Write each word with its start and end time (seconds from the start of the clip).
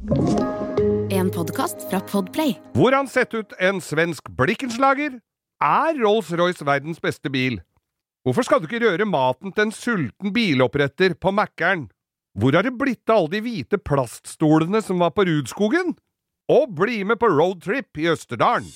En 0.00 1.28
podkast 1.28 1.82
fra 1.90 1.98
Podplay. 2.00 2.54
Hvor 2.72 2.94
han 2.96 3.08
setter 3.10 3.42
ut 3.42 3.50
en 3.60 3.82
svensk 3.84 4.30
blikkenslager? 4.38 5.18
Er 5.60 5.98
Rolls-Royce 6.00 6.64
verdens 6.64 7.02
beste 7.04 7.28
bil? 7.28 7.58
Hvorfor 8.24 8.46
skal 8.46 8.62
du 8.62 8.68
ikke 8.68 8.80
røre 8.86 9.04
maten 9.04 9.52
til 9.52 9.66
en 9.66 9.74
sulten 9.76 10.32
biloppretter 10.32 11.12
på 11.20 11.34
Mækkern? 11.36 11.90
Hvor 12.32 12.56
har 12.56 12.64
det 12.64 12.78
blitt 12.80 13.12
av 13.12 13.26
alle 13.26 13.34
de 13.34 13.42
hvite 13.44 13.76
plaststolene 13.76 14.80
som 14.80 15.04
var 15.04 15.12
på 15.12 15.28
Rudskogen? 15.28 15.92
Og 16.48 16.72
bli 16.80 17.02
med 17.04 17.20
på 17.20 17.28
roadtrip 17.28 18.00
i 18.00 18.08
Østerdalen! 18.08 18.72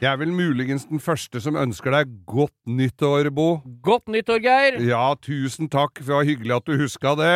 Jeg 0.00 0.08
er 0.08 0.16
vel 0.16 0.30
muligens 0.32 0.86
den 0.88 1.00
første 1.02 1.42
som 1.44 1.58
ønsker 1.60 1.92
deg 1.92 2.12
godt 2.24 2.54
nyttår, 2.64 3.28
Bo. 3.36 3.58
Godt 3.84 4.08
nyttår, 4.08 4.38
Geir! 4.40 4.78
Ja, 4.88 5.02
tusen 5.20 5.68
takk. 5.68 6.00
Det 6.00 6.08
var 6.08 6.24
hyggelig 6.24 6.54
at 6.56 6.70
du 6.70 6.78
huska 6.80 7.12
det. 7.20 7.34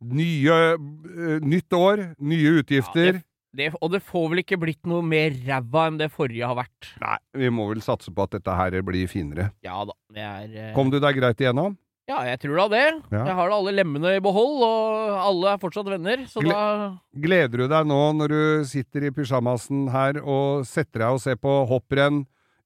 Nye 0.00 0.54
uh, 0.78 1.34
Nytt 1.44 1.76
år, 1.76 2.06
nye 2.16 2.54
utgifter. 2.62 3.20
Det, 3.52 3.68
og 3.76 3.92
det 3.92 4.00
får 4.08 4.24
vel 4.32 4.40
ikke 4.40 4.56
blitt 4.62 4.88
noe 4.88 5.04
mer 5.04 5.36
ræva 5.36 5.84
enn 5.90 5.98
det 6.00 6.08
forrige 6.14 6.48
har 6.48 6.56
vært. 6.56 6.88
Nei, 7.02 7.18
vi 7.44 7.52
må 7.52 7.68
vel 7.74 7.84
satse 7.84 8.08
på 8.14 8.24
at 8.24 8.38
dette 8.38 8.56
her 8.56 8.78
blir 8.88 9.10
finere. 9.12 9.50
Ja 9.66 9.82
da, 9.84 9.96
det 10.16 10.24
er 10.24 10.48
Uh... 10.48 10.72
Kom 10.78 10.88
du 10.88 10.96
deg 11.04 11.20
greit 11.20 11.44
igjennom? 11.44 11.76
Ja, 12.08 12.22
jeg 12.24 12.38
tror 12.40 12.56
da 12.56 12.64
det. 12.72 12.84
Ja. 13.12 13.24
Jeg 13.28 13.34
har 13.36 13.50
da 13.52 13.56
alle 13.58 13.72
lemmene 13.76 14.14
i 14.16 14.20
behold, 14.24 14.62
og 14.64 15.10
alle 15.20 15.50
er 15.52 15.58
fortsatt 15.60 15.90
venner, 15.92 16.22
så 16.30 16.40
Gle- 16.40 16.54
da 16.56 16.88
Gleder 17.20 17.60
du 17.60 17.66
deg 17.68 17.88
nå 17.90 17.98
når 18.16 18.32
du 18.32 18.64
sitter 18.70 19.04
i 19.04 19.12
pysjamasen 19.12 19.90
her 19.92 20.16
og 20.24 20.64
setter 20.68 21.04
deg 21.04 21.18
og 21.18 21.20
ser 21.20 21.36
på 21.36 21.52
hopprenn 21.68 22.22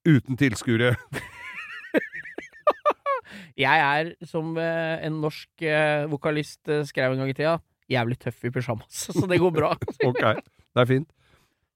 uten 0.07 0.39
tilskuere? 0.39 0.93
Jeg 3.57 3.79
er, 3.85 4.07
som 4.25 4.55
eh, 4.57 5.03
en 5.05 5.19
norsk 5.21 5.61
eh, 5.67 6.05
vokalist 6.09 6.69
eh, 6.73 6.81
skrev 6.89 7.13
en 7.13 7.19
gang 7.21 7.29
i 7.29 7.35
tida, 7.37 7.57
jævlig 7.91 8.17
tøff 8.23 8.47
i 8.47 8.51
pysjamas, 8.53 9.03
så 9.17 9.27
det 9.29 9.37
går 9.43 9.53
bra. 9.53 9.73
Ok, 10.09 10.21
det 10.23 10.81
er 10.81 10.89
fint. 10.89 11.09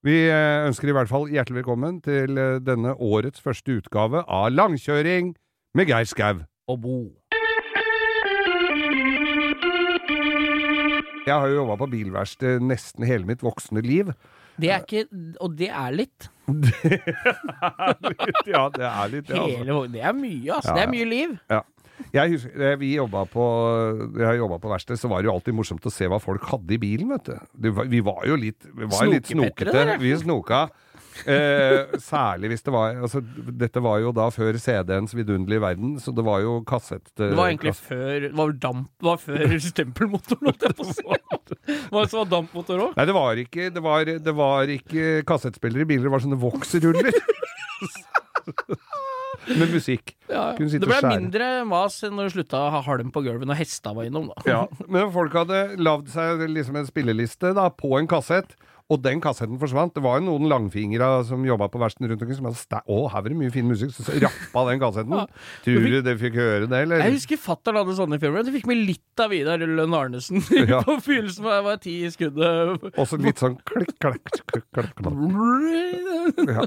Vi 0.08 0.16
ønsker 0.32 0.90
i 0.90 0.95
hvert 0.95 1.10
fall 1.12 1.26
hjertelig 1.34 1.60
velkommen 1.64 1.98
til 2.06 2.38
denne 2.64 2.94
årets 3.04 3.42
første 3.44 3.76
utgave 3.82 4.22
av 4.23 4.50
Langkjøring 4.54 5.34
med 5.76 5.90
Geir 5.90 6.08
Skau. 6.08 6.45
og 6.70 6.82
bo. 6.84 6.98
Jeg 11.28 11.36
har 11.36 11.52
jo 11.52 11.61
jobba 11.61 11.75
på 11.81 11.89
bilverksted 11.92 12.64
nesten 12.64 13.06
hele 13.08 13.28
mitt 13.28 13.44
voksne 13.45 13.83
liv. 13.83 14.14
Det 14.58 14.72
er 14.73 14.81
ikke 14.81 15.03
Og 15.44 15.53
det 15.58 15.70
er 15.70 15.94
litt. 15.94 16.30
ja, 18.47 18.64
det 18.73 18.86
er 18.88 19.11
litt 19.11 19.28
det, 19.28 19.38
altså. 19.38 19.58
Hele, 19.59 19.81
det 19.94 20.02
er 20.02 20.16
mye, 20.17 20.53
altså. 20.55 20.72
Ja, 20.72 20.78
Det 20.78 20.86
er 20.86 20.94
mye 20.94 21.09
liv. 21.09 21.36
Jeg 22.14 22.31
husker, 22.36 22.61
eh, 22.61 22.75
vi 22.78 22.92
jobba 22.95 23.23
på, 23.25 23.44
jeg 24.20 24.25
har 24.28 24.36
jobbet 24.38 24.61
på 24.61 24.70
verksted, 24.70 25.00
så 25.02 25.09
var 25.09 25.22
det 25.22 25.30
jo 25.31 25.33
alltid 25.33 25.55
morsomt 25.58 25.88
å 25.89 25.92
se 25.92 26.05
hva 26.09 26.20
folk 26.22 26.45
hadde 26.52 26.75
i 26.75 26.80
bilen, 26.81 27.09
vet 27.16 27.31
du. 27.31 27.72
Vi 27.89 28.02
var 28.05 28.22
jo 28.30 28.38
litt, 28.38 28.67
vi 28.70 28.86
var 28.86 29.09
litt 29.09 29.31
snokete. 29.31 29.98
Vi 30.02 30.14
snoka. 30.22 30.67
Eh, 31.26 31.98
særlig 32.04 32.52
hvis 32.52 32.66
det 32.66 32.73
var 32.73 32.98
altså, 33.02 33.22
Dette 33.62 33.82
var 33.84 34.02
jo 34.04 34.12
da 34.16 34.28
før 34.34 34.58
CD-ens 34.62 35.16
vidunderlige 35.18 35.64
verden, 35.64 35.96
så 36.04 36.14
det 36.16 36.26
var 36.28 36.44
jo 36.44 36.60
kassett... 36.68 37.08
Det 37.18 37.32
var 37.38 37.52
egentlig 37.52 37.73
før 37.80 38.28
Det 38.28 38.34
var 38.38 38.54
damp 38.68 38.90
Det 39.00 39.10
var 39.10 39.22
før 39.23 39.56
stempelmotoren, 39.72 40.52
holdt 40.52 40.68
jeg 40.68 40.78
på 40.78 40.86
å 40.86 40.92
si. 40.92 41.08
Det 41.68 42.14
var 42.14 42.30
dampmotor 42.32 42.84
òg. 42.84 42.94
Nei, 42.98 43.06
det 43.08 43.16
var 43.16 43.40
ikke, 43.42 43.70
det 43.73 43.84
var, 43.84 44.12
det 44.28 44.34
var 44.36 44.72
ikke 44.72 45.08
kassettspillere 45.28 45.84
i 45.84 45.90
biler, 45.90 46.08
det 46.08 46.14
var 46.14 46.23
sånne 46.23 46.40
voksruller. 46.40 47.12
Med 49.48 49.72
musikk. 49.72 50.11
Ja, 50.28 50.49
sitte 50.58 50.84
det 50.84 50.89
ble 50.89 51.11
mindre 51.11 51.45
mas 51.67 52.02
enn 52.04 52.17
når 52.17 52.28
du 52.28 52.36
slutta 52.38 52.66
å 52.66 52.72
ha 52.73 52.82
halm 52.84 53.14
på 53.16 53.23
gulvet 53.23 53.48
når 53.48 53.61
hesta 53.61 53.94
var 53.95 54.08
innom, 54.10 54.28
da. 54.34 54.44
Ja, 54.48 54.64
men 54.92 55.11
folk 55.16 55.36
hadde 55.39 55.61
lagd 55.80 56.11
seg 56.11 56.44
liksom 56.52 56.80
en 56.80 56.89
spilleliste 56.89 57.54
da, 57.55 57.70
på 57.72 57.94
en 57.99 58.10
kassett, 58.11 58.58
og 58.87 59.02
den 59.03 59.20
kassetten 59.23 59.58
forsvant. 59.59 59.92
Det 59.98 60.03
var 60.05 60.20
jo 60.21 60.25
noen 60.30 60.48
langfingre 60.48 61.08
som 61.27 61.42
jobba 61.43 61.67
på 61.73 61.80
verkstedet 61.81 62.11
rundt 62.14 62.21
omkring 62.23 62.37
som 62.37 62.48
hadde 62.48 62.80
Å, 62.87 62.99
her 63.11 63.23
var 63.25 63.33
det 63.33 63.37
mye 63.39 63.52
fin 63.52 63.67
musikk, 63.67 63.92
så 63.95 64.15
rappa 64.23 64.64
den 64.70 64.80
kassetten. 64.80 65.25
Tror 65.65 65.87
du 65.92 65.98
dere 65.98 66.15
fikk 66.21 66.37
høre 66.39 66.70
det, 66.71 66.80
eller? 66.86 67.03
Jeg 67.03 67.17
husker 67.17 67.42
fatter'n 67.43 67.81
hadde 67.81 67.98
sånne 67.99 68.20
filmer. 68.21 68.48
Du 68.48 68.53
fikk 68.55 68.70
med 68.71 68.80
litt 68.87 69.23
av 69.23 69.33
Vidar 69.36 69.59
Lønn 69.59 69.98
Arnesen 69.98 70.39
Ja. 70.71 70.80
på 70.87 70.95
begynnelsen. 71.03 71.43
da 71.43 71.58
Jeg 71.59 71.67
var 71.67 71.81
ti 71.83 71.95
i 72.08 72.11
skuddet. 72.15 72.87
Også 72.95 73.20
litt 73.20 73.43
sånn 73.43 73.59
klikk, 73.67 73.92
klakk, 73.99 74.23
klakk, 74.53 74.67
klakk. 74.71 75.04
Ja. 76.48 76.64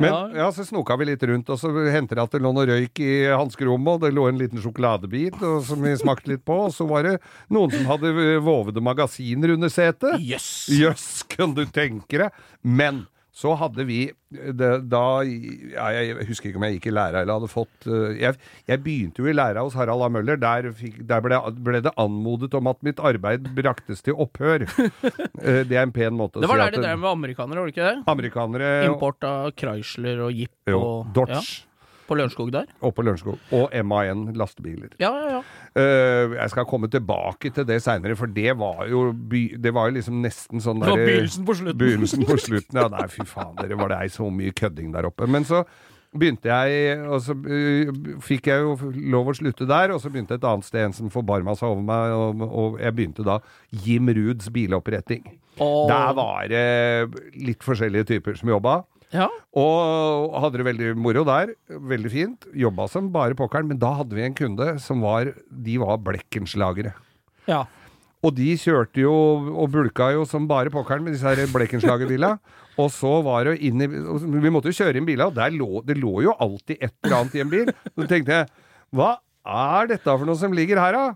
Men 0.00 0.34
Ja. 0.36 0.48
så 0.56 0.64
snoka 0.64 0.96
vi 0.96 1.10
litt 1.10 1.22
rundt, 1.28 1.50
og 1.52 1.58
så 1.60 1.70
hendte 1.92 2.16
det 2.16 2.22
at 2.24 2.32
det 2.32 2.40
lå 2.42 2.52
noe 2.56 2.66
røyk 2.66 3.00
i 3.04 3.12
hanskerommet, 3.28 3.98
og 3.98 4.00
det 4.06 4.14
lå 4.16 4.26
en 4.30 4.38
liten 4.40 4.62
sjokoladebit 4.62 5.36
og, 5.42 5.60
som 5.68 5.82
vi 5.84 5.92
smakte 6.00 6.32
litt 6.32 6.44
på, 6.48 6.56
og 6.66 6.74
så 6.74 6.86
var 6.88 7.04
det 7.06 7.14
noen 7.52 7.70
som 7.74 7.84
hadde 7.90 8.14
vovede 8.44 8.80
magasiner 8.82 9.52
under 9.54 9.68
setet. 9.72 10.16
Jøss! 10.24 10.68
Jøss, 10.72 11.08
kan 11.28 11.52
du 11.54 11.66
tenke 11.68 12.24
deg? 12.24 12.30
Men 12.64 13.04
så 13.40 13.54
hadde 13.56 13.86
vi 13.88 13.98
det, 14.30 14.68
da 14.92 15.00
ja, 15.24 15.86
Jeg 15.96 16.26
husker 16.28 16.50
ikke 16.50 16.60
om 16.60 16.66
jeg 16.68 16.76
gikk 16.76 16.90
i 16.90 16.92
læra 16.94 17.22
eller 17.24 17.38
hadde 17.40 17.48
fått 17.50 17.86
eh, 17.88 18.18
Jeg, 18.20 18.36
jeg 18.68 18.82
begynte 18.84 19.24
jo 19.24 19.30
i 19.30 19.34
læra 19.34 19.64
hos 19.64 19.74
Harald 19.78 20.04
A. 20.04 20.10
Møller. 20.12 20.36
Der, 20.42 20.68
fikk, 20.76 21.00
der 21.08 21.22
ble, 21.24 21.38
ble 21.64 21.80
det 21.86 21.94
anmodet 22.00 22.52
om 22.58 22.68
at 22.70 22.78
mitt 22.86 23.00
arbeid 23.00 23.48
braktes 23.56 24.04
til 24.06 24.18
opphør. 24.20 24.66
Eh, 25.40 25.62
det 25.64 25.72
er 25.78 25.86
en 25.86 25.92
pen 25.94 26.12
måte 26.18 26.36
å 26.36 26.42
si 26.42 26.44
at 26.44 26.44
Det 26.44 26.50
var 26.50 26.58
der 26.60 26.74
de 26.74 26.78
at 26.82 26.84
drev 26.84 26.98
med 27.00 27.08
amerikanere, 27.08 27.62
var 27.62 27.68
det 27.70 27.72
ikke 27.72 27.86
det? 27.86 28.02
Amerikanere 28.12 28.68
Import 28.90 29.24
av 29.24 29.46
Chrysler 29.56 30.20
og 30.26 30.34
Jeep 30.36 30.74
og 30.76 31.14
Dodge 31.16 31.38
Ja, 31.38 31.40
på 32.10 32.18
Lørenskog 32.18 32.50
der. 32.52 32.66
og 32.84 32.92
på 32.98 33.04
Lørenskog. 33.06 33.38
Og 33.56 33.72
MAN 33.86 34.26
lastebiler. 34.36 34.92
Ja, 35.00 35.14
ja, 35.16 35.38
ja. 35.38 35.40
Eh, 35.78 36.32
jeg 36.34 36.50
skal 36.50 36.64
komme 36.66 36.88
tilbake 36.90 37.52
til 37.54 37.64
det 37.68 37.76
seinere, 37.84 38.16
for 38.18 38.26
det 38.26 38.56
var 38.58 38.88
jo 38.90 39.12
by, 39.12 39.54
Det 39.62 39.70
var 39.76 39.86
jo 39.90 39.94
liksom 40.00 40.16
nesten 40.24 40.58
sånn 40.64 40.80
Det 40.82 40.88
var 40.90 40.96
der- 40.98 41.06
begynnelsen 41.06 41.44
på 41.46 41.54
slutten. 41.60 41.78
Begynnelsen 41.78 42.24
på 42.26 42.38
slutten, 42.46 42.80
ja. 42.82 42.88
Nei, 42.90 43.06
fy 43.06 43.22
faen, 43.24 43.54
dere 43.60 43.78
var 43.78 43.88
det 43.94 44.00
ei 44.02 44.08
så 44.10 44.26
mye 44.34 44.50
kødding 44.52 44.90
der 44.92 45.06
oppe. 45.06 45.28
Men 45.30 45.44
så 45.46 45.62
begynte 46.10 46.50
jeg, 46.50 46.98
og 47.06 47.20
så 47.22 47.36
øh, 47.38 47.92
fikk 48.26 48.48
jeg 48.50 48.64
jo 48.66 48.90
lov 49.14 49.28
å 49.30 49.34
slutte 49.38 49.62
der, 49.70 49.92
og 49.94 50.00
så 50.02 50.10
begynte 50.10 50.34
et 50.34 50.42
annet 50.50 50.66
sted 50.66 50.82
en 50.88 50.92
som 50.96 51.08
forbarma 51.14 51.54
seg 51.54 51.68
over 51.70 51.84
meg, 51.86 52.10
og, 52.18 52.42
og 52.50 52.80
jeg 52.82 52.96
begynte 52.96 53.22
da 53.24 53.38
Jim 53.70 54.10
Ruds 54.10 54.50
biloppretting. 54.50 55.36
Oh. 55.62 55.86
Der 55.86 56.10
var 56.18 56.48
det 56.50 56.64
litt 57.38 57.62
forskjellige 57.62 58.08
typer 58.10 58.34
som 58.34 58.48
jobba. 58.50 58.80
Ja. 59.14 59.26
Og 59.58 60.36
hadde 60.44 60.60
det 60.60 60.66
veldig 60.68 60.92
moro 61.00 61.24
der. 61.26 61.54
Veldig 61.68 62.12
fint. 62.12 62.46
Jobba 62.54 62.86
som 62.90 63.10
bare 63.14 63.34
pokkeren, 63.38 63.66
men 63.70 63.80
da 63.82 63.92
hadde 63.98 64.14
vi 64.14 64.22
en 64.26 64.36
kunde 64.38 64.72
som 64.82 65.02
var 65.02 65.32
De 65.50 65.76
var 65.82 66.00
Blekkenslagere. 66.06 66.94
ja. 67.50 67.64
Og 68.20 68.34
de 68.36 68.50
kjørte 68.60 69.00
jo 69.00 69.10
og 69.56 69.70
bulka 69.72 70.10
jo 70.12 70.26
som 70.28 70.44
bare 70.44 70.68
pokkeren 70.68 71.00
med 71.06 71.14
disse 71.16 71.24
her 71.24 71.40
Blekkenslagerbilene. 71.54 72.34
Og 72.80 72.90
så 72.92 73.14
var 73.24 73.46
det 73.48 73.54
inn 73.64 73.80
i 73.80 73.86
Vi 73.88 74.52
måtte 74.52 74.68
jo 74.68 74.76
kjøre 74.76 75.00
inn 75.00 75.06
biler, 75.08 75.30
og 75.30 75.34
der 75.38 75.50
lå, 75.56 75.80
det 75.88 75.96
lå 75.96 76.20
jo 76.26 76.34
alltid 76.36 76.76
et 76.84 76.92
eller 77.04 77.16
annet 77.16 77.34
i 77.38 77.40
en 77.40 77.50
bil. 77.52 77.72
Så 77.96 78.06
tenkte 78.08 78.36
jeg 78.38 78.50
Hva 78.92 79.08
er 79.48 79.88
dette 79.94 80.04
for 80.04 80.28
noe 80.28 80.36
som 80.36 80.52
ligger 80.52 80.80
her, 80.80 80.92
da? 80.96 81.06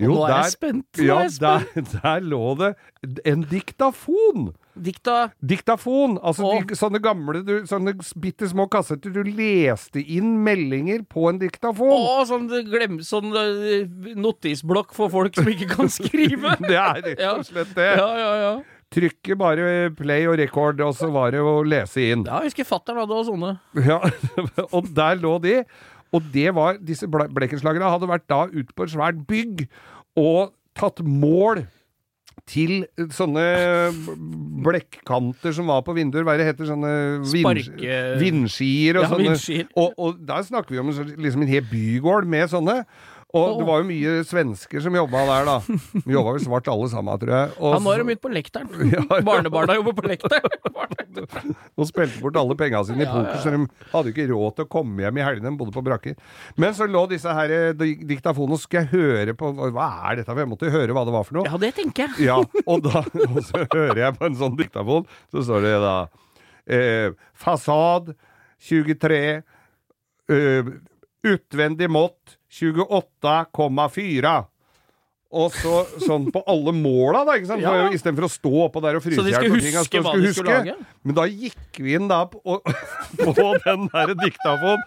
Og 0.00 0.08
nå 0.08 0.16
er 0.24 0.34
jeg 0.38 0.54
spent. 0.54 0.86
Nå 1.02 1.04
er 1.18 1.26
jeg 1.26 1.34
spent. 1.36 1.76
der, 1.92 2.00
der 2.00 2.26
lå 2.32 2.42
det 2.62 2.72
en 3.28 3.44
diktafon. 3.52 4.48
Dikta 4.82 5.16
Diktafon. 5.44 6.16
Altså 6.22 6.48
de, 6.68 6.76
sånne 6.78 7.00
gamle, 7.04 7.42
du, 7.46 7.52
sånne 7.68 7.94
bitte 8.22 8.48
små 8.50 8.68
kassetter. 8.72 9.12
Du 9.14 9.22
leste 9.26 10.00
inn 10.02 10.36
meldinger 10.46 11.04
på 11.10 11.28
en 11.32 11.40
diktafon. 11.42 11.92
Å, 11.94 12.24
sånn, 12.28 12.48
glem, 12.70 12.98
sånn 13.06 13.30
eh, 13.38 13.84
notisblokk 14.18 14.94
for 14.96 15.12
folk 15.12 15.36
som 15.38 15.48
ikke 15.52 15.68
kan 15.76 15.92
skrive. 15.92 16.56
Det 16.68 16.76
er 16.78 17.02
rett 17.10 17.22
og 17.30 17.46
slett 17.48 17.74
det. 17.78 17.92
ja, 18.00 18.08
ja, 18.22 18.32
ja. 18.46 18.56
Trykke 18.88 19.34
bare 19.36 19.64
play 19.92 20.24
og 20.30 20.38
record, 20.40 20.78
og 20.80 20.94
så 20.96 21.10
var 21.12 21.34
det 21.34 21.42
å 21.44 21.58
lese 21.68 22.06
inn. 22.08 22.22
Ja, 22.24 22.38
jeg 22.40 22.54
husker 22.54 22.68
fatter'n 22.70 23.02
hadde 23.02 23.12
også 23.18 23.34
sånne. 23.34 23.50
Ja, 23.84 23.98
og 24.76 24.88
der 24.96 25.18
lå 25.20 25.34
de. 25.44 25.58
Og 26.16 26.24
det 26.32 26.46
var 26.56 26.78
Disse 26.80 27.04
ble- 27.04 27.28
blekkenslagerne 27.36 27.90
hadde 27.92 28.08
vært 28.08 28.24
da 28.32 28.46
ute 28.48 28.72
på 28.72 28.86
et 28.86 28.94
svært 28.94 29.18
bygg 29.28 29.66
og 30.16 30.54
tatt 30.78 31.02
mål 31.04 31.66
til 32.46 32.86
sånne 33.14 33.44
blekkanter 34.64 35.54
som 35.56 35.68
var 35.70 35.82
på 35.86 35.94
vinduer. 35.96 36.24
Hva 36.26 36.36
det 36.38 36.46
heter? 36.48 36.68
Sånne 36.70 36.92
vind, 37.26 37.78
vindskier 38.22 38.98
og 39.00 39.06
Ja, 39.06 39.10
sånne. 39.12 39.28
vindskier. 39.30 39.68
Og, 39.76 39.94
og 39.98 40.18
da 40.28 40.40
snakker 40.46 40.74
vi 40.76 40.78
om 40.82 40.92
sånn- 40.92 41.16
liksom 41.16 41.42
en 41.42 41.48
hel 41.52 41.62
bygård 41.70 42.26
med 42.26 42.48
sånne. 42.50 42.84
Og 43.36 43.58
det 43.60 43.64
var 43.68 43.82
jo 43.82 43.86
mye 43.90 44.12
svensker 44.24 44.80
som 44.80 44.94
jobba 44.96 45.20
der, 45.28 45.44
da. 45.44 45.56
Vi 46.06 46.14
jobba 46.14 46.30
vel 46.38 46.40
svart 46.46 46.68
alle 46.72 46.86
sammen, 46.88 47.18
tror 47.20 47.32
jeg. 47.34 47.50
Og 47.58 47.74
Han 47.74 47.84
var 47.84 47.98
er 47.98 48.00
jo 48.00 48.06
midt 48.08 48.22
på 48.24 48.30
lekteren. 48.32 48.70
Ja, 48.94 49.02
ja. 49.04 49.18
Barnebarna 49.26 49.74
jobber 49.76 49.92
på 49.98 50.06
lekteren. 50.08 50.46
og 51.76 51.88
spilte 51.90 52.22
bort 52.22 52.38
alle 52.40 52.56
penga 52.56 52.80
sine 52.88 53.02
i 53.02 53.04
Ja, 53.04 53.12
poker, 53.12 53.34
ja. 53.34 53.42
så 53.42 53.52
de 53.52 53.90
hadde 53.92 54.12
ikke 54.14 54.26
råd 54.30 54.56
til 54.56 54.64
å 54.64 54.70
komme 54.72 55.04
hjem 55.04 55.20
i 55.20 55.26
helgene. 55.26 55.52
De 55.52 55.60
bodde 55.60 55.74
på 55.76 55.82
brakker. 55.84 56.16
Men 56.56 56.72
så 56.78 56.88
lå 56.88 57.02
disse 57.10 57.34
her 57.36 57.52
eh, 57.52 57.84
diktafonene, 58.08 58.56
og 58.56 58.62
skal 58.64 58.86
jeg 58.86 58.92
høre 58.94 59.36
på 59.36 59.52
Hva 59.60 59.90
er 60.08 60.22
dette? 60.22 60.38
Jeg 60.40 60.50
måtte 60.54 60.72
høre 60.72 60.96
hva 60.96 61.04
det 61.04 61.16
var 61.18 61.28
for 61.28 61.40
noe. 61.40 61.50
Ja, 61.52 61.60
det 61.60 61.72
tenker 61.76 62.06
jeg. 62.08 62.30
Ja, 62.30 62.38
og, 62.64 62.80
da, 62.88 63.04
og 63.28 63.42
så 63.44 63.66
hører 63.66 64.02
jeg 64.06 64.16
på 64.16 64.28
en 64.30 64.40
sånn 64.40 64.56
diktafon, 64.56 65.04
så 65.34 65.44
står 65.44 65.68
det 65.68 65.76
da 65.84 65.94
eh, 66.64 67.12
Fasad 67.36 68.14
23 68.70 69.20
eh, 70.32 70.74
Utvendig 71.28 71.92
mått 71.92 72.37
28,4 72.48 74.36
og 75.28 75.52
så 75.52 75.82
sånn 76.00 76.30
på 76.32 76.40
alle 76.48 76.72
måla, 76.72 77.20
da, 77.28 77.34
ikke 77.36 77.50
sant? 77.50 77.60
Ja. 77.60 77.74
For 77.74 77.96
Istedenfor 77.98 78.24
å 78.24 78.30
stå 78.32 78.52
oppå 78.64 78.80
der 78.80 78.96
og 78.96 79.04
fryse 79.04 79.20
Så 79.20 79.26
de 79.26 79.32
i 79.32 79.34
hjel 79.34 79.42
skulle 79.44 79.58
på 79.58 79.64
ting, 79.66 79.74
huske 79.76 80.00
hva 80.06 80.14
de 80.16 80.30
skulle 80.32 80.54
lage? 80.62 80.76
Men 81.04 81.18
da 81.18 81.26
gikk 81.28 81.80
vi 81.84 81.96
inn 81.98 82.08
da 82.08 82.22
på, 82.32 82.40
på 83.26 83.48
den 83.66 83.90
der 83.92 84.14
diktafon, 84.22 84.86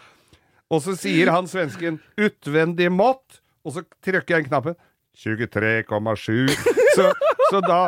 og 0.71 0.81
så 0.81 0.95
sier 0.97 1.29
han 1.29 1.49
svensken 1.51 1.99
'utvendig 2.17 2.89
mått', 2.95 3.41
og 3.61 3.75
så 3.75 3.85
trykker 4.01 4.39
jeg 4.39 4.45
inn 4.45 4.49
knappen 4.49 4.79
23,7. 5.21 6.49
Så, 6.95 7.11
så 7.51 7.61
da 7.67 7.81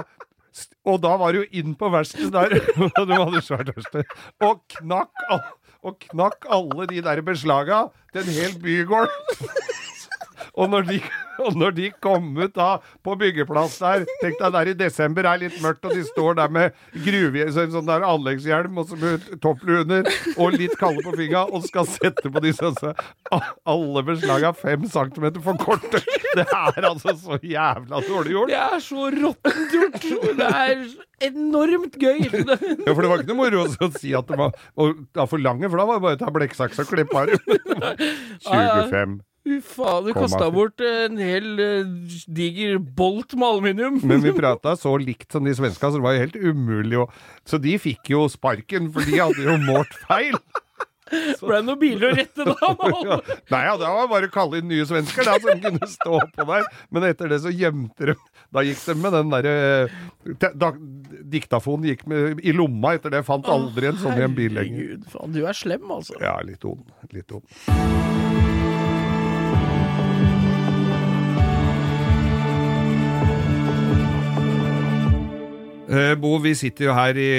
Og 0.86 1.00
da 1.02 1.16
var 1.18 1.34
det 1.34 1.40
jo 1.42 1.62
inn 1.64 1.74
på 1.80 1.90
verkstedet 1.90 2.30
der, 2.36 2.54
og 3.00 3.08
de 3.10 3.18
hadde 3.18 3.42
svært 3.42 3.72
verksted, 3.74 4.12
og 4.46 4.60
knakk, 4.76 5.24
all, 5.32 5.42
og 5.84 5.98
knakk 6.08 6.48
alle 6.52 6.88
de 6.90 7.02
der 7.04 7.22
beslaga 7.26 7.86
til 8.14 8.24
en 8.24 8.36
hel 8.38 8.56
bygård. 8.64 9.12
Og 10.54 10.68
når, 10.70 10.84
de, 10.86 10.98
og 11.48 11.56
når 11.58 11.72
de 11.74 11.88
kom 12.04 12.28
ut 12.38 12.52
da 12.54 12.76
på 13.02 13.16
byggeplass 13.18 13.80
der 13.82 14.04
Tenk 14.22 14.36
deg 14.38 14.52
der 14.54 14.70
i 14.70 14.76
desember 14.78 15.26
er 15.26 15.40
litt 15.42 15.56
mørkt, 15.64 15.82
og 15.90 15.96
de 15.98 16.04
står 16.06 16.36
der 16.38 16.52
med 16.54 16.76
gruve, 17.06 17.48
så- 17.56 17.66
sånn 17.74 17.88
der 17.90 18.06
anleggshjelm 18.06 18.78
og 18.78 18.92
så 18.92 19.00
med 19.02 19.26
topplue 19.42 19.82
under, 19.82 20.06
og 20.38 20.54
litt 20.60 20.76
kalde 20.78 21.02
på 21.08 21.16
fingra, 21.18 21.42
og 21.50 21.66
skal 21.66 21.90
sette 21.90 22.30
på 22.30 22.44
disse 22.46 22.62
altså, 22.70 22.94
Alle 23.66 24.04
beslag 24.12 24.46
er 24.52 24.54
fem 24.62 24.86
centimeter 24.94 25.42
for 25.42 25.58
korte! 25.58 26.04
Det 26.38 26.46
er 26.46 26.86
altså 26.92 27.16
så 27.18 27.40
jævla 27.42 28.00
dårlig 28.06 28.36
gjort. 28.38 28.54
Det 28.54 28.62
er 28.62 28.80
så 28.86 29.10
råttent 29.18 29.74
gjort! 29.74 30.08
Det 30.38 30.54
er 30.54 30.86
enormt 31.32 31.98
gøy! 31.98 32.24
Ja, 32.30 32.94
for 32.94 33.02
det 33.02 33.10
var 33.10 33.22
ikke 33.26 33.34
noe 33.34 33.42
moro 33.42 33.66
å 33.66 33.92
si 33.98 34.14
at 34.18 34.30
det 34.30 34.38
var 34.40 34.54
og 34.78 35.04
da 35.18 35.26
for 35.30 35.42
lange, 35.42 35.66
for 35.70 35.82
da 35.82 35.90
var 35.90 35.98
det 36.00 36.06
bare 36.08 36.18
å 36.22 36.24
ta 36.28 36.34
blekksaks 36.38 36.82
og 36.86 36.90
klippe 36.94 37.26
armen. 37.26 37.62
25. 38.46 39.22
Faen, 39.44 40.06
du 40.08 40.14
kasta 40.16 40.46
bort 40.56 40.80
en 40.88 41.18
hel 41.20 41.60
eh, 41.60 41.88
diger 42.32 42.78
bolt 42.80 43.34
med 43.36 43.44
aluminium. 43.50 43.98
Men 44.08 44.22
vi 44.24 44.32
prata 44.38 44.78
så 44.80 44.96
likt 45.02 45.36
som 45.36 45.44
de 45.44 45.52
svenska, 45.58 45.90
så 45.92 46.00
det 46.00 46.06
var 46.06 46.16
jo 46.16 46.24
helt 46.24 46.38
umulig 46.40 47.02
å 47.04 47.10
Så 47.44 47.60
de 47.60 47.76
fikk 47.82 48.14
jo 48.16 48.26
sparken, 48.32 48.88
for 48.96 49.04
de 49.04 49.20
hadde 49.20 49.44
jo 49.44 49.58
målt 49.66 49.92
feil. 50.08 50.38
Ble 51.14 51.58
det 51.60 51.66
noen 51.68 51.78
biler 51.82 52.08
å 52.08 52.16
rette 52.16 52.46
da? 52.48 52.56
Ja. 53.04 53.18
Nei, 53.52 53.60
ja, 53.68 53.74
det 53.78 53.90
var 54.00 54.08
bare 54.10 54.30
å 54.32 54.34
kalle 54.34 54.62
inn 54.64 54.70
nye 54.72 54.88
svensker 54.90 55.28
da, 55.28 55.36
som 55.44 55.60
kunne 55.62 55.90
stå 55.92 56.22
på 56.40 56.48
der. 56.50 56.66
Men 56.96 57.06
etter 57.12 57.30
det 57.30 57.42
så 57.44 57.52
gjemte 57.54 58.14
de 58.14 58.16
Da 58.56 58.64
gikk 58.66 58.80
de 58.88 58.96
med 59.04 59.14
den 59.20 59.30
derre 59.36 60.50
da- 60.58 60.72
Diktafonen 61.36 61.92
gikk 61.92 62.08
med, 62.10 62.40
i 62.42 62.56
lomma 62.56 62.96
etter 62.98 63.14
det. 63.14 63.26
Fant 63.28 63.46
aldri 63.52 63.92
en 63.92 64.00
sånn 64.02 64.18
i 64.18 64.26
en 64.26 64.40
bil 64.40 64.56
lenger. 64.58 64.88
Herregud, 64.88 65.08
faen, 65.14 65.36
du 65.36 65.44
er 65.46 65.60
slem, 65.60 65.86
altså. 66.00 66.18
Ja, 66.24 66.38
litt 66.48 66.66
ond. 66.66 66.88
Litt 67.14 67.36
ond. 67.36 68.23
Eh, 75.94 76.14
Bo, 76.20 76.36
vi 76.42 76.54
sitter 76.58 76.90
jo 76.90 76.94
her 76.98 77.18
i, 77.20 77.32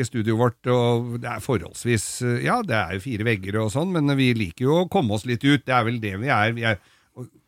i 0.00 0.06
studioet 0.06 0.40
vårt, 0.40 0.70
og 0.72 1.18
det 1.22 1.28
er 1.30 1.42
forholdsvis 1.44 2.06
eh, 2.26 2.38
Ja, 2.46 2.60
det 2.66 2.76
er 2.78 2.96
jo 2.96 3.04
fire 3.04 3.26
vegger 3.28 3.60
og 3.62 3.74
sånn, 3.74 3.92
men 3.94 4.10
vi 4.18 4.32
liker 4.36 4.66
jo 4.66 4.78
å 4.82 4.88
komme 4.90 5.14
oss 5.16 5.26
litt 5.28 5.44
ut. 5.46 5.66
Det 5.66 5.76
er 5.76 5.86
vel 5.86 6.00
det 6.02 6.16
vi 6.22 6.32
er. 6.32 6.56
Vi 6.56 6.66
er 6.72 6.80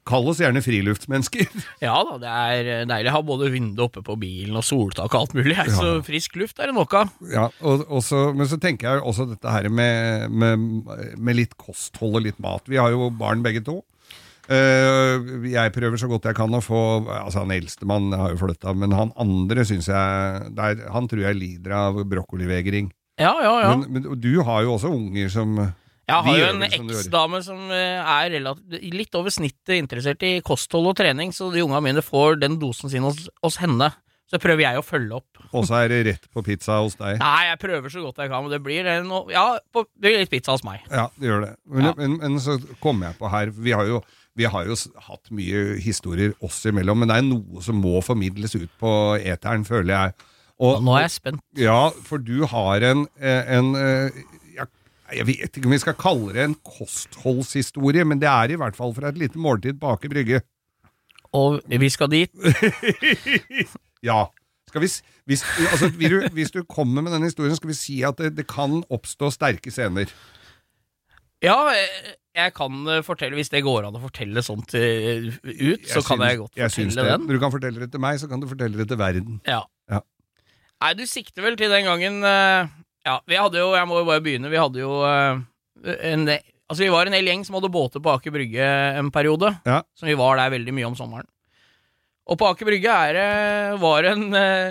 Kall 0.02 0.26
oss 0.26 0.40
gjerne 0.42 0.58
friluftsmennesker. 0.64 1.46
Ja 1.84 1.94
da, 2.02 2.16
det 2.18 2.30
er 2.30 2.88
deilig 2.90 3.12
å 3.12 3.14
ha 3.14 3.20
både 3.26 3.50
vindu 3.54 3.84
oppe 3.84 4.02
på 4.02 4.16
bilen 4.18 4.58
og 4.58 4.64
soltak 4.66 5.12
og 5.14 5.20
alt 5.20 5.36
mulig. 5.38 5.54
her, 5.54 5.70
Så 5.70 5.92
frisk 6.06 6.34
luft 6.40 6.58
er 6.58 6.72
det 6.72 6.74
nok 6.74 6.96
av. 6.98 7.12
Ja, 7.30 7.44
og, 7.62 7.84
og 7.86 8.02
så, 8.02 8.24
Men 8.34 8.50
så 8.50 8.58
tenker 8.62 8.88
jeg 8.90 9.04
også 9.06 9.28
dette 9.30 9.54
her 9.54 9.70
med, 9.70 10.26
med, 10.34 10.66
med 11.14 11.38
litt 11.38 11.54
kosthold 11.54 12.18
og 12.18 12.26
litt 12.26 12.42
mat. 12.42 12.66
Vi 12.66 12.80
har 12.82 12.90
jo 12.94 13.12
barn 13.14 13.46
begge 13.46 13.62
to. 13.66 13.78
Eh, 14.50 15.46
jeg 15.52 15.70
prøver 15.74 16.00
så 16.00 16.08
godt 16.10 16.24
jeg 16.26 16.34
kan 16.34 16.50
å 16.50 16.58
få 16.64 16.78
Altså 17.06 17.44
Han 17.44 17.52
eldstemann 17.54 18.08
har 18.18 18.32
jo 18.34 18.40
flytta, 18.40 18.72
men 18.74 18.90
han 18.96 19.12
andre 19.22 19.62
syns 19.68 19.86
jeg 19.86 20.48
der, 20.58 20.80
Han 20.90 21.06
tror 21.06 21.22
jeg 21.28 21.38
lider 21.38 21.76
av 21.78 22.00
brokkolivegring. 22.10 22.88
Ja, 23.20 23.36
ja, 23.44 23.52
ja. 23.62 23.70
Men, 23.76 23.86
men 24.02 24.20
du 24.20 24.32
har 24.42 24.64
jo 24.66 24.74
også 24.74 24.90
unger 24.90 25.30
som 25.30 25.54
Jeg 25.60 26.18
har 26.26 26.38
jo 26.40 26.46
en 26.50 26.58
vel 26.64 26.72
som 26.74 26.90
eksdame 26.90 27.42
som 27.46 27.70
eh, 27.70 28.14
er 28.18 28.34
litt 28.90 29.14
over 29.14 29.30
snittet 29.30 29.76
interessert 29.78 30.24
i 30.26 30.40
kosthold 30.44 30.90
og 30.90 30.96
trening, 30.98 31.30
så 31.32 31.52
de 31.54 31.62
unga 31.62 31.78
mine 31.84 32.02
får 32.02 32.40
den 32.42 32.58
dosen 32.58 32.90
sin 32.90 33.06
hos, 33.06 33.28
hos 33.44 33.60
henne. 33.62 33.92
Så 34.32 34.40
prøver 34.40 34.64
jeg 34.64 34.80
å 34.80 34.82
følge 34.84 35.18
opp. 35.20 35.42
Og 35.52 35.66
så 35.68 35.76
er 35.82 35.90
det 35.92 35.98
rett 36.06 36.26
på 36.32 36.40
pizza 36.46 36.78
hos 36.80 36.94
deg. 36.96 37.18
Nei, 37.20 37.42
jeg 37.50 37.58
prøver 37.60 37.92
så 37.92 38.00
godt 38.00 38.22
jeg 38.24 38.30
kan, 38.32 38.42
men 38.46 38.54
det 38.54 38.62
blir 38.64 38.86
en, 38.88 39.10
Ja, 39.30 39.44
på, 39.70 39.84
det 39.92 40.08
blir 40.08 40.22
litt 40.24 40.32
pizza 40.32 40.54
hos 40.56 40.64
meg. 40.64 40.80
Ja, 40.88 41.10
det 41.20 41.28
gjør 41.28 41.44
det. 41.44 41.50
Men, 41.68 41.84
Ja. 41.84 41.92
men, 42.00 42.16
men 42.22 42.38
så 42.40 42.56
kommer 42.80 43.10
jeg 43.10 43.18
på 43.20 43.28
her 43.30 43.52
Vi 43.52 43.74
har 43.76 43.84
jo 43.90 44.00
vi 44.38 44.48
har 44.48 44.68
jo 44.68 44.76
hatt 45.06 45.32
mye 45.34 45.78
historier 45.82 46.32
oss 46.44 46.62
imellom, 46.68 47.02
men 47.02 47.10
det 47.10 47.18
er 47.20 47.26
noe 47.26 47.64
som 47.64 47.80
må 47.82 48.00
formidles 48.04 48.56
ut 48.56 48.70
på 48.80 48.92
eteren, 49.20 49.66
føler 49.68 49.92
jeg. 49.92 50.28
Og, 50.62 50.78
Nå 50.84 50.94
er 50.96 51.06
jeg 51.06 51.16
spent. 51.16 51.42
Ja, 51.58 51.90
for 52.06 52.22
du 52.22 52.44
har 52.48 52.84
en, 52.86 53.06
eh, 53.18 53.56
en 53.56 53.74
eh, 53.78 54.22
Jeg 55.12 55.26
vet 55.28 55.56
ikke 55.58 55.68
om 55.68 55.74
vi 55.74 55.82
skal 55.82 55.96
kalle 56.00 56.32
det 56.32 56.44
en 56.46 56.54
kostholdshistorie, 56.64 58.04
men 58.08 58.20
det 58.22 58.30
er 58.30 58.54
i 58.54 58.56
hvert 58.56 58.76
fall 58.78 58.94
fra 58.96 59.10
et 59.12 59.18
lite 59.20 59.36
måltid 59.36 59.76
på 59.80 59.90
Aker 59.92 60.08
Brygge. 60.08 60.40
Og 61.36 61.60
vi 61.68 61.88
skal 61.92 62.12
dit. 62.12 62.32
Ja. 64.02 64.32
Skal 64.66 64.82
vi, 64.82 64.88
hvis, 65.30 65.44
altså, 65.70 65.86
du, 65.94 66.16
hvis 66.32 66.50
du 66.50 66.64
kommer 66.64 67.04
med 67.04 67.12
den 67.12 67.22
historien, 67.22 67.54
skal 67.54 67.68
vi 67.68 67.76
si 67.76 68.00
at 68.02 68.18
det, 68.18 68.32
det 68.38 68.48
kan 68.50 68.80
oppstå 68.90 69.28
sterke 69.30 69.70
scener. 69.70 70.10
Ja, 71.44 71.58
eh, 71.70 72.14
jeg 72.32 72.52
kan 72.56 72.76
eh, 72.88 73.02
fortelle, 73.04 73.36
hvis 73.36 73.50
det 73.52 73.60
går 73.64 73.88
an 73.88 73.96
å 73.98 74.02
fortelle 74.02 74.42
sånt 74.44 74.72
eh, 74.78 75.26
ut, 75.28 75.84
så 75.88 76.00
kan 76.00 76.16
synes, 76.16 76.24
jeg 76.30 76.40
godt 76.40 76.56
jeg 76.60 76.72
fortelle 76.72 77.04
det. 77.04 77.10
den. 77.12 77.26
Du 77.28 77.36
kan 77.42 77.52
fortelle 77.52 77.82
det 77.84 77.90
til 77.92 78.02
meg, 78.04 78.20
så 78.22 78.28
kan 78.30 78.40
du 78.40 78.48
fortelle 78.48 78.80
det 78.80 78.86
til 78.88 79.00
verden. 79.00 79.36
Ja. 79.48 79.60
Ja. 79.92 80.00
Nei, 80.82 80.94
du 80.98 81.04
sikter 81.06 81.44
vel 81.44 81.58
til 81.60 81.70
den 81.72 81.86
gangen 81.86 82.22
eh, 82.26 82.72
Ja, 83.06 83.18
vi 83.28 83.36
hadde 83.38 83.60
jo, 83.60 83.74
jeg 83.76 83.90
må 83.90 84.00
jo 84.00 84.08
bare 84.08 84.24
begynne, 84.24 84.50
vi 84.52 84.60
hadde 84.60 84.80
jo 84.82 84.96
en 85.04 86.26
Altså, 86.32 86.86
vi 86.86 86.92
var 86.94 87.04
en 87.04 87.12
hel 87.12 87.26
gjeng 87.28 87.42
som 87.44 87.58
hadde 87.58 87.68
båter 87.74 88.00
på 88.00 88.08
Aker 88.14 88.32
Brygge 88.32 88.64
en 88.96 89.10
periode. 89.12 89.50
Ja. 89.68 89.82
Som 89.98 90.08
vi 90.08 90.14
var 90.16 90.38
der 90.40 90.54
veldig 90.54 90.72
mye 90.72 90.86
om 90.88 90.94
sommeren. 90.96 91.26
Og 92.32 92.38
på 92.40 92.46
Aker 92.48 92.64
Brygge 92.64 92.94
er, 93.10 93.74
var 93.82 94.06
en 94.08 94.22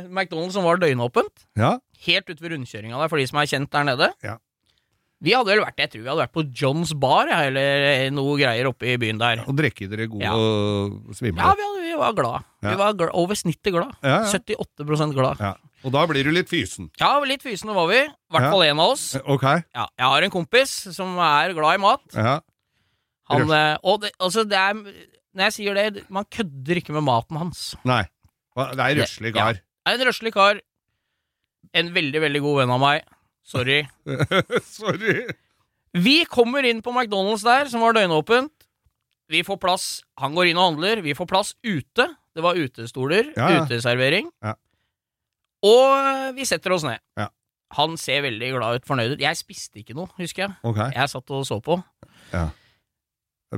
McDonald's 0.09 0.55
som 0.55 0.65
var 0.65 0.81
døgnåpent. 0.81 1.43
Ja, 1.59 1.75
Helt 2.07 2.25
ute 2.31 2.41
ved 2.41 2.55
rundkjøringa 2.55 2.97
der, 2.97 3.11
for 3.11 3.21
de 3.21 3.27
som 3.29 3.37
er 3.37 3.51
kjent 3.51 3.69
der 3.75 3.85
nede. 3.85 4.07
Ja. 4.25 4.39
Vi 5.21 5.33
hadde 5.37 5.51
vel 5.53 5.59
vært, 5.61 5.77
jeg 5.77 5.91
tror 5.93 6.01
vi 6.01 6.09
hadde 6.09 6.23
vært 6.23 6.33
på 6.33 6.43
Johns 6.57 6.91
Bar, 6.97 7.29
eller 7.29 8.07
noe 8.15 8.37
greier 8.39 8.65
oppe 8.71 8.87
i 8.89 8.95
byen 8.97 9.19
der. 9.21 9.43
Og 9.45 9.53
drikke 9.59 9.85
dere 9.91 10.07
gode 10.09 10.23
Ja. 10.25 10.33
og 10.33 11.13
svimle. 11.13 11.37
Ja, 11.43 11.51
vi, 11.53 11.61
hadde, 11.67 11.81
vi 11.85 11.97
var 11.99 12.13
glad. 12.17 12.47
Ja. 12.63 12.69
Vi 12.71 12.75
var 12.79 12.93
glad, 12.97 13.11
over 13.13 13.37
snittet 13.37 13.69
glad. 13.75 13.91
Ja, 14.01 14.15
ja. 14.25 14.31
78 14.33 15.13
glad. 15.13 15.43
Og 15.83 15.91
da 15.93 16.05
blir 16.09 16.25
du 16.25 16.31
litt 16.33 16.49
fysen. 16.49 16.89
Ja, 16.99 17.19
litt 17.25 17.41
fysen 17.45 17.69
var 17.73 17.85
vi. 17.89 17.99
I 18.01 18.33
hvert 18.33 18.49
fall 18.49 18.63
en 18.65 18.79
av 18.81 18.95
oss. 18.95 19.05
Ok. 19.25 19.43
Ja, 19.45 19.85
jeg 19.97 20.05
har 20.09 20.25
en 20.25 20.33
kompis 20.33 20.73
som 20.95 21.13
er 21.21 21.53
glad 21.53 21.77
i 21.77 21.81
mat. 21.85 22.17
Han, 23.31 23.45
eh, 23.53 23.77
og 23.83 24.01
det, 24.01 24.11
altså 24.19 24.43
det 24.43 24.57
er 24.59 24.73
Når 25.31 25.45
jeg 25.47 25.53
sier 25.55 25.73
det, 25.77 26.01
man 26.11 26.25
kødder 26.27 26.81
ikke 26.81 26.91
med 26.97 27.05
maten 27.07 27.37
hans. 27.39 27.75
Nei. 27.87 28.01
Det 28.57 28.83
er 28.83 28.97
røslig 28.99 29.29
Ja. 29.35 29.45
kar. 29.45 29.53
Det 29.53 29.87
er 29.87 29.93
en 30.01 30.07
røslig 30.09 30.33
kar. 30.33 30.59
En 31.73 31.93
veldig, 31.93 32.19
veldig 32.19 32.41
god 32.41 32.57
venn 32.65 32.73
av 32.75 32.79
meg. 32.81 33.05
Sorry. 33.47 33.83
Sorry. 34.79 35.25
Vi 35.97 36.21
kommer 36.31 36.65
inn 36.67 36.81
på 36.83 36.93
McDonald's 36.93 37.43
der, 37.43 37.67
som 37.71 37.83
var 37.83 37.97
døgnåpent. 37.97 38.53
Vi 39.31 39.43
får 39.47 39.59
plass. 39.63 39.85
Han 40.19 40.35
går 40.35 40.51
inn 40.51 40.59
og 40.59 40.73
handler. 40.73 41.01
Vi 41.03 41.15
får 41.15 41.27
plass 41.29 41.53
ute. 41.63 42.07
Det 42.35 42.43
var 42.43 42.59
utestoler. 42.59 43.31
Ja, 43.35 43.49
ja. 43.51 43.65
Uteservering. 43.65 44.31
Ja. 44.43 44.55
Og 45.67 46.35
vi 46.37 46.47
setter 46.47 46.75
oss 46.75 46.85
ned. 46.87 46.99
Ja. 47.19 47.29
Han 47.77 47.95
ser 47.99 48.25
veldig 48.25 48.49
glad 48.57 48.81
ut, 48.81 48.87
fornøyd 48.87 49.15
ut. 49.15 49.23
Jeg 49.23 49.39
spiste 49.39 49.79
ikke 49.79 49.95
noe, 49.95 50.11
husker 50.19 50.47
jeg. 50.47 50.55
Okay. 50.67 50.91
Jeg 50.95 51.11
satt 51.13 51.31
og 51.31 51.45
så 51.47 51.61
på. 51.63 51.77
Ja. 52.33 52.49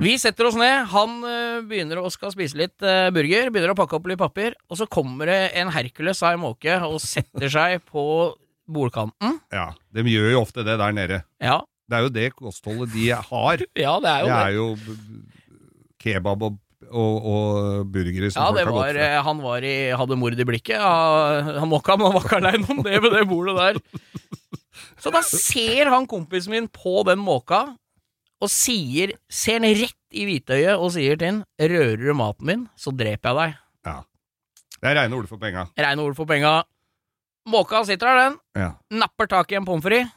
Vi 0.02 0.16
setter 0.18 0.48
oss 0.48 0.56
ned. 0.58 0.88
Han 0.90 1.20
eh, 1.26 1.60
begynner 1.66 2.00
å 2.02 2.10
skal 2.10 2.32
spise 2.34 2.58
litt 2.58 2.82
eh, 2.82 3.10
burger. 3.14 3.50
Begynner 3.54 3.74
å 3.74 3.78
pakke 3.78 3.98
opp 3.98 4.08
litt 4.10 4.18
papir. 4.18 4.56
Og 4.70 4.78
så 4.80 4.88
kommer 4.90 5.30
det 5.30 5.40
en 5.58 5.70
Hercules 5.74 6.22
av 6.22 6.34
en 6.34 6.42
måke 6.42 6.78
og 6.86 6.98
setter 7.02 7.50
seg 7.50 7.84
på 7.90 8.04
bordkanten. 8.68 9.38
Ja. 9.52 9.70
De 9.94 10.02
gjør 10.08 10.30
jo 10.32 10.40
ofte 10.42 10.64
det 10.64 10.78
der 10.80 10.92
nede. 10.96 11.22
Ja, 11.42 11.60
Det 11.88 11.96
er 11.98 12.02
jo 12.06 12.08
det 12.14 12.28
kostholdet 12.34 12.92
de 12.94 13.08
har. 13.12 13.64
ja 13.84 13.94
det 14.00 14.10
er 14.10 14.20
jo 14.20 14.28
Det 14.28 14.34
det. 14.34 14.44
er 14.44 14.52
jo 14.58 14.68
kebab 16.02 16.42
og 16.50 16.60
og, 16.94 17.14
og 17.26 17.86
burgere 17.90 18.28
som 18.30 18.42
Ja, 18.42 18.48
folk 18.50 18.58
det 18.58 18.64
har 18.66 18.70
gått 18.70 18.76
var, 18.76 18.94
fra. 18.94 19.04
eh, 19.08 19.22
han 19.24 19.38
var 19.40 19.64
i, 19.64 19.74
hadde 19.96 20.16
mord 20.20 20.36
i 20.38 20.44
blikket. 20.46 20.76
Ja, 20.76 21.40
han 21.56 21.68
mokka, 21.70 21.96
men 21.96 22.10
han 22.10 22.14
var 22.18 22.26
ikke 22.26 22.36
aleine 22.42 22.68
om 22.74 22.82
det 22.84 22.98
ved 23.02 23.14
det 23.16 23.22
bordet 23.30 23.54
der. 23.56 23.78
Så 25.00 25.10
da 25.14 25.22
ser 25.24 25.88
han 25.90 26.04
kompisen 26.06 26.52
min 26.52 26.68
på 26.68 27.00
den 27.08 27.18
måka, 27.24 27.62
og 28.44 28.52
sier, 28.52 29.14
ser 29.32 29.62
han 29.64 29.72
rett 29.80 29.96
i 30.12 30.26
hvitøyet 30.28 30.76
og 30.76 30.92
sier 30.92 31.16
til 31.16 31.26
han 31.32 31.40
'Rører 31.58 32.04
du 32.04 32.12
maten 32.14 32.46
min, 32.52 32.68
så 32.76 32.92
dreper 32.92 33.32
jeg 33.32 33.38
deg'. 33.40 33.56
Ja. 33.88 33.96
Det 34.84 34.90
er 34.92 35.00
reine 35.00 35.16
ord 35.16 35.26
for 35.32 35.40
penga. 35.40 35.64
Reine 35.80 36.02
ord 36.04 36.14
for 36.20 36.26
penga. 36.28 36.62
Måka 37.48 37.84
sitter 37.84 38.06
der, 38.08 38.20
den. 38.24 38.36
Ja. 38.56 38.70
Napper 38.90 39.28
tak 39.28 39.52
i 39.52 39.58
en 39.58 39.66
pommes 39.68 39.84
frites. 39.84 40.12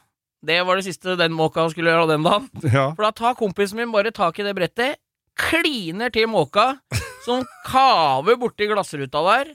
Det 0.46 0.60
var 0.62 0.78
det 0.78 0.86
siste 0.86 1.16
den 1.18 1.34
måka 1.34 1.64
skulle 1.72 1.90
gjøre 1.90 2.12
den 2.12 2.22
dagen. 2.24 2.48
ja. 2.62 2.84
For 2.94 3.02
da 3.02 3.10
tar 3.12 3.34
kompisen 3.38 3.80
min 3.80 3.90
bare 3.92 4.12
tak 4.14 4.38
i 4.38 4.46
det 4.46 4.54
brettet, 4.54 5.00
kliner 5.38 6.12
til 6.14 6.28
måka, 6.30 6.76
som 7.26 7.42
kaver 7.66 8.38
borti 8.38 8.68
glassruta 8.70 9.22
der, 9.26 9.50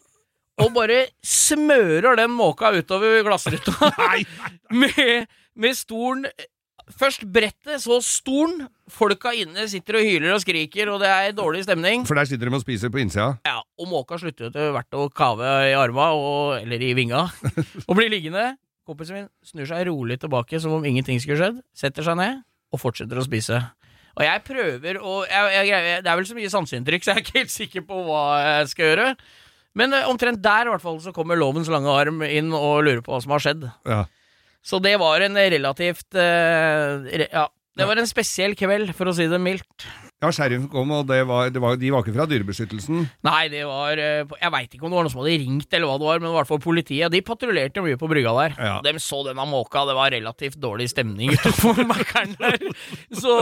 og 0.62 0.74
bare 0.76 1.06
smører 1.26 2.20
den 2.20 2.36
måka 2.36 2.72
utover 2.76 3.24
glassruta 3.26 3.90
med, 4.82 5.26
med 5.56 5.76
stolen 5.80 6.28
Først 6.92 7.24
brettet, 7.32 7.80
så 7.84 8.00
stolen. 8.04 8.66
Folka 8.92 9.32
inne 9.38 9.64
sitter 9.72 9.98
og 10.00 10.04
hyler 10.06 10.34
og 10.36 10.42
skriker, 10.44 10.90
og 10.92 11.00
det 11.02 11.10
er 11.10 11.36
dårlig 11.36 11.64
stemning. 11.64 12.04
For 12.08 12.20
der 12.20 12.28
sitter 12.28 12.50
de 12.50 12.58
og 12.58 12.64
spiser 12.64 12.92
på 12.94 13.00
innsida. 13.02 13.30
Ja, 13.48 13.62
Og 13.80 13.88
måka 13.90 14.20
slutter 14.20 14.46
jo 14.46 14.52
etter 14.52 14.74
hvert 14.76 14.98
å 15.00 15.08
kave 15.16 15.54
i 15.70 15.76
arma, 15.80 16.12
og, 16.18 16.58
eller 16.60 16.84
i 16.84 16.92
vinga, 16.98 17.24
og 17.88 17.96
blir 17.98 18.12
liggende. 18.12 18.58
Kompisen 18.84 19.16
min 19.16 19.30
snur 19.48 19.70
seg 19.70 19.86
rolig 19.88 20.20
tilbake 20.20 20.60
som 20.60 20.76
om 20.76 20.84
ingenting 20.86 21.22
skulle 21.24 21.40
skjedd, 21.40 21.62
setter 21.78 22.04
seg 22.04 22.20
ned 22.20 22.42
og 22.74 22.82
fortsetter 22.82 23.22
å 23.22 23.24
spise. 23.24 23.62
Og 24.14 24.26
jeg 24.28 24.42
prøver 24.46 25.00
å 25.02 25.22
Det 25.26 26.04
er 26.04 26.18
vel 26.20 26.28
så 26.28 26.36
mye 26.38 26.52
sanseinntrykk, 26.52 27.06
så 27.06 27.14
jeg 27.14 27.16
er 27.16 27.24
ikke 27.24 27.40
helt 27.40 27.54
sikker 27.54 27.86
på 27.88 28.02
hva 28.06 28.24
jeg 28.44 28.74
skal 28.74 28.92
gjøre. 28.92 29.08
Men 29.80 29.96
eh, 29.96 30.06
omtrent 30.10 30.44
der 30.44 30.68
i 30.68 30.74
hvert 30.74 30.84
fall 30.84 31.00
så 31.02 31.14
kommer 31.16 31.40
lovens 31.40 31.72
lange 31.72 31.90
arm 31.90 32.22
inn 32.28 32.52
og 32.54 32.84
lurer 32.86 33.02
på 33.06 33.16
hva 33.16 33.22
som 33.24 33.34
har 33.34 33.42
skjedd. 33.42 33.66
Ja. 33.90 34.04
Så 34.64 34.80
det 34.84 34.96
var 35.02 35.24
en 35.26 35.36
relativt 35.36 36.08
uh, 36.16 37.04
re, 37.04 37.28
Ja, 37.28 37.50
det 37.74 37.88
var 37.90 37.98
en 37.98 38.08
spesiell 38.08 38.54
kveld, 38.58 38.92
for 38.94 39.10
å 39.10 39.14
si 39.18 39.26
det 39.30 39.40
mildt. 39.42 39.86
ja, 40.22 40.30
sheriffen 40.32 40.70
kom, 40.72 40.92
og 40.94 41.08
det 41.10 41.24
var, 41.28 41.50
det 41.52 41.60
var, 41.60 41.76
de 41.80 41.90
var 41.92 42.04
ikke 42.04 42.14
fra 42.16 42.28
Dyrebeskyttelsen. 42.30 43.08
Nei, 43.26 43.42
det 43.52 43.64
var 43.68 44.00
eh, 44.00 44.22
Jeg 44.40 44.52
veit 44.54 44.76
ikke 44.78 44.86
om 44.86 44.94
det 44.94 45.00
var 45.00 45.08
noen 45.08 45.12
som 45.12 45.24
hadde 45.24 45.40
ringt, 45.42 45.74
eller 45.74 45.90
hva 45.90 45.98
det 45.98 46.08
var, 46.08 46.22
men 46.22 46.30
i 46.30 46.36
hvert 46.38 46.52
fall 46.52 46.62
politiet. 46.64 47.12
De 47.12 47.24
patruljerte 47.26 47.84
mye 47.84 47.98
på 48.00 48.08
brygga 48.12 48.36
der. 48.38 48.56
Ja. 48.62 48.76
De 48.86 48.94
så 49.04 49.24
denne 49.26 49.48
måka, 49.50 49.84
det 49.90 49.98
var 49.98 50.14
relativt 50.14 50.62
dårlig 50.64 50.92
stemning 50.94 51.34
utenfor 51.34 51.82
Mækkern 51.90 52.38
der. 52.46 52.62
Så 53.10 53.34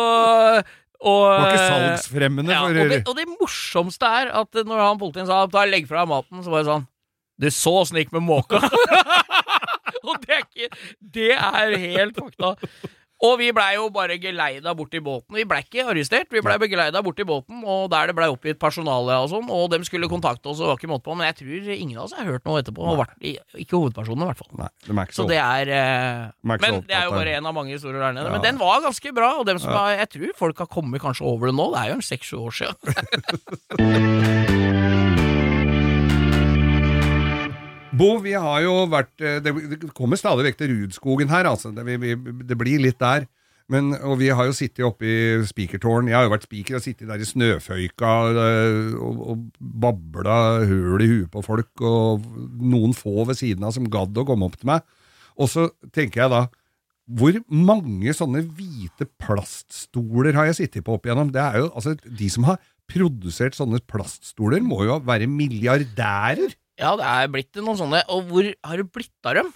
og, 1.01 1.21
Det 1.27 1.43
var 1.43 1.51
ikke 1.51 1.67
salgsfremmende 1.67 2.53
ja, 2.53 2.63
og, 2.63 2.75
det, 2.77 3.01
og 3.09 3.15
det 3.17 3.27
morsomste 3.29 4.09
er 4.21 4.31
at 4.37 4.63
når 4.63 4.83
han 4.85 4.99
politien 5.01 5.29
sa 5.29 5.43
legg 5.65 5.87
fra 5.89 6.03
deg 6.05 6.11
maten, 6.13 6.43
så 6.45 6.53
var 6.53 6.61
det 6.63 6.69
sånn 6.69 6.85
Du 7.41 7.47
så 7.49 7.73
åssen 7.81 7.97
det 7.97 8.05
gikk 8.05 8.13
med 8.19 8.27
måka. 8.29 8.61
og 10.09 10.25
det 10.25 10.39
er 10.39 10.43
ikke 10.47 10.71
Det 11.19 11.29
er 11.37 11.77
helt 11.85 12.19
fakta. 12.19 12.55
Og 13.21 13.35
vi 13.37 13.51
blei 13.53 13.75
jo 13.75 13.83
bare 13.93 14.15
geleida 14.17 14.71
bort 14.73 14.89
til 14.93 15.03
båten. 15.05 15.35
Vi 15.37 15.43
blei 15.45 15.59
ikke 15.61 15.83
arrestert, 15.91 16.25
vi 16.33 16.41
blei 16.41 16.55
begeleida 16.61 17.03
bort 17.05 17.19
til 17.19 17.27
båten, 17.29 17.59
og 17.69 17.83
der 17.93 18.09
det 18.09 18.15
blei 18.17 18.25
oppgitt 18.33 18.57
personale 18.61 19.13
og 19.21 19.29
sånn, 19.29 19.45
og 19.53 19.67
dem 19.73 19.83
skulle 19.85 20.09
kontakte 20.09 20.49
oss, 20.49 20.57
og 20.61 20.71
var 20.71 20.77
ikke 20.79 20.89
måte 20.89 21.05
på, 21.05 21.13
men 21.19 21.29
jeg 21.29 21.37
tror 21.43 21.69
ingen 21.75 21.99
av 21.99 22.07
oss 22.07 22.15
har 22.17 22.25
hørt 22.25 22.45
noe 22.49 22.63
etterpå. 22.63 22.81
og 22.81 22.97
vært, 23.03 23.13
ikke 23.21 23.77
hovedpersonene, 23.77 24.25
i 24.25 24.29
hvert 24.31 24.41
fall. 24.41 24.51
Nei, 24.63 24.71
det 24.81 24.89
er 24.89 25.03
ikke 25.05 25.17
Så 25.19 25.21
så, 25.21 25.27
det 25.29 25.37
er 25.37 25.65
eh, 25.69 26.33
er 26.33 26.65
Men 26.65 26.81
det 26.89 26.97
er 26.97 27.05
jo 27.05 27.13
bare 27.19 27.37
en 27.37 27.45
av 27.45 27.57
mange 27.59 27.77
historier 27.77 28.01
der 28.01 28.17
nede. 28.17 28.25
Ja. 28.25 28.33
Men 28.33 28.41
den 28.47 28.57
var 28.63 28.81
ganske 28.87 29.13
bra, 29.13 29.29
og 29.37 29.45
dem 29.45 29.61
som 29.61 29.69
Ja. 29.69 29.77
har, 29.77 29.89
jeg 30.01 30.09
tror 30.17 30.31
folk 30.41 30.57
har 30.65 30.69
kommet 30.73 31.01
kanskje 31.05 31.21
over 31.29 31.45
det 31.53 31.55
nå. 31.61 31.69
Det 31.75 31.79
er 31.85 31.87
jo 31.93 32.01
en 32.01 32.09
seks-sju 32.09 32.37
år 32.41 32.53
siden. 32.57 32.75
Bo, 37.91 38.15
vi 38.23 38.31
har 38.39 38.61
jo 38.63 38.85
vært 38.91 39.19
eh, 39.19 39.41
Det, 39.43 39.51
kommer 39.97 40.19
stadig 40.19 40.45
vekk 40.47 40.59
til 40.61 40.71
Rudskogen 40.71 41.31
her, 41.31 41.49
altså. 41.49 41.73
Det, 41.75 41.83
vi, 41.85 42.15
det 42.47 42.57
blir 42.59 42.83
litt 42.83 42.99
der. 43.01 43.27
Men, 43.71 43.93
og 44.03 44.17
vi 44.19 44.27
har 44.35 44.47
jo 44.47 44.55
sittet 44.55 44.83
oppe 44.83 45.07
i 45.07 45.17
spikertårn. 45.47 46.09
Jeg 46.11 46.17
har 46.17 46.25
jo 46.25 46.33
vært 46.33 46.47
spiker 46.47 46.79
og 46.79 46.83
sittet 46.83 47.07
der 47.07 47.21
i 47.23 47.27
snøføyka 47.27 48.13
eh, 48.31 48.95
og, 48.99 49.21
og 49.31 49.67
babla 49.83 50.39
høl 50.67 51.03
i 51.03 51.11
huet 51.11 51.29
på 51.31 51.43
folk, 51.45 51.71
og 51.83 52.25
noen 52.59 52.95
få 52.97 53.27
ved 53.29 53.39
siden 53.39 53.67
av 53.67 53.75
som 53.75 53.87
gadd 53.91 54.17
å 54.19 54.25
komme 54.27 54.47
opp 54.47 54.57
til 54.59 54.71
meg. 54.73 54.83
Og 55.39 55.51
så 55.51 55.69
tenker 55.95 56.25
jeg 56.25 56.33
da 56.33 56.47
hvor 57.11 57.35
mange 57.51 58.13
sånne 58.15 58.43
hvite 58.55 59.07
plaststoler 59.19 60.37
har 60.37 60.47
jeg 60.47 60.61
sittet 60.61 60.85
på 60.87 60.95
opp 60.95 61.07
igjennom? 61.07 61.31
Det 61.33 61.41
er 61.43 61.57
jo, 61.59 61.71
altså, 61.75 61.95
De 61.97 62.27
som 62.31 62.45
har 62.47 62.59
produsert 62.91 63.55
sånne 63.57 63.81
plaststoler, 63.87 64.63
må 64.63 64.83
jo 64.87 64.99
være 65.07 65.27
milliardærer. 65.31 66.53
Ja, 66.79 66.93
det 66.97 67.05
er 67.07 67.27
blitt 67.33 67.59
noen 67.59 67.77
sånne. 67.79 68.03
Og 68.13 68.29
hvor 68.29 68.47
har 68.47 68.79
det 68.79 68.87
blitt 68.95 69.27
av 69.27 69.35
dem? 69.41 69.49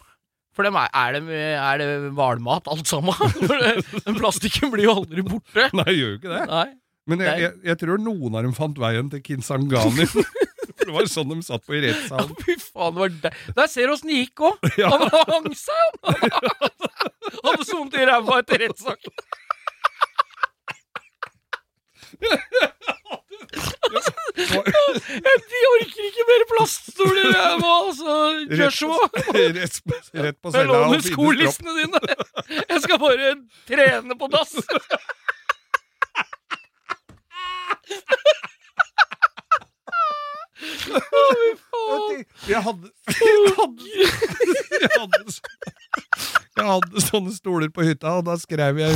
For 0.56 0.64
dem 0.68 0.76
er, 0.80 0.88
er, 0.96 1.16
det, 1.20 1.38
er 1.60 1.80
det 1.82 1.88
hvalmat, 2.16 2.68
alt 2.72 2.88
sammen? 2.88 3.16
Den 4.06 4.16
plastikken 4.20 4.72
blir 4.72 4.88
jo 4.88 4.94
aldri 5.02 5.24
borte. 5.28 5.70
Nei, 5.80 5.88
gjør 5.96 6.14
jo 6.14 6.20
ikke 6.20 6.32
det. 6.32 6.44
Nei. 6.52 6.68
Men 7.06 7.22
jeg, 7.22 7.42
jeg, 7.44 7.54
jeg 7.68 7.78
tror 7.84 8.00
noen 8.02 8.34
av 8.40 8.46
dem 8.48 8.54
fant 8.58 8.80
veien 8.82 9.10
til 9.12 9.22
Kinsangani. 9.26 10.08
For 10.76 10.90
det 10.90 10.94
var 10.96 11.08
sånn 11.10 11.30
de 11.32 11.38
satt 11.46 11.64
på 11.66 11.76
i 11.76 11.80
Ja, 11.82 11.92
rettssalen. 11.94 12.32
fy 12.44 12.56
faen, 12.62 12.96
det 12.96 13.02
var 13.04 13.14
der. 13.26 13.38
Der 13.60 13.70
ser 13.72 13.88
du 13.88 13.94
åssen 13.96 14.10
det 14.12 14.18
gikk 14.24 14.42
òg! 14.50 14.66
Ja. 14.80 14.90
Han 14.92 15.06
hang 15.32 15.52
seg! 15.56 16.00
Han 16.04 17.46
hadde 17.52 17.66
så 17.68 17.78
vondt 17.80 17.96
i 18.00 18.08
ræva 18.10 18.40
etter 18.42 18.64
rettssaken. 18.66 19.14
De 24.36 25.60
orker 25.72 26.04
ikke 26.10 26.25
mer 26.30 26.44
plaststoler 26.52 27.28
jeg 27.32 27.60
må 27.62 27.72
altså. 27.86 28.12
Joshua. 28.62 29.04
Rett, 29.36 29.75
rett 30.25 30.40
på 30.42 30.48
cella 30.56 30.74
og 30.82 30.86
finne 30.96 31.08
skolissene 31.12 31.72
dine. 31.82 32.00
Jeg 32.70 32.80
skal 32.88 32.98
bare 33.02 33.28
trene 33.70 34.14
på 34.20 34.25
dass. 34.34 34.54
Faen. 40.56 42.24
Jeg 42.48 42.62
hadde 42.64 42.92
Jeg 43.12 43.54
hadde, 43.58 43.90
jeg 44.82 44.90
hadde, 44.96 45.36
jeg 46.56 46.68
hadde 46.70 47.04
sånne 47.04 47.34
stoler 47.36 47.72
på 47.76 47.84
hytta, 47.88 48.14
og 48.20 48.26
da 48.30 48.38
skrev 48.40 48.80
jeg 48.80 48.96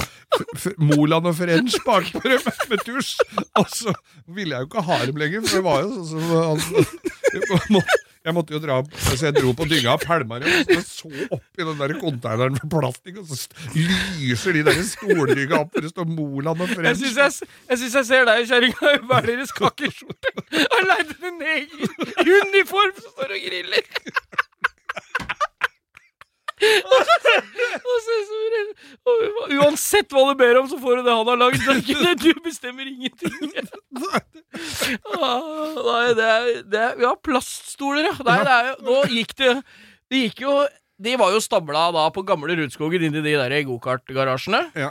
Moland 0.80 1.28
og 1.30 1.36
French 1.39 1.75
bakpå 1.86 2.22
dem 2.24 2.46
med 2.72 2.84
tusj. 2.88 3.18
Og 3.60 3.68
så 3.74 3.94
ville 4.28 4.56
jeg 4.56 4.66
jo 4.66 4.70
ikke 4.72 4.86
ha 4.88 5.00
dem 5.06 5.20
lenger, 5.20 5.44
for 5.46 5.60
det 5.60 5.66
var 5.68 5.84
jo 5.84 5.89
sånn 5.98 6.10
som 6.13 6.24
altså, 6.56 7.84
Jeg 8.28 8.34
måtte 8.36 8.52
jo 8.52 8.60
dra 8.60 8.76
opp 8.82 8.90
Så 9.00 9.16
jeg 9.30 9.36
dro 9.38 9.54
på 9.56 9.64
dynga 9.70 9.94
og 9.96 10.02
pælma 10.04 10.40
det. 10.44 10.52
så 10.68 10.82
så 10.84 11.28
oppi 11.32 11.64
den 11.64 11.78
der 11.80 11.94
konteineren 12.02 12.58
med 12.58 12.66
plastikk, 12.74 13.18
og 13.22 13.28
så 13.32 13.48
lyser 13.76 14.52
de 14.58 14.64
der 14.68 14.82
stoldynga 14.84 15.62
opp 15.64 15.72
hvor 15.72 15.82
det 15.86 15.92
står 15.94 16.06
Moland 16.10 16.62
og 16.66 16.68
Jeg 16.84 16.98
syns 17.00 17.16
jeg, 17.16 17.32
jeg, 17.70 17.80
jeg 17.96 18.06
ser 18.12 18.26
deg, 18.28 18.44
kjerringa, 18.52 18.92
i 18.98 19.02
hver 19.08 19.30
deres 19.30 19.52
kakkeskjorte. 19.56 20.34
aleine 20.80 21.16
med 21.16 21.30
en 21.32 21.42
egen 21.56 21.80
i 22.28 22.38
uniform 22.44 22.94
som 23.00 23.12
står 23.16 23.32
og 23.38 23.42
griller. 23.48 23.84
Og 24.10 24.10
så- 24.10 24.18
og 25.20 25.28
så- 25.30 25.38
så- 25.40 26.49
og 26.49 26.49
Uansett 29.60 30.12
hva 30.13 30.25
du 30.30 30.36
ber 30.39 30.60
om, 30.60 30.68
så 30.70 30.80
får 30.82 31.00
du 31.00 31.08
det 31.08 31.16
han 31.16 31.30
har 31.30 31.39
lagd. 31.39 31.60
Du 32.24 32.32
bestemmer 32.46 32.88
ingenting. 32.89 33.51
Ah, 35.13 35.75
Nei, 35.86 36.06
det 36.18 36.25
er, 36.25 36.48
det 36.66 36.80
er 36.82 37.01
Ja, 37.04 37.12
plaststoler, 37.22 38.10
ja. 38.10 38.13
Nei, 38.25 38.38
det 38.48 38.54
er 38.56 38.70
Nå 38.82 38.96
gikk 39.13 39.36
det 39.38 39.51
Det 40.10 40.22
gikk 40.24 40.42
jo 40.42 40.54
De 40.98 41.13
var 41.22 41.36
jo 41.36 41.42
stabla 41.44 41.84
da 41.94 42.08
på 42.16 42.24
gamle 42.28 42.56
Rudskogen 42.58 43.06
i 43.06 43.12
de 43.13 43.22
der 43.24 43.54
gokartgarasjene. 43.70 44.63
Ja. 44.80 44.89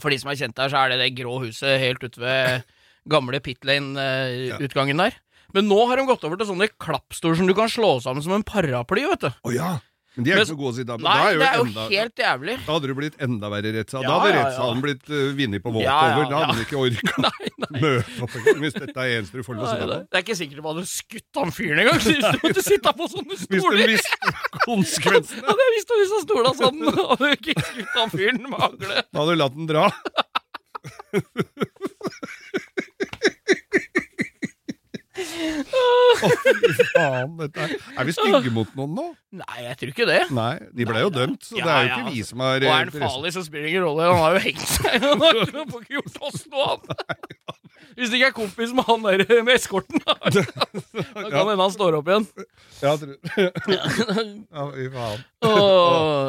For 0.00 0.10
de 0.10 0.18
som 0.22 0.32
er 0.32 0.38
kjent 0.40 0.56
der, 0.58 0.72
så 0.72 0.80
er 0.80 0.94
det 0.94 1.02
det 1.02 1.12
grå 1.20 1.36
huset 1.44 1.76
helt 1.82 2.02
ute 2.02 2.18
ved 2.22 2.64
gamle. 3.06 3.38
Pitlane-utgangen 3.44 4.98
der. 5.04 5.14
Men 5.54 5.68
nå 5.70 5.78
har 5.86 6.00
de 6.00 6.08
gått 6.08 6.24
over 6.26 6.40
til 6.40 6.48
sånne 6.48 6.66
klappstoler 6.82 7.38
som 7.38 7.46
du 7.46 7.54
kan 7.54 7.70
slå 7.70 7.92
sammen 8.02 8.24
som 8.24 8.34
en 8.34 8.42
paraply, 8.46 9.04
vet 9.12 9.28
du. 9.28 9.30
Oh, 9.46 9.52
ja! 9.54 9.76
Men 10.14 10.26
de 10.26 10.30
er 10.30 10.40
ikke 10.40 10.50
så 10.52 10.56
gode 10.58 10.70
å 10.70 10.74
si 10.76 10.84
da. 10.86 10.96
Nei, 11.02 11.14
da 11.18 11.30
det 11.40 11.46
er 11.48 11.56
jo 11.58 11.64
enda, 11.64 11.84
helt 11.90 12.20
jævlig. 12.22 12.54
Da 12.62 12.74
hadde 12.76 12.90
det 12.90 12.94
blitt 13.00 13.16
enda 13.26 13.48
verre 13.50 13.72
rettssal. 13.74 14.04
Ja, 14.04 14.08
da 14.08 14.18
hadde 14.22 14.36
rettssalen 14.38 14.82
blitt 14.84 15.08
uh, 15.10 15.22
vunnet 15.40 15.64
på 15.64 15.72
ja, 15.82 15.96
walkover. 15.96 16.28
Da 16.30 16.42
hadde 16.42 16.54
du 16.54 16.62
ikke 16.62 16.78
orka 16.84 17.14
nei. 17.24 17.48
møte 17.82 18.28
opp 18.28 18.36
hvis 18.62 18.76
dette 18.78 18.94
er 18.94 19.16
eneste 19.16 19.42
du 19.42 19.46
får 19.48 19.58
lov 19.58 19.66
å 19.66 19.72
sitte 19.72 19.88
på. 19.90 19.98
det 20.06 20.20
er 20.20 20.24
ikke 20.26 20.38
sikkert 20.38 20.60
de 20.60 20.66
hadde 20.68 20.86
skutt 20.92 21.40
han 21.40 21.54
fyren 21.58 21.82
engang. 21.82 22.00
hvis 22.04 22.22
de 22.22 22.42
måtte 22.44 22.64
sitte 22.68 22.94
på 23.00 23.10
sånne 23.16 23.40
stoler! 23.42 23.50
Hvis 23.50 23.50
de 23.50 23.64
stoler. 23.66 23.94
visste 23.94 24.60
konsekvensene, 24.68 25.46
Hadde 25.50 25.66
jeg 25.66 25.74
visst 25.78 25.94
om 25.96 26.04
disse 26.04 26.22
stolene 26.28 26.54
sånn, 26.62 26.78
hadde 27.10 27.32
jeg 27.32 27.40
ikke 27.42 27.66
skutt 27.72 27.98
han 27.98 28.14
fyren 28.14 28.42
med 28.46 28.58
hagle. 28.62 29.02
da 29.02 29.24
hadde 29.24 29.34
du 29.34 29.42
latt 29.42 29.58
den 29.58 29.70
dra. 29.74 29.88
Å, 35.44 36.30
fy 36.44 36.86
faen, 36.92 37.36
dette 37.40 37.66
er 37.66 37.74
Er 37.98 38.08
vi 38.08 38.14
stygge 38.16 38.52
mot 38.54 38.70
noen 38.78 38.94
nå? 38.98 39.06
Nei, 39.34 39.64
jeg 39.64 39.78
tror 39.80 39.92
ikke 39.94 40.06
det. 40.08 40.20
Nei, 40.34 40.52
de 40.70 40.86
ble 40.86 41.02
jo 41.02 41.10
dømt, 41.14 41.42
så 41.48 41.58
det 41.58 41.66
er 41.66 41.88
jo 41.88 41.90
ikke 41.96 42.14
vi 42.14 42.22
som 42.28 42.44
har 42.44 42.60
Og 42.60 42.68
er 42.68 42.70
eh, 42.70 42.78
han 42.78 42.94
farlig, 43.02 43.34
så 43.34 43.42
spiller 43.46 43.66
det 43.66 43.74
ingen 43.74 43.86
rolle. 43.88 44.06
Han 44.12 44.22
har 44.22 44.38
jo 44.38 44.44
hengt 44.46 44.66
seg. 44.70 45.08
Han 45.08 45.24
har 45.24 45.40
ikke 45.42 45.98
gjort 45.98 46.20
oss 46.30 46.46
noe 46.52 46.68
annet. 46.76 47.04
Hvis 47.94 48.10
det 48.10 48.18
ikke 48.18 48.28
er 48.32 48.34
kompis 48.34 48.72
med 48.74 48.86
han 48.88 49.04
der 49.04 49.42
med 49.46 49.54
eskorten, 49.54 50.00
da, 50.02 50.16
kan 51.30 51.46
hende 51.46 51.54
han 51.60 51.72
står 51.74 51.98
opp 52.00 52.08
igjen. 52.10 52.24
Ja, 52.82 52.94
tror 52.98 53.12
ja, 53.76 54.64
fy 54.74 54.86
faen. 54.94 55.22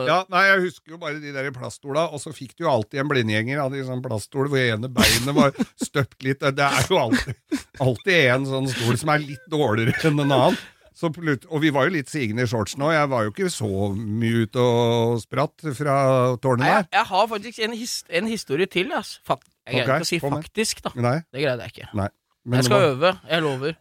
Ja, 0.05 0.19
nei, 0.29 0.43
Jeg 0.51 0.61
husker 0.67 0.93
jo 0.93 0.99
bare 1.01 1.17
de 1.23 1.33
der 1.33 1.49
plaststola, 1.55 2.05
og 2.13 2.21
så 2.21 2.33
fikk 2.35 2.53
du 2.53 2.65
jo 2.65 2.71
alltid 2.71 3.01
en 3.01 3.09
blindgjenger 3.09 3.63
av 3.63 3.73
de 3.73 3.81
sånne 3.87 4.05
plaststol 4.05 4.49
hvor 4.51 4.61
ene 4.61 4.91
beinet 4.93 5.37
var 5.37 5.55
støpt 5.81 6.21
litt. 6.27 6.45
Det 6.45 6.67
er 6.67 6.91
jo 6.91 6.99
alltid, 7.01 7.33
alltid 7.81 8.21
en 8.35 8.47
sånn 8.51 8.69
stol 8.69 9.01
som 9.05 9.13
er 9.13 9.21
litt 9.23 9.45
dårligere 9.53 9.93
enn 10.09 10.23
en 10.25 10.33
annen. 10.35 10.57
Så 10.95 11.09
og 11.11 11.57
vi 11.59 11.69
var 11.75 11.89
jo 11.89 11.91
litt 11.91 12.07
sigende 12.07 12.45
i 12.45 12.47
shortsen 12.47 12.79
òg. 12.87 12.93
Jeg 12.95 13.09
var 13.11 13.25
jo 13.25 13.31
ikke 13.33 13.49
så 13.51 13.67
mye 13.95 14.45
ute 14.45 14.63
og 14.63 15.17
spratt 15.19 15.65
fra 15.75 15.95
tårnet 16.39 16.63
der. 16.63 16.77
jeg, 16.77 16.87
jeg 16.95 17.07
har 17.09 17.25
faktisk 17.27 17.59
en, 17.67 17.73
his 17.75 17.95
en 18.09 18.29
historie 18.31 18.65
til. 18.71 18.93
ass. 18.95 19.17
Fak 19.27 19.43
jeg 19.67 19.81
greide 19.83 19.89
okay, 19.91 19.97
ikke 19.99 20.07
å 20.07 20.11
si 20.13 20.19
faktisk, 20.23 20.81
da. 20.85 20.93
Nei, 20.95 21.17
Det 21.35 21.43
greide 21.43 21.67
jeg 21.67 21.73
ikke. 21.75 21.89
nei. 21.99 22.07
Men 22.45 22.61
Jeg 22.61 22.69
skal 22.69 22.79
var- 22.79 22.93
øve. 22.93 23.11
Jeg 23.27 23.43
lover. 23.43 23.75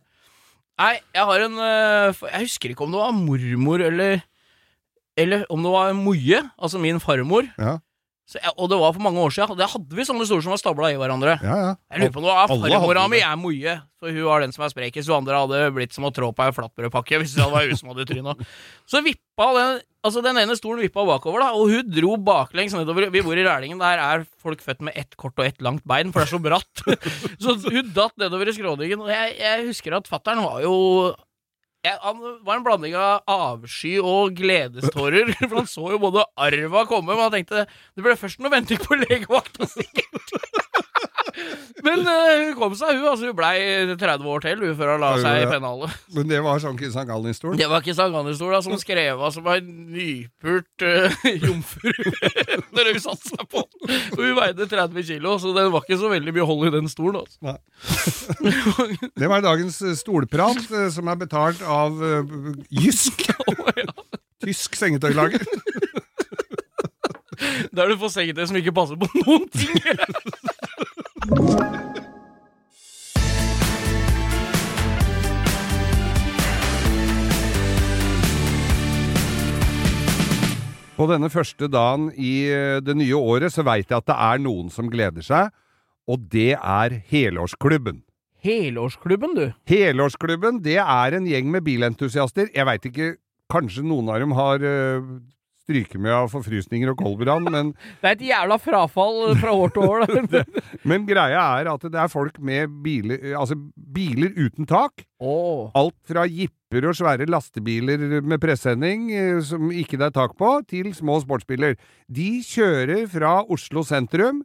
Nei, 0.81 0.95
jeg 1.15 1.25
har 1.31 1.41
en 1.45 1.59
øh, 1.63 2.23
Jeg 2.33 2.41
husker 2.49 2.73
ikke 2.75 2.83
om 2.89 2.91
det 2.97 2.99
var 2.99 3.13
mormor 3.15 3.85
eller 3.85 4.23
Eller 5.17 5.45
om 5.55 5.63
det 5.63 5.71
var 5.71 5.93
Moje, 5.95 6.41
altså 6.59 6.81
min 6.83 6.99
farmor. 6.99 7.47
Ja, 7.59 7.77
Så 8.25 8.39
jeg, 8.41 8.55
og 8.57 8.71
det 8.73 8.79
var 8.81 8.95
for 8.97 9.05
mange 9.05 9.21
år 9.21 9.33
siden. 9.37 9.59
Det 9.59 9.67
hadde 9.69 9.97
vi 9.99 10.05
sånne 10.09 10.25
stoler 10.25 10.45
som 10.47 10.55
var 10.55 10.61
stabla 10.61 10.93
i 10.95 11.01
hverandre. 11.01 11.37
ja. 11.45 11.57
ja. 11.61 11.73
Jeg 11.93 12.07
lurer 12.07 12.15
på 12.15 12.23
noe, 12.25 12.45
farmora 12.49 13.03
mi 13.13 13.21
er 13.21 13.35
Moje, 13.37 13.75
for 14.01 14.17
hun 14.17 14.29
var 14.31 14.45
den 14.45 14.55
som 14.55 14.65
er 14.65 14.73
sprekest. 14.73 15.11
Hun 15.13 15.21
andre 15.21 15.43
hadde 15.43 15.65
blitt 15.77 15.93
som 15.97 16.07
å 16.09 16.13
trå 16.15 16.31
på 16.33 16.47
ei 16.47 16.55
flatbrødpakke 16.57 17.21
hvis 17.21 17.37
det 17.37 17.49
var 17.53 17.69
hun 17.69 17.77
som 17.77 17.93
hadde 17.93 18.07
tryna. 18.09 18.37
Så 18.89 19.05
vippa 19.05 19.51
den 19.59 19.83
Altså 20.05 20.21
den 20.21 20.37
ene 20.37 20.53
stolen 20.53 20.83
vippa 20.85 21.01
bakover, 21.09 21.41
da, 21.41 21.55
og 21.57 21.71
hun 21.73 21.87
dro 21.89 22.19
baklengs 22.21 22.75
nedover. 22.77 23.07
Vi 23.09 23.23
bor 23.25 23.39
i 23.41 23.45
Rælingen, 23.47 23.79
der 23.81 24.03
er 24.05 24.27
folk 24.37 24.61
født 24.61 24.83
med 24.85 24.99
ett 25.01 25.17
kort 25.17 25.41
og 25.41 25.47
ett 25.47 25.65
langt 25.65 25.81
bein, 25.89 26.11
for 26.13 26.21
det 26.21 26.27
er 26.29 26.35
så 26.35 26.41
bratt. 26.45 26.83
så 27.43 27.55
hun 27.65 27.89
datt 27.97 28.13
nedover 28.21 28.51
i 28.51 28.53
skråningen, 28.53 29.01
og 29.01 29.09
jeg, 29.09 29.33
jeg 29.41 29.65
husker 29.71 29.97
at 29.97 30.11
fattern 30.11 30.45
var 30.45 30.61
jo 30.61 30.75
han 31.85 32.21
var 32.45 32.57
en 32.57 32.65
blanding 32.65 32.97
av 32.97 33.23
avsky 33.29 33.99
og 34.01 34.37
gledestårer. 34.39 35.35
For 35.49 35.59
han 35.61 35.69
så 35.71 35.91
jo 35.93 36.01
både 36.01 36.25
arva 36.41 36.87
komme, 36.89 37.13
men 37.13 37.27
han 37.27 37.35
tenkte 37.35 37.67
det 37.67 38.05
ble 38.05 38.17
først 38.19 38.41
noe 38.41 38.53
venting 38.55 38.81
på 38.81 38.97
legevakta, 39.03 39.69
sikkert. 39.69 40.33
Men 41.85 42.01
uh, 42.07 42.13
hun 42.41 42.55
kom 42.57 42.75
seg, 42.79 42.97
hun. 42.97 43.07
altså 43.11 43.29
Hun 43.29 43.37
blei 43.37 43.57
30 44.01 44.29
år 44.33 44.45
til 44.45 44.63
hun, 44.63 44.73
før 44.79 44.95
hun 44.95 45.03
la 45.05 45.11
Ja, 45.19 45.23
seg 45.25 45.39
i 45.39 45.43
ja. 45.45 45.51
pennalet. 45.53 45.97
Men 46.17 46.31
det 46.31 46.41
var 46.47 46.63
sånn 46.63 46.79
Kristian 46.81 47.09
Gallen-stol? 47.11 47.57
Det 47.61 47.69
var 47.69 47.85
ikke 47.85 47.97
Sanganesstola 47.99 48.63
som 48.65 48.77
skrev 48.81 49.21
av 49.21 49.35
som 49.35 49.49
ei 49.53 49.59
nypult 49.65 50.85
uh, 50.87 51.19
jomfru 51.45 51.93
når 52.75 52.91
hun 52.95 53.03
satte 53.05 53.35
seg 53.35 53.45
på 53.53 53.65
den. 53.69 54.01
Hun 54.17 54.33
veide 54.41 54.69
30 54.71 55.09
kilo, 55.11 55.37
så 55.43 55.53
det 55.57 55.67
var 55.75 55.85
ikke 55.85 56.01
så 56.01 56.13
veldig 56.15 56.35
mye 56.39 56.49
hold 56.49 56.69
i 56.71 56.75
den 56.79 56.89
stolen. 56.93 57.21
Altså. 57.25 57.59
Det 59.21 59.29
var 59.31 59.43
dagens 59.45 59.77
eh, 59.85 59.95
stolprat, 59.99 60.59
som 60.95 61.09
er 61.13 61.19
betalt 61.21 61.61
av 61.63 62.01
uh, 62.01 62.55
Jysk. 62.73 63.27
Tysk 64.45 64.77
sengetøylager. 64.79 65.45
Der 67.75 67.91
du 67.91 67.97
får 68.01 68.13
sengetøy 68.15 68.47
som 68.49 68.59
ikke 68.59 68.75
passer 68.77 68.99
på 69.01 69.09
noen 69.21 69.47
ting. 69.53 69.75
På 71.25 71.31
denne 81.09 81.31
første 81.33 81.71
dagen 81.73 82.11
i 82.21 82.45
eh, 82.53 82.81
det 82.85 82.93
nye 83.01 83.17
året 83.17 83.55
så 83.57 83.65
veit 83.65 83.89
jeg 83.89 83.97
at 83.97 84.11
det 84.11 84.19
er 84.27 84.45
noen 84.45 84.69
som 84.69 84.93
gleder 84.93 85.25
seg, 85.25 85.49
og 86.05 86.29
det 86.29 86.59
er 86.61 86.99
Helårsklubben. 87.09 88.03
Helårsklubben, 88.45 89.33
du. 89.33 89.47
Helårsklubben, 89.65 90.61
det 90.61 90.77
er 90.77 91.17
en 91.17 91.25
gjeng 91.25 91.49
med 91.49 91.65
bilentusiaster. 91.65 92.53
Jeg 92.53 92.69
veit 92.69 92.85
ikke, 92.93 93.15
kanskje 93.49 93.89
noen 93.89 94.13
av 94.13 94.21
dem 94.21 94.37
har 94.37 94.61
stryket 95.65 96.01
med 96.01 96.15
av 96.15 96.31
forfrysninger 96.33 96.93
og 96.93 97.01
koldbrann, 97.01 97.49
men, 97.51 97.73
Det 98.03 98.11
er 98.11 98.19
et 98.19 98.27
jævla 98.29 98.59
frafall 98.61 99.35
fra 99.41 99.55
år 99.57 99.75
til 99.75 99.89
år. 99.89 100.05
Da. 100.05 100.45
men 100.91 101.07
greia 101.09 101.45
er 101.61 101.73
at 101.73 101.89
det 101.89 102.01
er 102.01 102.13
folk 102.13 102.39
med 102.45 102.77
biler, 102.85 103.33
altså 103.39 103.59
biler 103.75 104.37
uten 104.37 104.69
tak. 104.69 105.07
Oh. 105.25 105.71
Alt 105.79 105.97
fra 106.09 106.27
jipper 106.29 106.89
og 106.91 106.97
svære 106.99 107.29
lastebiler 107.31 108.21
med 108.21 108.41
presssending 108.43 109.07
eh, 109.15 109.39
som 109.47 109.71
ikke 109.73 110.01
det 110.01 110.11
er 110.11 110.17
tak 110.17 110.35
på, 110.41 110.57
til 110.69 110.91
små 110.97 111.21
sportsbiler. 111.23 111.79
De 112.13 112.31
kjører 112.45 113.07
fra 113.11 113.39
Oslo 113.49 113.87
sentrum 113.87 114.43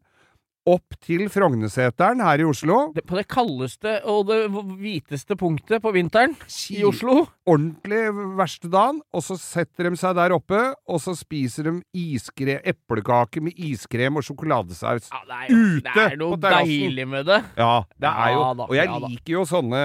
opp 0.69 0.95
til 1.03 1.25
Frogneseteren 1.31 2.21
her 2.23 2.43
i 2.43 2.47
Oslo. 2.47 2.79
Det, 2.95 3.03
på 3.09 3.17
det 3.17 3.25
kaldeste 3.31 3.95
og 4.09 4.27
det 4.29 4.39
hviteste 4.79 5.37
punktet 5.39 5.81
på 5.83 5.93
vinteren 5.95 6.35
i 6.75 6.83
Oslo. 6.87 7.23
Ordentlig 7.49 8.01
verste 8.37 8.69
dagen, 8.71 9.01
og 9.15 9.25
så 9.25 9.37
setter 9.39 9.89
de 9.89 9.99
seg 9.99 10.17
der 10.19 10.35
oppe, 10.35 10.61
og 10.89 11.01
så 11.03 11.15
spiser 11.17 11.69
de 11.69 11.75
iskre, 11.97 12.59
eplekake 12.69 13.43
med 13.43 13.57
iskrem 13.69 14.19
og 14.19 14.27
sjokoladesaus. 14.27 15.09
Ja, 15.09 15.23
det, 15.25 15.39
er 15.39 15.49
jo, 15.49 15.63
det 15.87 16.05
er 16.05 16.19
noe 16.21 16.39
deilig 16.45 17.07
med 17.09 17.27
det. 17.29 17.41
Ja, 17.59 17.73
det 17.97 18.13
er 18.13 18.35
jo 18.35 18.45
Og 18.67 18.77
jeg 18.77 19.01
liker 19.07 19.35
jo 19.39 19.47
sånne, 19.49 19.83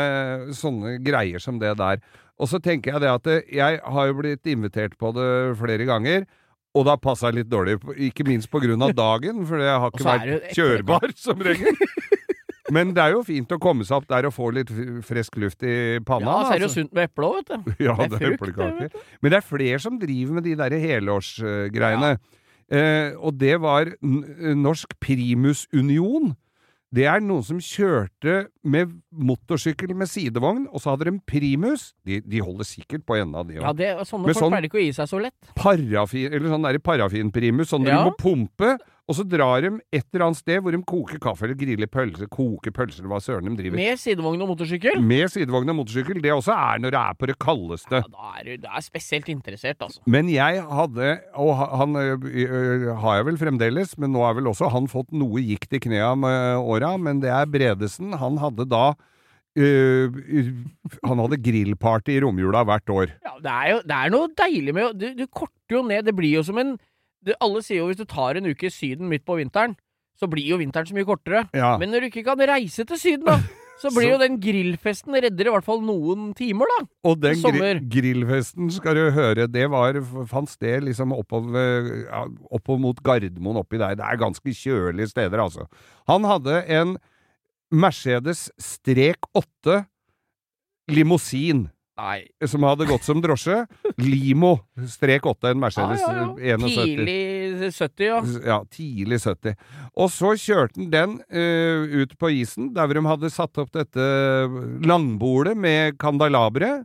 sånne 0.57 0.99
greier 1.05 1.43
som 1.43 1.61
det 1.63 1.77
der. 1.81 2.05
Og 2.35 2.51
så 2.51 2.59
tenker 2.63 2.95
jeg 2.95 3.05
det 3.05 3.13
at 3.13 3.29
jeg 3.55 3.79
har 3.79 4.09
jo 4.11 4.17
blitt 4.19 4.49
invitert 4.51 4.97
på 4.99 5.13
det 5.15 5.29
flere 5.61 5.87
ganger. 5.87 6.27
Og 6.75 6.87
da 6.89 6.97
passa 6.99 7.31
jeg 7.31 7.43
litt 7.43 7.51
dårlig, 7.53 7.77
ikke 8.11 8.27
minst 8.27 8.51
på 8.51 8.59
grunn 8.65 8.83
av 8.83 8.95
dagen, 8.99 9.45
for 9.47 9.63
jeg 9.63 9.79
har 9.85 9.93
ikke 9.93 10.07
vært 10.09 10.55
kjørbar 10.57 11.15
som 11.19 11.43
regel. 11.47 11.79
Men 12.75 12.95
det 12.97 13.03
er 13.03 13.13
jo 13.15 13.23
fint 13.27 13.51
å 13.53 13.59
komme 13.63 13.85
seg 13.87 14.01
opp 14.01 14.07
der 14.11 14.27
og 14.27 14.35
få 14.35 14.49
litt 14.57 14.71
frisk 15.07 15.37
luft 15.43 15.63
i 15.67 16.01
panna. 16.07 16.33
Ja, 16.33 16.47
så 16.49 16.55
er 16.55 16.63
det 16.63 16.67
jo 16.67 16.71
jo 16.71 16.77
sunt 16.79 16.95
med 16.97 17.11
eple 17.11 17.29
òg, 17.29 17.37
vet 17.43 17.53
du. 17.53 17.75
ja, 17.87 17.97
Det 18.01 18.19
er 18.19 18.31
er 18.31 18.39
eplekaker. 18.39 18.97
Men 19.21 19.35
det 19.35 19.39
er 19.39 19.47
flere 19.47 19.83
som 19.85 19.99
driver 20.01 20.39
med 20.39 20.49
de 20.49 20.55
der 20.59 20.79
helårsgreiene. 20.87 22.15
Eh, 22.73 23.13
og 23.21 23.37
det 23.39 23.59
var 23.61 23.93
Norsk 24.03 24.97
Primusunion. 25.05 26.33
Det 26.95 27.07
er 27.11 27.23
noen 27.25 27.43
som 27.43 27.59
kjørte 27.59 28.35
med 28.71 28.93
motorsykkel 29.11 29.95
med 29.99 30.07
sidevogn, 30.07 30.69
og 30.71 30.79
så 30.83 30.93
hadde 30.93 31.09
de 31.09 31.13
en 31.17 31.21
primus. 31.27 31.89
De, 32.07 32.21
de 32.23 32.43
holder 32.45 32.69
sikkert 32.69 33.03
på 33.09 33.17
enden 33.19 33.35
av 33.41 33.49
det 33.49 33.57
Ja, 33.59 33.73
òg. 33.73 33.77
det, 33.81 33.89
sånne 34.07 34.29
med 34.29 34.37
folk 34.37 34.45
sånn- 34.45 34.53
pleier 34.55 34.69
ikke 34.69 34.79
å 34.79 34.85
gi 34.85 34.93
seg 34.95 35.11
så 35.11 35.21
lett. 35.25 35.51
Parafin, 35.59 36.29
eller 36.33 36.49
sånn 36.55 36.63
der 36.69 36.79
parafinprimus, 36.79 37.73
sånn 37.73 37.87
Ja. 37.89 38.05
du 38.05 38.11
må 38.11 38.15
pumpe. 38.21 38.77
Og 39.05 39.19
så 39.19 39.25
drar 39.29 39.61
de 39.61 39.69
et 39.93 40.07
eller 40.15 40.23
annet 40.31 40.39
sted 40.39 40.63
hvor 40.65 40.73
de 40.73 40.79
koker 40.89 41.19
kaffe 41.21 41.45
eller 41.45 41.59
griller 41.61 41.89
pølser, 41.93 42.25
koker 42.33 42.73
pølser, 42.73 43.05
hva 43.11 43.19
søren 43.21 43.51
de 43.51 43.59
driver. 43.59 43.77
Med 43.77 44.01
sidevogn 44.01 44.41
og 44.41 44.49
motorsykkel. 44.55 45.03
Med 45.05 45.29
sidevogn 45.29 45.69
og 45.75 45.77
motorsykkel. 45.83 46.23
Det 46.25 46.33
også 46.33 46.55
er 46.57 46.81
når 46.81 46.95
det 46.95 47.01
er 47.03 47.19
på 47.21 47.29
det 47.29 47.37
kaldeste. 47.45 48.01
Ja, 48.01 48.09
da 48.15 48.31
er 48.41 48.47
du 48.49 48.63
da 48.65 48.79
er 48.79 48.87
spesielt 48.87 49.29
interessert, 49.29 49.85
altså. 49.85 50.01
Men 50.09 50.31
jeg 50.33 50.63
hadde, 50.65 51.11
og 51.37 51.53
han 51.61 51.99
ø, 52.01 52.07
ø, 52.17 52.95
har 53.03 53.19
jeg 53.19 53.27
vel 53.29 53.41
fremdeles, 53.43 53.93
men 54.01 54.15
nå 54.17 54.25
har 54.25 54.39
vel 54.41 54.49
også 54.55 54.73
han 54.73 54.89
fått 54.89 55.13
noe 55.13 55.45
gikt 55.45 55.77
i 55.77 55.83
knea 55.85 56.15
med 56.17 56.65
åra, 56.65 56.95
men 56.97 57.21
det 57.21 57.29
er 57.35 57.51
Bredesen. 57.53 58.17
Han 58.23 58.41
hadde 58.41 58.65
da 58.73 58.87
ø, 59.61 59.69
Han 61.05 61.21
hadde 61.27 61.43
grillparty 61.45 62.17
i 62.17 62.25
romjula 62.25 62.65
hvert 62.65 62.97
år. 62.97 63.13
Ja, 63.21 63.37
det 63.45 63.53
er 63.53 63.71
jo 63.75 63.79
det 63.85 64.01
er 64.01 64.17
noe 64.17 64.33
deilig 64.41 64.75
med 64.81 64.89
å 64.89 64.97
du, 64.97 65.07
du 65.21 65.27
korter 65.29 65.77
jo 65.77 65.85
ned 65.93 66.09
Det 66.09 66.17
blir 66.17 66.39
jo 66.39 66.43
som 66.49 66.57
en 66.65 66.75
det, 67.25 67.35
Alle 67.41 67.63
sier 67.65 67.81
jo 67.83 67.89
hvis 67.91 68.01
du 68.01 68.07
tar 68.09 68.37
en 68.39 68.47
uke 68.51 68.69
i 68.69 68.73
Syden 68.73 69.09
midt 69.11 69.25
på 69.27 69.39
vinteren, 69.41 69.77
så 70.19 70.29
blir 70.31 70.47
jo 70.47 70.61
vinteren 70.61 70.87
så 70.87 70.95
mye 70.95 71.07
kortere. 71.09 71.47
Ja. 71.57 71.75
Men 71.81 71.91
når 71.91 72.05
du 72.05 72.11
ikke 72.13 72.25
kan 72.27 72.39
reise 72.47 72.85
til 72.87 73.01
Syden, 73.01 73.25
da, 73.27 73.39
så 73.83 73.91
blir 73.91 74.07
Så- 74.07 74.11
jo 74.13 74.19
den 74.23 74.37
grillfesten 74.41 75.17
redder 75.19 75.49
i 75.49 75.55
hvert 75.57 75.67
fall 75.67 75.81
noen 75.83 76.29
timer, 76.39 76.71
da. 76.77 76.85
Og 77.11 77.19
den 77.25 77.41
gri 77.43 77.73
grillfesten, 77.97 78.71
skal 78.77 78.95
du 79.01 79.09
høre, 79.17 79.49
det 79.51 79.65
var, 79.73 79.99
fant 80.31 80.53
sted 80.53 80.85
liksom 80.87 81.13
oppover, 81.17 82.05
ja, 82.05 82.23
oppover 82.55 82.85
mot 82.87 83.03
Gardermoen 83.03 83.59
oppi 83.65 83.81
der. 83.83 83.97
Det 83.99 84.07
er 84.07 84.21
ganske 84.23 84.55
kjølige 84.55 85.11
steder, 85.11 85.43
altså. 85.43 85.67
Han 86.07 86.25
hadde 86.31 86.61
en 86.79 86.95
Mercedes 87.75 88.47
strek 88.63 89.27
8 89.35 89.81
limousin. 90.95 91.67
Nei. 91.95 92.25
som 92.51 92.65
hadde 92.67 92.89
gått 92.89 93.07
som 93.07 93.21
drosje. 93.23 93.61
Limo 94.03 94.57
strek 94.91 95.27
8, 95.31 95.53
en 95.53 95.61
Mercedes 95.63 96.03
ja, 96.03 96.13
ja. 96.43 96.57
71. 96.59 96.75
Tidlig 96.75 97.73
70, 97.77 98.07
ja. 98.09 98.19
Ja, 98.49 98.59
tidlig 98.67 99.21
70. 99.23 99.55
Og 99.95 100.11
så 100.11 100.33
kjørte 100.41 100.81
han 100.81 100.91
den 100.91 101.17
uh, 101.31 102.03
ut 102.03 102.17
på 102.19 102.33
isen, 102.35 102.73
der 102.75 102.89
hvor 102.89 102.99
de 102.99 103.05
hadde 103.07 103.33
satt 103.33 103.63
opp 103.63 103.71
dette 103.77 104.09
langbordet 104.85 105.55
med 105.55 105.99
kandalabre. 106.03 106.81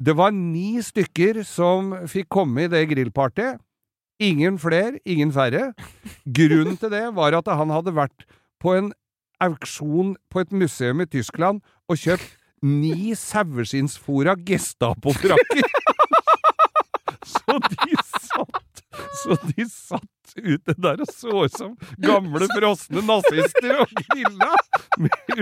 Det 0.00 0.16
var 0.16 0.32
ni 0.34 0.80
stykker 0.82 1.42
som 1.46 1.92
fikk 2.10 2.32
komme 2.32 2.64
i 2.64 2.72
det 2.72 2.82
grillpartyet. 2.90 3.60
Ingen 4.24 4.56
fler, 4.62 4.96
ingen 5.04 5.32
færre. 5.34 5.72
Grunnen 6.24 6.78
til 6.80 6.92
det 6.92 7.06
var 7.16 7.34
at 7.36 7.50
han 7.50 7.72
hadde 7.74 7.94
vært 7.96 8.24
på 8.62 8.72
en 8.78 8.92
auksjon 9.42 10.14
på 10.30 10.44
et 10.44 10.54
museum 10.54 11.02
i 11.02 11.08
Tyskland 11.10 11.60
og 11.90 11.98
kjøpt 12.00 12.38
ni 12.64 13.14
saueskinnsfora 13.18 14.36
Gestapo-frakker. 14.46 15.68
så 17.34 17.58
de 17.68 17.96
satt 18.02 18.82
Så 19.24 19.36
de 19.48 19.66
satt 19.70 20.34
ute 20.34 20.74
der 20.82 21.00
og 21.02 21.10
så 21.12 21.44
ut 21.46 21.54
som 21.54 21.74
gamle 22.02 22.48
frosne 22.50 23.02
nazister 23.06 23.76
og 23.84 23.92
grilla 24.00 24.50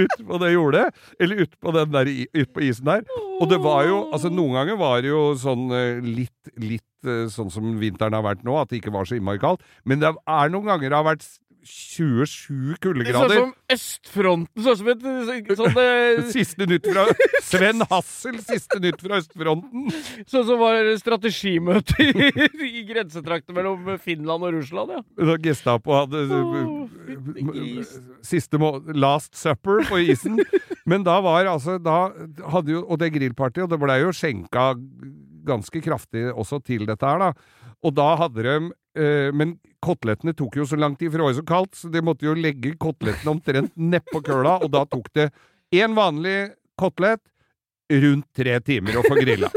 utpå 0.04 0.40
det 0.42 0.50
jordet. 0.52 0.84
Eller 1.20 1.44
utpå 1.46 1.72
den 1.78 1.94
der, 1.94 2.10
ut 2.10 2.52
på 2.52 2.64
isen 2.66 2.90
der. 2.90 3.06
Og 3.40 3.48
det 3.50 3.60
var 3.62 3.86
jo 3.88 4.02
Altså, 4.12 4.28
noen 4.32 4.58
ganger 4.58 4.80
var 4.80 5.00
det 5.02 5.12
jo 5.12 5.22
sånn 5.40 5.70
eh, 5.76 6.02
litt, 6.04 6.52
litt 6.60 7.08
eh, 7.08 7.24
sånn 7.32 7.52
som 7.54 7.70
vinteren 7.80 8.18
har 8.18 8.26
vært 8.26 8.44
nå, 8.44 8.58
at 8.60 8.72
det 8.72 8.82
ikke 8.82 8.92
var 8.94 9.08
så 9.08 9.16
innmari 9.16 9.40
kaldt. 9.42 9.64
Men 9.88 10.02
det 10.02 10.12
er 10.12 10.52
noen 10.52 10.68
ganger 10.68 10.90
det 10.90 10.98
har 10.98 11.08
vært 11.08 11.26
27 11.62 12.26
Sånn 12.26 12.78
kuldegrader. 12.82 13.36
som 13.38 13.52
østfronten, 13.70 14.64
sånn 14.64 14.78
som 14.80 14.88
et 14.90 15.04
sånn, 15.58 15.76
det... 15.76 15.86
Siste 16.34 16.66
nytt 16.66 16.88
fra 16.90 17.04
Sven 17.46 17.84
Hassel, 17.90 18.40
siste 18.42 18.80
nytt 18.82 19.02
fra 19.02 19.20
østfronten. 19.22 19.86
sånn 20.26 20.46
som 20.48 20.60
var 20.62 20.90
strategimøte 20.98 22.02
i, 22.08 22.30
i 22.66 22.84
grensetrakten 22.88 23.56
mellom 23.56 23.94
Finland 24.02 24.48
og 24.48 24.58
Russland, 24.58 24.96
ja. 24.96 25.02
Da 25.22 25.38
Gestapo 25.42 25.94
hadde 25.96 26.24
oh, 26.34 27.86
siste 28.26 28.60
må 28.60 28.74
Last 28.96 29.38
Supper 29.38 29.86
på 29.88 30.02
isen. 30.02 30.40
Men 30.88 31.06
da 31.06 31.20
var 31.22 31.46
altså 31.46 31.78
da 31.78 32.10
hadde 32.52 32.74
jo, 32.74 32.82
Og 32.88 32.98
det 32.98 33.12
grillpartiet, 33.14 33.64
og 33.66 33.70
det 33.70 33.78
blei 33.82 34.00
jo 34.02 34.14
skjenka 34.16 34.72
ganske 35.46 35.82
kraftig 35.82 36.28
også 36.30 36.60
til 36.64 36.86
dette 36.88 37.06
her, 37.06 37.22
da. 37.22 37.60
Og 37.82 37.94
da 37.96 38.12
hadde 38.18 38.44
de 38.46 38.56
Men 38.94 39.54
kotelettene 39.80 40.34
tok 40.36 40.58
jo 40.60 40.66
så 40.68 40.76
lang 40.76 40.92
tid, 41.00 41.08
for 41.08 41.16
det 41.18 41.24
var 41.24 41.32
jo 41.32 41.40
så 41.40 41.46
kaldt, 41.48 41.76
så 41.80 41.88
de 41.88 42.02
måtte 42.04 42.26
jo 42.26 42.34
legge 42.36 42.74
kotelettene 42.80 43.32
omtrent 43.32 43.72
nedpå 43.80 44.20
køla, 44.26 44.58
og 44.60 44.68
da 44.74 44.82
tok 44.84 45.08
det 45.16 45.30
én 45.72 45.96
vanlig 45.96 46.52
kotelett 46.76 47.22
rundt 48.02 48.28
tre 48.36 48.58
timer 48.64 49.00
å 49.00 49.04
få 49.06 49.16
grilla. 49.16 49.48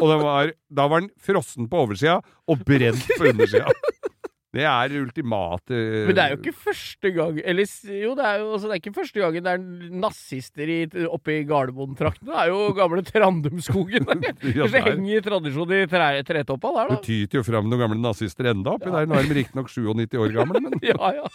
Og 0.00 0.12
var, 0.22 0.52
da 0.72 0.86
var 0.88 1.02
den 1.02 1.10
frossen 1.20 1.66
på 1.68 1.82
oversida 1.84 2.18
og 2.48 2.62
brent 2.64 3.04
på 3.16 3.26
undersida. 3.32 3.72
Det 4.50 4.64
er 4.66 4.94
ultimate 4.98 5.76
Men 6.08 6.16
det 6.16 6.22
er 6.24 6.32
jo 6.32 6.38
ikke 6.40 6.56
første 6.58 7.10
gang 7.14 7.36
Eller 7.38 7.68
jo, 7.86 8.16
det 8.18 8.24
er 8.26 8.40
jo 8.40 8.48
altså, 8.56 8.66
det 8.66 8.72
er 8.74 8.80
ikke 8.80 8.92
første 8.96 9.22
gangen 9.22 9.44
det 9.46 9.52
er 9.52 9.90
nazister 10.02 10.72
i, 10.74 10.78
oppe 11.06 11.36
i 11.36 11.44
Gardermoen-traktene. 11.46 12.32
Det 12.32 12.40
er 12.42 12.50
jo 12.50 12.58
gamle 12.74 13.04
Trandumskogen. 13.06 14.08
Ja, 14.50 14.66
Kanskje 14.66 14.72
der. 14.74 14.88
henger 14.90 15.22
tradisjon 15.28 15.74
i 15.76 15.80
tre, 15.90 16.08
tretoppa 16.26 16.72
der, 16.74 16.90
da. 16.90 16.98
Det 16.98 17.06
tyter 17.06 17.40
jo 17.40 17.46
fram 17.46 17.70
noen 17.70 17.84
gamle 17.84 18.00
nazister 18.02 18.50
enda 18.50 18.74
oppi 18.74 18.90
der. 18.90 19.06
Nå 19.06 19.20
er 19.20 19.30
de 19.30 19.38
riktignok 19.38 19.70
97 19.70 20.18
år 20.18 20.34
gamle, 20.40 20.64
men 20.66 20.80
Ja, 20.90 21.14
ja. 21.20 21.30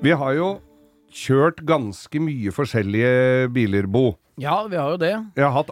vi 0.00 0.10
har 0.14 0.32
jo 0.36 0.48
kjørt 1.10 1.64
ganske 1.66 2.20
mye 2.20 2.50
forskjellige 2.52 3.48
biler, 3.54 3.86
Bo. 3.86 4.16
ja, 4.38 4.66
vi 4.68 4.76
har 4.76 4.90
jo 4.94 4.96
det. 5.02 5.14
Jeg 5.36 5.44
har 5.44 5.52
hatt 5.52 5.70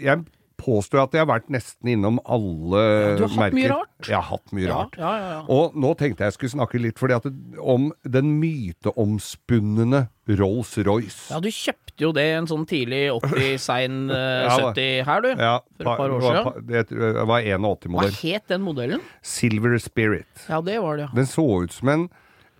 Jeg 0.00 0.24
påstår 0.56 1.02
at 1.02 1.12
jeg 1.12 1.20
har 1.20 1.28
vært 1.28 1.50
nesten 1.52 1.90
innom 1.92 2.16
alle 2.24 3.16
du 3.18 3.26
har 3.26 3.28
hatt 3.28 3.36
merker. 3.42 3.56
mye 3.58 3.68
rart. 3.74 4.06
Jeg 4.08 4.16
har 4.16 4.22
hatt 4.30 4.52
mye 4.56 4.64
Ja, 4.64 4.76
rart. 4.78 4.94
ja, 4.98 5.10
ja, 5.20 5.28
ja. 5.34 5.40
Og 5.52 5.74
nå 5.76 5.90
tenkte 6.00 6.24
jeg 6.24 6.32
skulle 6.32 6.54
snakke 6.54 6.80
litt 6.80 6.96
fordi 6.98 7.12
at 7.18 7.26
det, 7.28 7.58
om 7.60 7.90
den 8.08 8.38
myteomspunne 8.40 10.06
Rolls-Royce. 10.26 11.30
Ja, 11.30 11.40
du 11.44 11.48
kjøpte 11.52 12.02
jo 12.06 12.10
det 12.16 12.24
en 12.38 12.48
sånn 12.50 12.64
tidlig 12.68 13.04
80, 13.14 13.58
sein 13.68 14.10
eh, 14.10 14.46
Ja, 14.46 14.56
da. 14.56 14.72
70 14.72 15.04
her, 15.06 15.20
du. 15.22 15.28
Ja, 15.36 15.54
For 15.76 15.92
et 15.92 16.00
par 16.00 16.10
år 16.16 16.24
siden. 16.24 16.66
Det 16.66 16.84
var 17.20 17.26
Hva 17.28 17.40
81-modell. 17.44 18.16
het 18.22 18.48
den 18.48 18.64
modellen? 18.66 19.04
Silver 19.22 19.76
Spirit. 19.78 20.46
Ja, 20.48 20.60
det 20.64 20.80
var 20.82 20.96
det. 20.96 21.10
Den 21.16 21.28
så 21.30 21.46
ut 21.64 21.72
som 21.76 21.88
en 21.92 22.08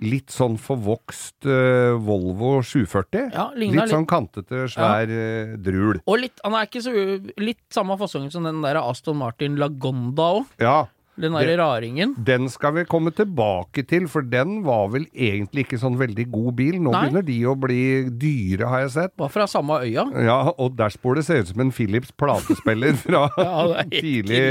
litt 0.05 0.33
sånn 0.35 0.59
forvokst 0.61 1.47
uh, 1.49 1.97
Volvo 2.03 2.59
740. 2.61 3.31
Ja, 3.33 3.47
litt 3.57 3.73
litt. 3.77 3.93
sånn 3.93 4.09
kantete, 4.09 4.67
svær 4.73 5.09
eh, 5.13 5.55
drul. 5.57 6.03
Og 6.05 6.21
litt, 6.21 6.41
han 6.45 6.57
er 6.59 6.69
ikke 6.69 6.83
så 6.85 6.93
Litt 7.41 7.63
samme 7.73 7.97
fasongen 8.01 8.33
som 8.33 8.45
den 8.47 8.61
der 8.65 8.79
Aston 8.81 9.19
Martin 9.21 9.57
Lagonda 9.61 10.29
òg. 10.41 10.53
Ja, 10.63 10.79
Den 11.17 11.33
derre 11.33 11.57
raringen. 11.59 12.15
den 12.23 12.49
skal 12.53 12.75
vi 12.77 12.85
komme 12.85 13.11
tilbake 13.17 13.83
til, 13.89 14.07
for 14.09 14.21
den 14.23 14.63
var 14.67 14.89
vel 14.93 15.07
egentlig 15.15 15.65
ikke 15.67 15.79
sånn 15.81 15.97
veldig 15.99 16.27
god 16.33 16.55
bil. 16.59 16.77
Nå 16.83 16.93
Nei. 16.93 17.01
begynner 17.07 17.25
de 17.27 17.37
å 17.49 17.55
bli 17.59 17.81
dyre, 18.11 18.67
har 18.69 18.81
jeg 18.85 18.91
sett. 18.97 19.13
Var 19.19 19.29
fra 19.33 19.47
samme 19.49 19.79
øya. 19.87 20.05
Ja, 20.27 20.39
og 20.59 20.77
dashbordet 20.77 21.25
ser 21.25 21.41
ut 21.41 21.49
som 21.49 21.61
en 21.65 21.73
Philips 21.73 22.13
platespiller 22.13 22.93
fra 23.05 23.27
Ja, 23.39 23.67
det 23.67 23.79
er 23.87 23.91
tidlig 24.01 24.43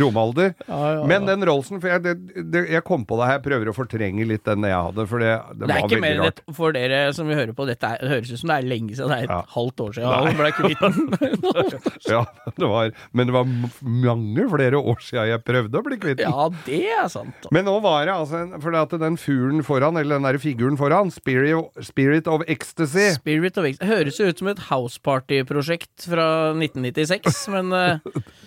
romalder. 0.00 0.54
Ja, 0.68 0.80
ja. 0.96 1.06
Men 1.08 1.26
den 1.28 1.44
Rollsen, 1.48 1.80
for 1.82 1.92
jeg, 1.92 2.02
det, 2.04 2.14
det, 2.52 2.64
jeg 2.72 2.84
kom 2.88 3.04
på 3.08 3.18
det 3.20 3.28
her, 3.28 3.38
jeg 3.40 3.44
prøver 3.46 3.70
å 3.72 3.76
fortrenge 3.76 4.26
litt 4.28 4.44
den 4.48 4.64
jeg 4.68 4.76
hadde, 4.88 5.06
for 5.10 5.22
det, 5.22 5.32
det, 5.52 5.66
Det 5.66 5.68
er 5.68 5.72
var 5.72 5.82
ikke 5.82 5.88
veldig 5.92 6.02
mer 6.06 6.16
enn 6.16 6.24
rart. 6.26 6.42
et 6.48 6.56
For 6.56 6.76
dere 6.76 7.00
som 7.16 7.28
vil 7.30 7.38
høre 7.40 7.56
på, 7.56 7.66
dette 7.68 7.92
er, 7.92 8.00
det 8.02 8.12
høres 8.14 8.32
ut 8.32 8.40
som 8.42 8.52
det 8.52 8.58
er 8.62 8.68
lenge 8.72 8.96
siden. 8.96 9.12
Det 9.12 9.18
er 9.18 9.28
et 9.28 9.32
Ja. 9.32 9.40
halvt 9.54 9.80
år 9.84 9.92
siden 9.96 10.12
han 10.12 10.40
ble 10.40 10.52
kvitt 10.56 10.82
den. 10.82 10.96
Ja, 12.12 12.24
det 12.58 12.68
var, 12.68 12.90
men 13.16 13.28
det 13.28 13.34
var 13.34 13.46
mange 13.82 14.48
flere 14.52 14.80
år 14.80 14.98
siden 15.04 15.28
jeg 15.32 15.42
prøvde 15.46 15.81
å 15.82 15.86
bli 15.90 15.98
kvitt 16.00 16.18
den. 16.22 16.30
ja, 16.30 16.48
det 16.66 16.80
er 16.96 17.08
sant. 17.12 17.34
da. 17.42 17.50
Men 17.52 17.66
nå 17.68 17.74
var 17.84 18.06
det 18.06 18.14
altså 18.14 18.40
en- 18.42 18.60
fordi 18.62 18.80
at 18.82 18.94
den 19.02 19.16
fuglen 19.20 19.62
foran, 19.66 19.98
eller 20.00 20.16
den 20.18 20.26
der 20.30 20.38
figuren 20.42 20.78
foran, 20.80 21.10
Spirit, 21.12 21.68
Spirit 21.84 22.26
of 22.30 22.42
Ecstasy 22.48 23.10
Spirit 23.18 23.58
of 23.58 23.64
Ecstasy 23.68 23.90
høres 23.92 24.18
jo 24.20 24.26
ut 24.30 24.38
som 24.38 24.48
et 24.52 24.58
House 24.70 24.98
Party-prosjekt 25.02 26.06
fra 26.08 26.26
1996, 26.54 27.48
men 27.54 27.72
eh, 27.72 27.98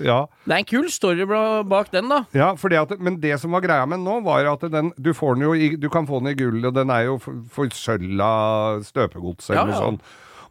Ja, 0.03 0.25
det 0.45 0.53
er 0.53 0.63
en 0.63 0.69
kul 0.69 0.89
story 0.93 1.25
bak 1.25 1.91
den, 1.93 2.09
da. 2.09 2.23
ja 2.33 2.51
at, 2.55 2.99
men 2.99 3.19
det 3.21 3.37
som 3.41 3.51
var 3.51 3.61
greia 3.61 3.85
med 3.87 3.99
den 3.99 4.05
nå, 4.07 4.21
var 4.25 4.45
at 4.53 4.65
den 4.71 4.91
Du, 4.99 5.11
får 5.13 5.35
den 5.35 5.43
jo 5.47 5.53
i, 5.53 5.75
du 5.75 5.89
kan 5.89 6.07
få 6.07 6.19
den 6.23 6.31
i 6.33 6.37
gull, 6.39 6.63
og 6.65 6.73
den 6.75 6.89
er 6.93 7.05
jo 7.09 7.17
for- 7.19 7.41
forsølva 7.55 8.81
støpegods 8.85 9.49
eller 9.49 9.61
Ja, 9.61 9.65
noe 9.65 9.81
sånt. 9.81 10.01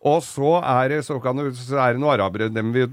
Og 0.05 0.21
så 0.27 0.59
er 0.61 0.91
det, 0.93 0.99
så 1.07 1.17
kan 1.23 1.39
du, 1.41 1.47
så 1.57 1.79
er 1.81 1.95
det 1.97 2.03
noen 2.03 2.13
arabere, 2.13 2.51
dem 2.53 2.75
vil 2.75 2.91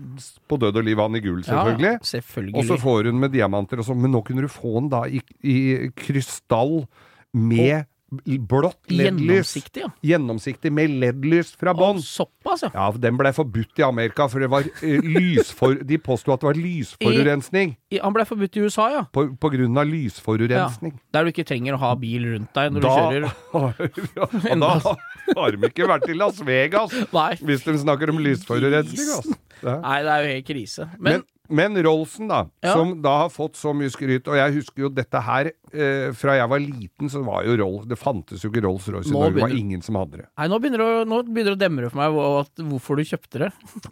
på 0.48 0.60
død 0.62 0.80
og 0.80 0.86
liv 0.88 1.00
ha 1.02 1.10
den 1.10 1.20
i 1.20 1.24
gull, 1.26 1.42
selvfølgelig. 1.44 1.94
Ja, 1.98 2.08
selvfølgelig. 2.08 2.56
Og 2.62 2.70
så 2.70 2.78
får 2.80 3.10
hun 3.12 3.20
med 3.20 3.34
diamanter 3.36 3.82
og 3.84 3.88
sånn, 3.90 4.00
men 4.00 4.14
nå 4.16 4.22
kunne 4.28 4.46
du 4.46 4.52
få 4.52 4.78
den 4.78 4.88
da 4.94 5.04
i, 5.12 5.20
i 5.44 5.58
krystall 6.00 6.86
med 7.36 7.84
blått 8.12 8.90
LED-lys. 8.92 9.54
Gjennomsiktig, 9.56 9.82
ja. 9.86 9.90
Gjennomsiktig 10.04 10.72
med 10.76 10.90
LED-lys 11.00 11.54
fra 11.56 11.72
bånn. 11.78 12.02
såpass, 12.04 12.66
ja. 12.66 12.70
Ja, 12.76 12.90
den 13.00 13.16
ble 13.18 13.32
forbudt 13.34 13.80
i 13.80 13.86
Amerika, 13.88 14.28
for 14.32 14.44
det 14.44 14.50
var 14.52 14.68
eh, 14.84 15.00
lysfor... 15.02 15.78
De 15.88 15.98
påsto 15.98 16.34
at 16.36 16.42
det 16.44 16.50
var 16.50 16.60
lysforurensning. 16.60 17.78
I- 17.92 18.02
Han 18.04 18.14
ble 18.16 18.26
forbudt 18.28 18.58
i 18.60 18.66
USA, 18.68 18.90
ja. 18.92 19.04
På, 19.16 19.26
på 19.40 19.52
grunn 19.54 19.78
av 19.80 19.88
lysforurensning. 19.88 20.94
Ja. 20.98 21.08
Der 21.16 21.24
du 21.24 21.32
ikke 21.32 21.48
trenger 21.48 21.78
å 21.78 21.82
ha 21.86 21.94
bil 21.96 22.28
rundt 22.34 22.52
deg 22.58 22.74
når 22.76 22.84
du 22.84 22.90
kjører. 22.92 23.30
ja, 24.20 24.56
da 24.60 24.74
har 25.42 25.56
de 25.56 25.70
ikke 25.72 25.88
vært 25.90 26.10
i 26.12 26.18
Las 26.20 26.42
Vegas, 26.46 26.94
Nei. 27.16 27.30
hvis 27.42 27.64
de 27.68 27.78
snakker 27.86 28.12
om 28.12 28.20
lysforurensning. 28.24 29.14
Altså. 29.16 29.38
Ja. 29.62 29.78
Nei, 29.84 29.98
det 30.04 30.12
er 30.18 30.24
jo 30.26 30.34
helt 30.36 30.48
krise. 30.52 30.90
Men, 30.98 31.12
Men, 31.22 31.24
men 31.52 31.76
Rolfsen, 31.84 32.30
da, 32.32 32.46
Ja. 32.64 32.74
som 32.74 32.96
da 33.04 33.14
har 33.26 33.30
fått 33.34 33.60
så 33.60 33.74
mye 33.76 33.92
skryt 33.94 34.28
Og 34.32 34.36
jeg 34.40 34.54
husker 34.58 34.86
jo 34.86 34.90
dette 34.90 35.22
her 35.22 35.52
eh, 35.74 36.12
Fra 36.18 36.36
jeg 36.40 36.50
var 36.50 36.60
liten, 36.64 37.10
så 37.12 37.22
var 37.28 37.44
jo 37.46 37.58
Rolf 37.62 37.86
Det 37.92 37.98
fantes 38.00 38.42
jo 38.46 38.50
ikke 38.52 38.64
Rolls-Royce 38.66 39.12
i 39.12 39.16
Norge. 39.16 39.36
Det 39.36 39.46
var 39.46 39.56
ingen 39.58 39.82
som 39.86 39.96
hadde 40.00 40.24
det. 40.24 40.28
nei, 40.38 40.48
nå 40.52 40.60
begynner, 40.64 40.82
det 40.84 40.88
å, 40.88 41.08
nå 41.12 41.22
begynner 41.28 41.56
det 41.56 41.60
å 41.60 41.64
demre 41.68 41.90
for 41.92 42.02
meg 42.02 42.62
hvorfor 42.72 42.98
du 43.02 43.04
kjøpte 43.12 43.44
det. 43.46 43.52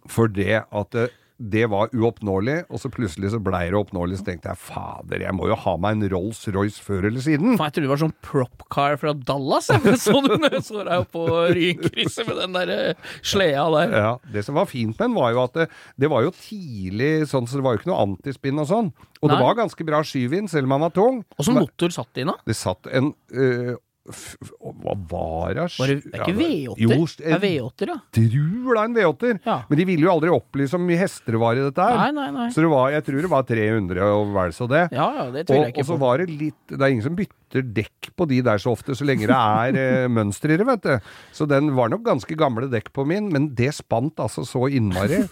For 0.10 0.28
det 0.32 0.64
at 0.66 1.00
det, 1.40 1.66
var 1.72 1.94
uoppnåelig, 1.96 2.66
og 2.68 2.82
så 2.82 2.92
plutselig 2.92 3.32
så 3.34 3.40
blei 3.44 3.66
det 3.72 3.78
oppnåelig. 3.80 4.20
Så 4.20 4.28
tenkte 4.28 4.52
jeg 4.52 4.60
fader, 4.62 5.24
jeg 5.24 5.36
må 5.38 5.48
jo 5.50 5.58
ha 5.60 5.76
meg 5.82 5.98
en 5.98 6.08
Rolls-Royce 6.12 6.84
før 6.84 7.08
eller 7.10 7.24
siden. 7.24 7.56
Faen, 7.56 7.70
jeg 7.70 7.78
trodde 7.78 7.88
det 7.88 7.94
var 7.94 8.02
sånn 8.04 8.16
propcar 8.26 9.00
fra 9.02 9.14
Dallas. 9.16 9.72
Jeg 9.72 10.00
så 10.06 10.18
du 10.26 10.36
så 10.66 10.84
deg 10.84 10.94
opp 10.98 11.12
på 11.16 11.26
Ryenkrysset 11.56 12.28
med 12.28 12.42
den 12.44 12.58
der 12.60 12.74
eh, 12.76 13.12
sleda 13.24 13.68
der. 13.78 13.98
Ja, 14.04 14.14
Det 14.36 14.46
som 14.48 14.60
var 14.60 14.70
fint 14.70 14.96
med 14.98 15.08
den, 15.08 15.18
var 15.18 15.36
jo 15.36 15.44
at 15.46 15.58
det, 15.58 15.70
det 16.00 16.12
var 16.12 16.28
jo 16.28 16.36
tidlig 16.36 17.14
sånn, 17.32 17.48
så 17.50 17.60
det 17.60 17.66
var 17.66 17.76
jo 17.76 17.84
ikke 17.84 17.94
noe 17.94 18.06
antispinn 18.08 18.62
og 18.62 18.70
sånn. 18.70 18.94
Og 19.20 19.32
det 19.32 19.40
var 19.42 19.58
ganske 19.58 19.84
bra 19.88 20.00
skyvind, 20.06 20.52
selv 20.52 20.70
om 20.70 20.78
han 20.78 20.86
var 20.88 20.96
tung. 20.96 21.22
Åssen 21.40 21.58
motor 21.60 21.92
satt 21.92 22.12
det 22.16 22.24
inn, 22.24 22.32
da? 22.32 22.40
Det 22.48 22.56
satt 22.56 22.88
en 22.96 23.12
øh, 23.36 23.74
Hva 24.10 24.96
var 25.10 25.56
det? 25.58 25.66
Var 25.78 25.92
det, 25.92 25.98
det 26.06 26.18
er 26.18 26.24
ikke 26.24 26.38
V8-er? 26.40 26.84
Jo, 26.84 26.98
det 27.20 27.34
er 27.36 27.42
V8-er, 27.44 27.92
ja. 27.94 27.98
tror 28.16 28.80
er 28.80 28.84
en 28.84 28.96
V8-er. 28.98 29.42
Ja. 29.46 29.58
Men 29.70 29.82
de 29.82 29.88
ville 29.90 30.08
jo 30.08 30.14
aldri 30.14 30.32
opplyse 30.34 30.78
om 30.78 30.86
mye 30.90 31.00
hester 31.00 31.38
det 31.38 31.42
var 31.42 31.60
i 31.60 31.66
dette 31.68 31.90
her. 31.90 32.00
Nei, 32.00 32.12
nei, 32.18 32.30
nei. 32.36 32.48
Så 32.54 32.64
det 32.66 32.72
var, 32.74 32.90
jeg 32.96 33.06
tror 33.10 33.26
det 33.26 33.34
var 33.34 33.46
300 33.50 34.08
og 34.10 34.34
vel 34.38 34.56
så 34.56 34.70
det. 34.72 34.86
Ja, 34.96 35.10
ja, 35.20 35.28
det 35.34 35.46
tviler 35.50 35.70
jeg 35.70 35.76
ikke 35.76 35.86
og 35.86 35.92
så 35.92 36.00
var 36.02 36.22
det 36.22 36.30
litt 36.34 36.74
Det 36.74 36.80
er 36.80 36.94
ingen 36.94 37.06
som 37.06 37.18
bytter 37.18 37.66
dekk 37.80 38.12
på 38.18 38.28
de 38.30 38.42
der 38.46 38.62
så 38.62 38.76
ofte, 38.76 38.94
så 38.98 39.06
lenge 39.08 39.30
det 39.30 39.38
er 39.38 39.78
eh, 39.80 40.10
mønster 40.20 40.54
i 40.54 40.58
det, 40.60 40.68
vet 40.70 40.86
du. 40.86 41.12
Så 41.34 41.48
den 41.50 41.72
var 41.78 41.90
nok 41.94 42.04
ganske 42.06 42.38
gamle 42.38 42.70
dekk 42.70 42.92
på 42.94 43.06
min, 43.10 43.30
men 43.34 43.50
det 43.58 43.72
spant 43.78 44.22
altså 44.22 44.46
så 44.46 44.68
innmari. 44.70 45.24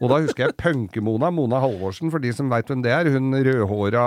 Og 0.00 0.08
da 0.10 0.20
husker 0.24 0.46
jeg 0.46 0.56
Punkemona, 0.60 1.30
Mona 1.32 1.60
Halvorsen, 1.62 2.12
for 2.12 2.22
de 2.22 2.32
som 2.36 2.50
veit 2.52 2.68
hvem 2.68 2.84
det 2.84 2.92
er. 2.92 3.08
Hun 3.12 3.32
rødhåra 3.32 4.04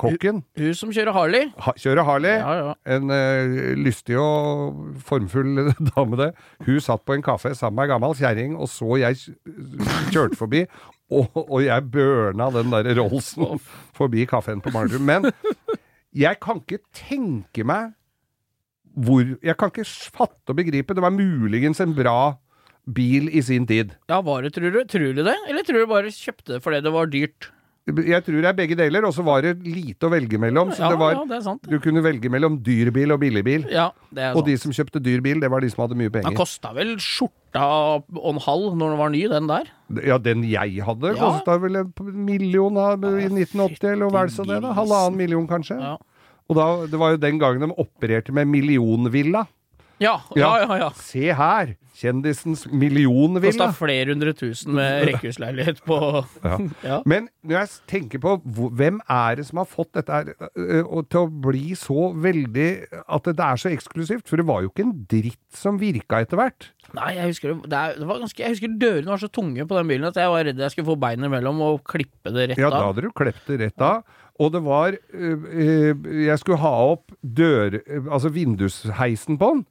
kokken. 0.00 0.42
Hun 0.58 0.74
som 0.78 0.94
kjører 0.94 1.14
Harley. 1.16 1.50
Ha, 1.62 1.74
kjører 1.78 2.06
Harley. 2.08 2.34
Ja, 2.40 2.54
ja. 2.58 2.74
En 2.96 3.14
eh, 3.14 3.31
lystig 3.78 4.16
og 4.20 4.80
formfull 5.06 5.72
dame, 5.92 6.18
det. 6.20 6.30
Hun 6.66 6.80
satt 6.82 7.04
på 7.08 7.16
en 7.16 7.24
kaffe 7.24 7.54
sammen 7.58 7.80
med 7.80 7.88
ei 7.88 7.92
gammel 7.94 8.16
kjerring, 8.18 8.56
og 8.56 8.70
så 8.72 8.98
jeg 9.02 9.18
kjørte 10.12 10.38
forbi. 10.40 10.66
Og, 11.12 11.28
og 11.36 11.58
jeg 11.60 11.90
børna 11.92 12.46
den 12.54 12.70
der 12.72 12.96
Rollsen 12.96 13.58
forbi 13.92 14.22
kaffen 14.24 14.62
på 14.64 14.70
Manglerud. 14.72 15.02
Men 15.04 15.26
jeg 16.16 16.38
kan 16.40 16.62
ikke 16.62 16.78
tenke 16.96 17.66
meg 17.68 17.90
hvor 18.96 19.20
Jeg 19.44 19.56
kan 19.60 19.68
ikke 19.68 19.84
fatte 19.84 20.54
og 20.54 20.56
begripe. 20.56 20.96
Det 20.96 21.04
var 21.04 21.12
muligens 21.12 21.82
en 21.84 21.92
bra 21.96 22.38
bil 22.96 23.28
i 23.28 23.42
sin 23.44 23.66
tid. 23.68 23.92
Ja, 24.08 24.22
var 24.24 24.40
det, 24.40 24.54
tror 24.56 24.72
du? 24.72 24.80
Tror 24.88 25.12
du 25.12 25.20
det? 25.20 25.36
Eller 25.48 25.68
tror 25.68 25.84
du 25.84 25.90
bare 25.92 26.12
kjøpte 26.16 26.54
det 26.54 26.62
fordi 26.64 26.80
det 26.84 26.92
var 26.96 27.12
dyrt? 27.12 27.50
Jeg 27.82 28.22
tror 28.22 28.36
det 28.38 28.46
er 28.46 28.54
begge 28.54 28.76
deler, 28.78 29.02
og 29.08 29.10
så 29.16 29.24
var 29.26 29.42
det 29.42 29.56
lite 29.66 30.06
å 30.06 30.10
velge 30.12 30.38
mellom. 30.38 30.68
Så 30.70 30.84
ja, 30.84 30.90
det 30.92 30.98
var, 31.00 31.16
ja, 31.16 31.22
det 31.26 31.38
er 31.40 31.44
sant. 31.48 31.64
du 31.66 31.80
kunne 31.82 32.02
velge 32.04 32.30
mellom 32.30 32.60
dyr 32.62 32.92
bil 32.94 33.10
og 33.10 33.18
billig 33.24 33.42
bil. 33.42 33.64
Ja, 33.74 33.88
det 34.14 34.22
er 34.28 34.36
Og 34.38 34.46
de 34.46 34.54
som 34.62 34.70
kjøpte 34.70 35.02
dyr 35.02 35.18
bil, 35.24 35.40
det 35.42 35.50
var 35.50 35.64
de 35.64 35.70
som 35.72 35.82
hadde 35.82 35.98
mye 35.98 36.12
penger. 36.14 36.30
Den 36.30 36.38
kosta 36.38 36.70
vel 36.76 36.92
skjorta 37.02 37.64
og 37.66 38.06
en 38.30 38.38
halv 38.44 38.76
når 38.78 38.94
den 38.94 39.00
var 39.02 39.10
ny, 39.16 39.22
den 39.34 39.50
der. 39.50 39.72
Ja, 40.06 40.18
den 40.22 40.44
jeg 40.46 40.78
hadde, 40.86 41.16
Ja. 41.16 41.32
kosta 41.32 41.58
vel 41.58 41.80
en 41.82 41.92
million 42.24 42.78
i 42.78 43.26
1980, 43.26 43.90
eller 43.96 44.14
vel 44.14 44.30
så 44.30 44.46
det, 44.46 44.60
da. 44.62 44.72
Halvannen 44.78 45.18
million, 45.18 45.48
kanskje. 45.50 45.80
Ja. 45.82 45.96
Og 46.50 46.56
da, 46.58 46.86
det 46.86 46.98
var 47.02 47.16
jo 47.16 47.20
den 47.26 47.38
gangen 47.42 47.66
de 47.66 47.74
opererte 47.82 48.30
med 48.32 48.46
millionvilla. 48.46 49.46
Ja, 50.02 50.16
ja, 50.36 50.50
ja. 50.64 50.76
ja. 50.86 50.90
Se 50.98 51.30
her! 51.38 51.76
Kjendisens 52.02 52.62
Kosta 52.64 52.76
millionvilla. 52.80 53.66
flere 53.76 54.14
hundre 54.14 54.32
tusen 54.34 54.72
med 54.74 55.04
rekkehusleilighet 55.10 55.82
på 55.86 55.98
Ja. 56.48 56.56
Ja. 56.82 56.96
Men 57.06 57.28
når 57.44 57.58
jeg 57.60 57.68
tenker 57.92 58.22
på 58.22 58.32
hvem 58.74 58.98
er 59.12 59.36
det 59.38 59.44
som 59.46 59.60
har 59.60 59.68
fått 59.70 59.92
dette 59.98 60.16
her 60.16 60.30
til 60.32 61.18
å 61.20 61.26
bli 61.44 61.76
så 61.78 62.08
veldig 62.16 62.68
At 63.04 63.28
det 63.28 63.44
er 63.44 63.60
så 63.60 63.70
eksklusivt? 63.70 64.24
For 64.30 64.40
det 64.40 64.48
var 64.48 64.64
jo 64.64 64.72
ikke 64.72 64.86
en 64.88 64.96
dritt 65.10 65.38
som 65.54 65.78
virka 65.78 66.22
etter 66.24 66.40
hvert. 66.40 66.70
Nei, 66.96 67.12
jeg 67.20 67.34
husker 67.34 67.54
det, 67.60 67.84
det 68.00 68.08
var 68.08 68.24
ganske 68.24 68.42
Jeg 68.42 68.56
husker 68.56 68.74
dørene 68.82 69.12
var 69.12 69.22
så 69.22 69.30
tunge 69.30 69.68
på 69.68 69.78
den 69.78 69.92
bilen 69.92 70.08
at 70.08 70.18
jeg 70.18 70.32
var 70.32 70.48
redd 70.48 70.64
jeg 70.64 70.74
skulle 70.74 70.90
få 70.94 70.98
beinet 71.04 71.28
imellom 71.28 71.60
og 71.68 71.84
klippe 71.92 72.32
det 72.34 72.50
rett 72.54 72.58
av. 72.58 72.64
Ja, 72.64 72.72
da 72.72 72.82
hadde 72.88 73.04
du 73.06 73.12
klept 73.14 73.46
det 73.52 73.60
rett 73.66 73.84
av. 73.84 74.02
Og 74.40 74.48
det 74.54 74.62
var 74.64 74.94
øh, 74.96 75.42
øh, 75.52 76.06
Jeg 76.24 76.38
skulle 76.40 76.58
ha 76.62 76.72
opp 76.94 77.12
dør... 77.20 77.76
øh, 77.84 78.06
Altså 78.08 78.30
vindusheisen 78.32 79.36
på 79.38 79.50
den. 79.52 79.64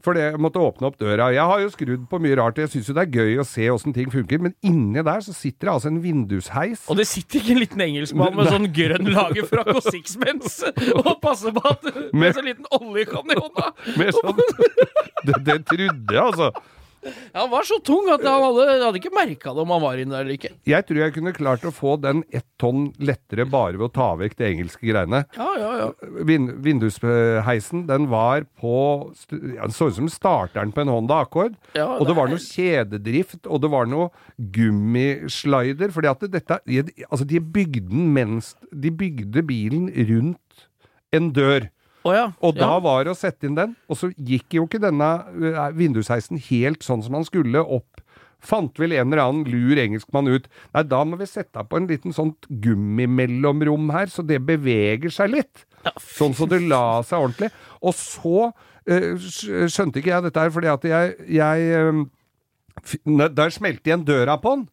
For 0.00 0.16
det, 0.16 0.26
måtte 0.40 0.56
åpne 0.64 0.88
opp 0.88 0.96
døra. 1.00 1.26
Jeg 1.34 1.44
har 1.44 1.60
jo 1.60 1.68
skrudd 1.74 2.06
på 2.08 2.20
mye 2.24 2.36
rart, 2.40 2.56
jeg 2.62 2.70
syns 2.72 2.88
jo 2.88 2.94
det 2.96 3.02
er 3.04 3.18
gøy 3.20 3.34
å 3.42 3.44
se 3.44 3.66
åssen 3.68 3.92
ting 3.92 4.08
funker, 4.12 4.40
men 4.40 4.54
inni 4.64 5.02
der 5.04 5.20
så 5.26 5.34
sitter 5.36 5.68
det 5.68 5.74
altså 5.74 5.90
en 5.92 5.98
vindusheis. 6.04 6.86
Og 6.88 6.96
det 6.96 7.06
sitter 7.10 7.42
ikke 7.42 7.52
en 7.56 7.60
liten 7.60 7.84
engelskmann 7.84 8.34
med 8.38 8.48
sånn 8.48 8.68
grønn 8.72 9.10
lagerfrakk 9.12 9.72
og 9.76 9.84
sixpence 9.84 10.72
og 10.96 11.12
passer 11.20 11.52
på 11.52 11.64
at 11.68 11.84
Med- 11.90 12.12
Med 12.24 12.36
sånn 12.38 12.48
liten 12.48 12.68
oljekanne 12.80 13.36
i 13.36 13.40
hånda! 13.44 13.70
Med 14.00 14.12
sånn 14.16 14.40
det, 15.28 15.36
det 15.44 15.58
trodde 15.68 16.16
jeg, 16.16 16.22
altså. 16.24 16.50
Ja, 17.02 17.40
han 17.42 17.50
var 17.52 17.64
så 17.64 17.80
tung 17.86 18.10
at 18.12 18.24
han 18.26 18.44
hadde, 18.44 18.66
hadde 18.84 19.00
ikke 19.00 19.14
merka 19.16 19.54
det 19.56 19.64
om 19.64 19.72
han 19.74 19.82
var 19.82 20.00
inne 20.02 20.14
der 20.14 20.26
eller 20.26 20.36
ikke. 20.36 20.52
Jeg 20.68 20.86
tror 20.86 21.00
jeg 21.00 21.14
kunne 21.16 21.34
klart 21.36 21.64
å 21.64 21.72
få 21.74 21.96
den 22.02 22.22
ett 22.28 22.46
tonn 22.60 22.90
lettere 23.00 23.46
bare 23.48 23.78
ved 23.78 23.86
å 23.88 23.92
ta 23.94 24.10
vekk 24.20 24.36
de 24.36 24.48
engelske 24.50 24.84
greiene. 24.84 25.22
Ja, 25.38 25.48
ja, 25.56 25.70
ja. 25.80 25.88
Vind, 26.28 26.52
vindusheisen, 26.64 27.86
den 27.88 28.10
var 28.12 28.44
på 28.60 28.74
ja, 29.32 29.64
Den 29.64 29.74
så 29.76 29.88
ut 29.88 29.96
som 29.96 30.10
starteren 30.12 30.74
på 30.76 30.84
en 30.84 30.92
Honda 30.92 31.22
Accord. 31.24 31.56
Ja, 31.72 31.86
og 31.96 32.04
det 32.04 32.10
det 32.10 32.18
var 32.18 32.30
noe 32.30 32.42
kjededrift, 32.42 33.46
og 33.46 33.62
det 33.62 33.70
var 33.70 33.88
noe 33.88 34.10
gummislider. 34.36 35.92
fordi 35.94 36.10
at 36.10 36.24
dette 36.32 36.60
Altså, 37.10 37.24
de 37.24 37.40
bygde 37.40 37.88
den 37.88 38.12
mens 38.14 38.54
De 38.72 38.90
bygde 38.90 39.42
bilen 39.46 39.88
rundt 40.10 40.66
en 41.12 41.30
dør. 41.34 41.70
Å 42.06 42.12
ja. 42.16 42.26
Og 42.40 42.54
da 42.56 42.68
ja. 42.76 42.82
var 42.82 43.04
det 43.04 43.12
å 43.12 43.18
sette 43.18 43.48
inn 43.48 43.58
den, 43.58 43.74
og 43.90 43.98
så 44.00 44.08
gikk 44.16 44.56
jo 44.56 44.66
ikke 44.66 44.80
denne 44.82 45.08
eh, 45.36 45.58
vindusheisen 45.76 46.40
helt 46.48 46.86
sånn 46.86 47.04
som 47.04 47.18
han 47.18 47.26
skulle 47.28 47.60
opp. 47.60 48.00
Fant 48.40 48.78
vel 48.80 48.94
en 48.96 49.10
eller 49.10 49.20
annen 49.26 49.44
lur 49.52 49.76
engelskmann 49.82 50.30
ut. 50.32 50.46
Nei, 50.72 50.84
da 50.88 51.02
må 51.04 51.18
vi 51.20 51.28
sette 51.28 51.60
på 51.68 51.76
en 51.76 51.90
liten 51.90 52.16
sånt 52.16 52.48
gummimellomrom 52.64 53.92
her, 53.92 54.08
så 54.08 54.24
det 54.24 54.40
beveger 54.48 55.12
seg 55.12 55.34
litt. 55.34 55.66
Sånn 56.00 56.32
så 56.36 56.48
det 56.48 56.62
la 56.64 57.02
seg 57.04 57.20
ordentlig. 57.20 57.50
Og 57.84 57.96
så 57.96 58.48
eh, 58.88 59.12
skjønte 59.20 60.00
ikke 60.00 60.14
jeg 60.14 60.28
dette 60.28 60.46
her, 60.46 60.56
fordi 60.56 60.72
at 60.72 60.88
jeg, 60.88 61.14
jeg 61.36 61.70
eh, 61.76 62.02
Der 63.36 63.52
smelte 63.52 63.90
igjen 63.90 64.08
døra 64.08 64.40
på 64.40 64.56
den, 64.56 64.68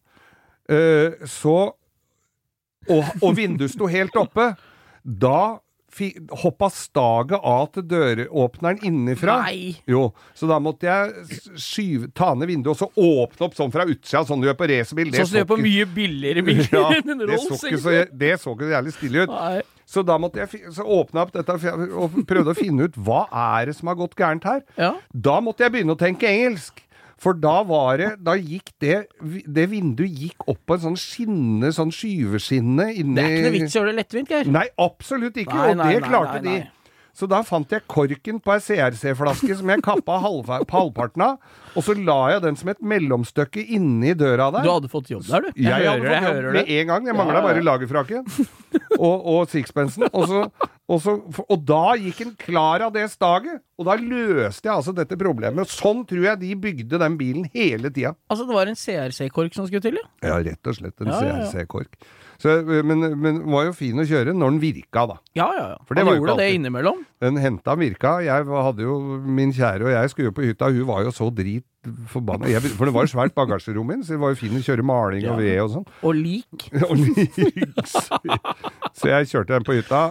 Uh, 0.68 1.14
så 1.24 1.54
og, 2.92 3.04
og 3.22 3.32
vinduet 3.38 3.72
sto 3.72 3.88
helt 3.92 4.16
oppe. 4.20 4.50
Da 5.04 5.60
hoppa 6.44 6.70
staget 6.74 7.40
av 7.44 7.70
til 7.76 7.86
døråpneren 7.90 8.82
innenfra. 8.88 9.40
Nei. 9.48 9.76
Jo, 9.90 10.10
så 10.38 10.50
da 10.50 10.60
måtte 10.64 10.88
jeg 10.90 11.40
skyve, 11.60 12.12
ta 12.18 12.34
ned 12.38 12.50
vinduet 12.52 12.76
og 12.76 12.82
så 12.82 12.90
åpne 12.94 13.48
opp 13.50 13.58
sånn 13.58 13.74
fra 13.74 13.88
utsida, 13.88 14.24
sånn 14.28 14.44
du 14.44 14.50
gjør 14.50 14.60
på 14.60 14.70
racerbil. 14.72 15.14
Sånn 15.16 15.30
som 15.30 15.38
du 15.38 15.42
gjør 15.44 15.50
på 15.54 15.60
mye 15.64 15.88
billigere 15.98 16.46
biler 16.48 16.70
ja, 16.72 16.86
enn 17.00 17.16
en 17.16 17.24
det, 17.24 17.32
Rolls. 17.34 17.50
så 17.50 17.72
ikke 17.72 17.84
så, 17.84 17.98
det 18.26 18.34
så 18.44 18.56
ikke 18.56 18.72
jævlig 18.76 18.96
stille 18.98 19.26
ut. 19.28 19.34
Nei. 19.34 19.66
Så 19.88 20.04
da 20.04 20.18
måtte 20.20 20.42
jeg 20.42 20.66
så 20.76 20.84
åpne 20.84 21.22
opp 21.24 21.30
dette 21.32 21.54
og 21.96 22.18
prøvde 22.28 22.52
å 22.52 22.58
finne 22.58 22.90
ut 22.90 22.98
hva 23.00 23.22
er 23.32 23.70
det 23.70 23.78
som 23.78 23.88
har 23.88 23.96
gått 23.96 24.18
gærent 24.20 24.44
her. 24.44 24.66
Ja. 24.76 24.90
Da 25.16 25.38
måtte 25.40 25.64
jeg 25.64 25.78
begynne 25.78 25.96
å 25.96 26.00
tenke 26.02 26.28
engelsk. 26.28 26.82
For 27.22 27.38
da 27.38 27.56
var 27.66 27.98
det 27.98 28.10
Da 28.22 28.36
gikk 28.38 28.72
det 28.84 28.98
Det 29.46 29.68
vinduet 29.72 30.14
gikk 30.22 30.48
opp 30.48 30.60
på 30.70 30.78
en 30.78 30.84
sånn 30.86 31.00
skinne, 31.02 31.72
sånn 31.74 31.94
skyveskinne 31.94 32.92
inni 32.94 33.18
Det 33.18 33.26
er 33.26 33.36
ikke 33.36 33.46
noe 33.48 33.56
vits 33.58 33.74
i 33.74 33.78
å 33.78 33.82
gjøre 33.82 33.94
det 33.94 34.00
lettvint, 34.04 34.34
Geir. 34.34 34.50
Nei, 34.54 34.66
absolutt 34.82 35.38
ikke. 35.42 35.56
Nei, 35.56 35.70
og 35.72 35.80
det 35.82 35.86
nei, 35.86 36.02
klarte 36.06 36.42
nei, 36.42 36.50
nei. 36.50 36.58
de. 36.66 36.74
Så 37.18 37.26
da 37.26 37.40
fant 37.42 37.72
jeg 37.74 37.82
korken 37.90 38.38
på 38.46 38.54
ei 38.54 38.62
CRC-flaske 38.62 39.56
som 39.58 39.72
jeg 39.74 39.82
kappa 39.86 40.20
halv, 40.22 40.52
halvparten 40.70 41.24
av, 41.26 41.56
og 41.74 41.86
så 41.86 41.96
la 41.98 42.18
jeg 42.36 42.44
den 42.44 42.60
som 42.60 42.70
et 42.70 42.84
mellomstykke 42.92 43.64
inni 43.74 44.12
døra 44.18 44.52
der. 44.54 44.68
Du 44.68 44.70
hadde 44.70 44.92
fått 44.92 45.10
jobb 45.10 45.26
der, 45.26 45.48
du. 45.48 45.58
Jeg, 45.58 45.72
hører 45.74 45.88
hadde 45.90 46.04
det, 46.06 46.12
fått 46.14 46.28
jeg 46.28 46.44
jobb 46.44 46.58
med 46.60 46.70
en 46.76 46.92
gang. 46.92 47.10
Jeg 47.10 47.18
mangla 47.18 47.40
ja, 47.40 47.46
bare 47.48 47.64
lagerfraken 47.66 48.22
lagerfrakken 48.28 49.02
og, 49.08 49.16
og 49.34 49.50
sixpensen. 49.50 50.06
Og, 50.12 50.30
så, 50.30 50.70
og, 50.88 51.02
så, 51.04 51.18
og 51.52 51.64
da 51.68 51.96
gikk 52.00 52.22
en 52.24 52.36
klar 52.40 52.86
av 52.86 52.94
det 52.96 53.04
staget, 53.12 53.60
og 53.78 53.90
da 53.90 53.98
løste 54.00 54.70
jeg 54.70 54.74
altså 54.74 54.94
dette 54.96 55.18
problemet. 55.20 55.68
Sånn 55.70 56.06
tror 56.08 56.30
jeg 56.30 56.40
de 56.42 56.54
bygde 56.64 57.00
den 57.02 57.18
bilen 57.20 57.50
hele 57.54 57.92
tida. 57.92 58.14
Altså, 58.32 58.48
det 58.48 58.56
var 58.56 58.72
en 58.72 58.80
CRC-kork 58.80 59.58
som 59.58 59.68
skulle 59.68 59.84
til, 59.84 60.00
ja. 60.00 60.08
Ja, 60.32 60.38
rett 60.48 60.70
og 60.72 60.78
slett 60.80 61.04
en 61.04 61.12
Ja, 61.12 61.20
ja. 61.28 61.36
CRC-kork. 61.52 62.00
Så, 62.38 62.54
Men, 62.86 63.02
men 63.18 63.40
var 63.50 63.66
jo 63.66 63.72
fin 63.74 63.98
å 63.98 64.06
kjøre 64.06 64.34
når 64.38 64.52
den 64.54 64.60
virka, 64.62 65.04
da. 65.10 65.16
Ja, 65.38 65.48
ja, 65.58 65.66
ja. 65.74 65.78
For 65.90 65.98
det 65.98 66.04
Han 66.06 66.12
var 66.12 66.20
gjorde 66.20 66.36
det 66.40 66.50
innimellom. 66.54 67.00
Den 67.24 67.40
henta 67.42 67.74
virka. 67.80 68.12
Jeg 68.22 68.46
hadde 68.46 68.86
jo 68.86 68.98
Min 69.26 69.52
kjære 69.58 69.88
og 69.88 69.94
jeg 69.96 70.12
skulle 70.14 70.30
jo 70.30 70.36
på 70.38 70.46
hytta. 70.46 70.70
Hun 70.70 70.86
var 70.86 71.02
jo 71.08 71.14
så 71.18 71.32
drit 71.34 71.66
forbanna. 72.14 72.52
For 72.78 72.86
det 72.90 72.94
var 72.94 73.08
jo 73.08 73.12
svært 73.16 73.34
bagasjerom 73.38 73.90
min, 73.90 74.04
så 74.06 74.14
det 74.16 74.22
var 74.22 74.36
jo 74.36 74.40
fint 74.40 74.60
å 74.60 74.64
kjøre 74.70 74.86
maling 74.86 75.26
og 75.32 75.42
ved 75.42 75.58
og 75.66 75.74
sånn. 75.80 75.88
Og 76.06 76.14
lik. 76.20 76.68
Og 76.92 76.96
lik. 77.02 77.42
Så 78.98 79.10
jeg 79.12 79.30
kjørte 79.34 79.56
den 79.58 79.66
på 79.68 79.76
hytta, 79.78 80.02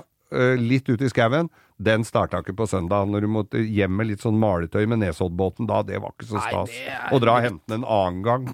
litt 0.60 0.88
ut 0.88 1.02
i 1.02 1.10
skauen. 1.12 1.50
Den 1.76 2.06
starta 2.08 2.40
ikke 2.40 2.54
på 2.56 2.66
søndag, 2.70 3.08
når 3.12 3.26
du 3.26 3.28
måtte 3.28 3.60
hjem 3.60 3.98
med 3.98 4.08
litt 4.08 4.22
sånn 4.24 4.38
maletøy 4.40 4.86
med 4.88 5.02
Nesoddbåten. 5.02 5.68
Da, 5.68 5.82
det 5.84 6.00
var 6.00 6.14
ikke 6.14 6.28
så 6.30 6.40
stas. 6.40 6.72
er 6.72 7.12
Å 7.12 7.20
dra 7.20 7.34
og 7.36 7.44
hente 7.44 7.68
den 7.68 7.82
en 7.82 7.88
annen 7.98 8.22
gang. 8.24 8.48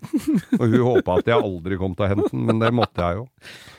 Og 0.58 0.64
hun 0.64 0.80
håpa 0.88 1.20
at 1.20 1.30
jeg 1.30 1.38
aldri 1.38 1.78
kom 1.78 1.94
til 1.94 2.08
å 2.08 2.12
hente 2.16 2.30
den, 2.32 2.46
men 2.50 2.62
det 2.62 2.72
måtte 2.74 3.06
jeg 3.06 3.20
jo. 3.20 3.26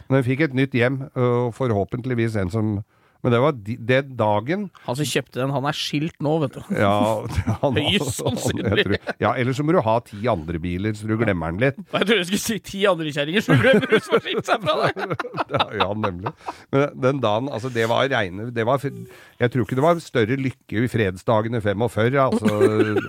Men 0.08 0.20
jeg 0.22 0.30
fikk 0.30 0.46
et 0.48 0.58
nytt 0.62 0.78
hjem, 0.80 1.02
og 1.12 1.52
forhåpentligvis 1.58 2.39
en 2.39 2.54
som 2.54 2.76
Men 3.24 3.32
det 3.32 3.40
var 3.40 3.54
det 3.56 4.00
dagen 4.20 4.66
Han 4.84 4.98
som 5.00 5.08
kjøpte 5.08 5.40
den, 5.40 5.52
han 5.56 5.68
er 5.70 5.78
skilt 5.78 6.18
nå, 6.24 6.34
vet 6.44 6.58
du. 6.58 6.62
Ja, 6.76 7.24
han, 7.62 7.78
Høyst 7.80 8.18
sannsynlig. 8.20 9.00
Ja, 9.24 9.32
eller 9.32 9.56
så 9.56 9.64
må 9.64 9.76
du 9.76 9.80
ha 9.86 9.96
ti 10.04 10.20
andre 10.30 10.60
biler, 10.64 10.96
så 10.98 11.08
du 11.08 11.16
glemmer 11.22 11.54
den 11.54 11.62
litt. 11.64 11.80
Jeg 11.80 12.04
trodde 12.04 12.20
jeg 12.20 12.30
skulle 12.30 12.44
si 12.44 12.58
ti 12.68 12.84
andre 12.90 13.14
kjerringer 13.16 13.46
så 13.46 13.58
glemmer 13.60 13.88
du 13.88 13.96
har 13.96 14.24
skilt 14.28 14.50
seg 14.50 14.68
fra 14.68 14.78
deg. 14.84 15.16
Ja, 15.84 15.88
nemlig. 15.98 16.32
Men 16.74 17.00
den 17.02 17.22
dagen, 17.24 17.48
altså, 17.54 17.70
det 17.74 17.86
var 17.90 18.08
reine 18.12 18.50
det 18.54 18.66
var, 18.68 18.82
Jeg 18.84 19.52
tror 19.54 19.66
ikke 19.66 19.78
det 19.78 19.86
var 19.86 20.02
større 20.04 20.38
lykke 20.40 20.84
i 20.84 20.90
fredsdagene 20.92 21.62
45 21.64 22.20
altså, 22.24 22.58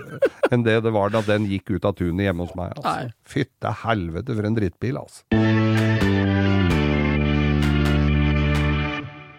enn 0.53 0.65
det 0.65 0.79
det 0.85 0.93
var 0.95 1.13
da 1.13 1.23
den 1.25 1.49
gikk 1.49 1.75
ut 1.75 1.87
av 1.87 1.97
tunet 1.99 2.29
hjemme 2.29 2.47
hos 2.47 2.55
meg. 2.57 2.75
Altså. 2.79 3.11
Fytte 3.27 3.73
helvete 3.85 4.37
for 4.37 4.47
en 4.47 4.57
drittbil, 4.57 5.01
altså. 5.01 6.24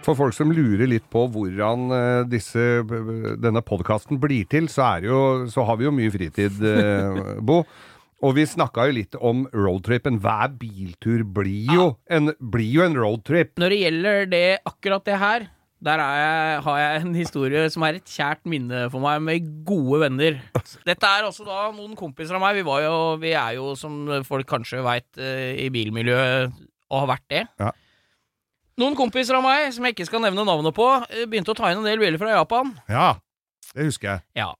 For 0.06 0.14
folk 0.14 0.36
som 0.36 0.52
lurer 0.54 0.86
litt 0.86 1.08
på 1.10 1.24
hvordan 1.34 1.90
eh, 1.96 2.22
disse, 2.30 2.62
denne 3.42 3.62
podkasten 3.66 4.20
blir 4.22 4.46
til, 4.50 4.68
så, 4.70 4.92
er 4.94 5.08
jo, 5.08 5.20
så 5.50 5.64
har 5.66 5.80
vi 5.80 5.88
jo 5.88 5.94
mye 5.94 6.12
fritid, 6.14 6.60
eh, 6.62 7.36
Bo. 7.42 7.64
Og 8.24 8.32
vi 8.38 8.46
snakka 8.48 8.86
jo 8.88 8.94
litt 8.96 9.16
om 9.18 9.42
roadtripen. 9.52 10.20
Hver 10.22 10.54
biltur 10.60 11.24
blir 11.36 11.74
jo, 11.74 11.88
en, 12.08 12.30
blir 12.38 12.70
jo 12.78 12.84
en 12.86 12.94
roadtrip. 12.96 13.56
Når 13.60 13.74
det 13.74 13.80
gjelder 13.82 14.30
det, 14.30 14.44
akkurat 14.70 15.04
det 15.10 15.18
her, 15.20 15.48
der 15.86 16.00
er 16.00 16.20
jeg, 16.22 16.60
har 16.64 16.78
jeg 16.80 17.02
en 17.02 17.18
historie 17.18 17.64
som 17.74 17.84
er 17.84 17.98
et 17.98 18.14
kjært 18.14 18.46
minne 18.48 18.86
for 18.94 19.04
meg, 19.04 19.20
med 19.26 19.50
gode 19.68 20.00
venner. 20.06 20.38
Dette 20.86 21.10
er 21.10 21.26
også 21.26 21.44
da 21.44 21.66
noen 21.74 21.98
kompiser 21.98 22.38
av 22.38 22.46
meg. 22.46 22.56
Vi, 22.62 22.64
var 22.66 22.86
jo, 22.86 22.94
vi 23.20 23.34
er 23.36 23.58
jo, 23.58 23.74
som 23.76 24.06
folk 24.26 24.48
kanskje 24.54 24.80
veit, 24.86 25.10
i 25.18 25.66
bilmiljøet 25.74 26.54
og 26.86 27.02
har 27.02 27.10
vært 27.10 27.28
det. 27.34 27.42
Ja. 27.60 27.74
Noen 28.76 28.96
kompiser 28.98 29.38
av 29.38 29.44
meg, 29.44 29.70
som 29.72 29.86
jeg 29.88 29.94
ikke 29.96 30.06
skal 30.10 30.20
nevne 30.20 30.44
navnet 30.44 30.74
på, 30.76 30.86
eh, 31.08 31.24
begynte 31.24 31.54
å 31.54 31.56
ta 31.56 31.70
inn 31.72 31.78
en 31.80 31.84
del 31.88 31.98
biler 31.98 32.18
fra 32.20 32.34
Japan. 32.34 32.74
Ja, 32.92 33.14
det 33.74 33.86
husker 33.88 34.10
jeg. 34.10 34.22
Ja. 34.36 34.50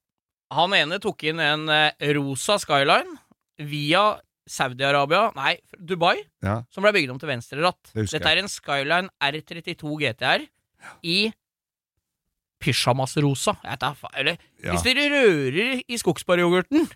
Han 0.57 0.73
ene 0.73 0.99
tok 1.03 1.23
inn 1.29 1.41
en 1.43 1.69
eh, 1.69 1.91
rosa 2.17 2.57
Skyline 2.63 3.19
via 3.59 4.19
Saudi-Arabia, 4.49 5.33
nei, 5.35 5.57
Dubai, 5.77 6.23
Ja. 6.43 6.63
som 6.71 6.83
ble 6.87 6.93
bygd 6.93 7.11
om 7.11 7.19
til 7.19 7.29
venstreratt. 7.29 7.93
Det 7.93 8.09
Dette 8.11 8.31
er 8.31 8.39
en 8.39 8.49
Skyline 8.49 9.11
R32 9.21 9.99
GTR 10.01 10.47
i 11.03 11.33
pysjamasrosa. 12.63 13.57
Eller 14.15 14.39
Ja. 14.63 14.73
hvis 14.73 14.83
dere 14.87 15.11
rører 15.11 15.83
i 15.87 15.97
skogsbæryoghurten, 15.99 16.89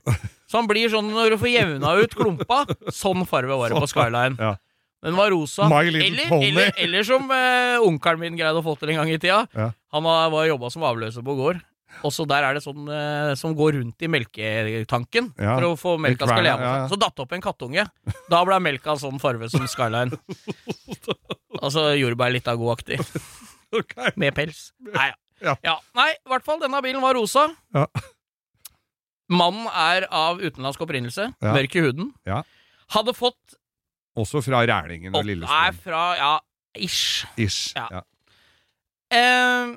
Så 0.48 0.56
han 0.59 0.66
blir 0.68 0.88
sånn 0.88 1.11
når 1.12 1.30
du 1.30 1.37
får 1.37 1.52
jevna 1.52 2.02
ut 2.02 2.14
klumpa. 2.14 2.64
Sånn 2.90 3.26
farve 3.28 3.59
var 3.59 3.68
det 3.68 3.76
på 3.78 3.87
Skyline. 3.90 4.38
Ja. 4.38 4.56
Den 5.00 5.16
var 5.16 5.30
rosa. 5.32 5.64
Eller, 5.80 6.04
eller, 6.44 6.72
eller 6.76 7.04
som 7.08 7.30
eh, 7.32 7.80
onkelen 7.80 8.20
min 8.20 8.36
greide 8.36 8.60
å 8.60 8.64
få 8.64 8.74
til 8.80 8.92
en 8.92 9.00
gang 9.00 9.10
i 9.14 9.18
tida. 9.18 9.46
Ja. 9.56 9.70
Han 9.96 10.04
var, 10.04 10.44
jobba 10.48 10.68
som 10.72 10.84
avløser 10.84 11.24
på 11.24 11.36
gård. 11.38 11.62
Også 12.06 12.22
der 12.28 12.44
er 12.46 12.54
det 12.54 12.62
sånn 12.62 12.84
eh, 12.92 13.32
som 13.40 13.54
går 13.58 13.74
rundt 13.80 14.04
i 14.04 14.08
melketanken 14.12 15.32
Ja. 15.40 15.56
for 15.56 15.66
å 15.66 15.78
få 15.80 15.94
melka 15.98 16.28
skal 16.28 16.44
leve 16.46 16.62
ja. 16.68 16.84
Så 16.88 16.96
datt 17.00 17.18
opp 17.18 17.32
en 17.34 17.42
kattunge. 17.42 17.82
Da 18.30 18.42
ble 18.46 18.60
melka 18.62 18.94
sånn 19.00 19.18
farve 19.20 19.48
som 19.50 19.64
Skyline. 19.68 20.14
altså 21.64 21.88
jordbær 21.98 22.30
litt 22.36 22.46
av 22.48 22.60
godaktig. 22.60 23.00
okay. 23.80 24.12
Med 24.20 24.36
pels. 24.36 24.68
Nei, 24.92 25.10
Ja. 25.40 25.56
ja. 25.64 25.78
Nei, 25.96 26.10
i 26.14 26.28
hvert 26.30 26.44
fall, 26.46 26.60
denne 26.62 26.78
bilen 26.84 27.02
var 27.02 27.16
rosa. 27.18 27.48
Ja. 27.74 27.86
Mannen 29.30 29.66
er 29.72 30.06
av 30.12 30.40
utenlandsk 30.42 30.82
opprinnelse. 30.84 31.30
Mørk 31.42 31.74
i 31.78 31.84
huden. 31.88 32.12
Ja. 32.28 32.42
Hadde 32.94 33.14
fått 33.14 33.56
Også 34.20 34.42
fra 34.44 34.62
Rælingen 34.68 35.14
og 35.16 35.24
Lillestrøm. 35.26 35.78
fra 35.85 36.02
Ja, 36.20 36.33
ish. 36.76 37.26
Ish. 37.40 37.72
Ja. 37.76 37.87
Ja. 37.98 38.02
Eh, 39.11 39.76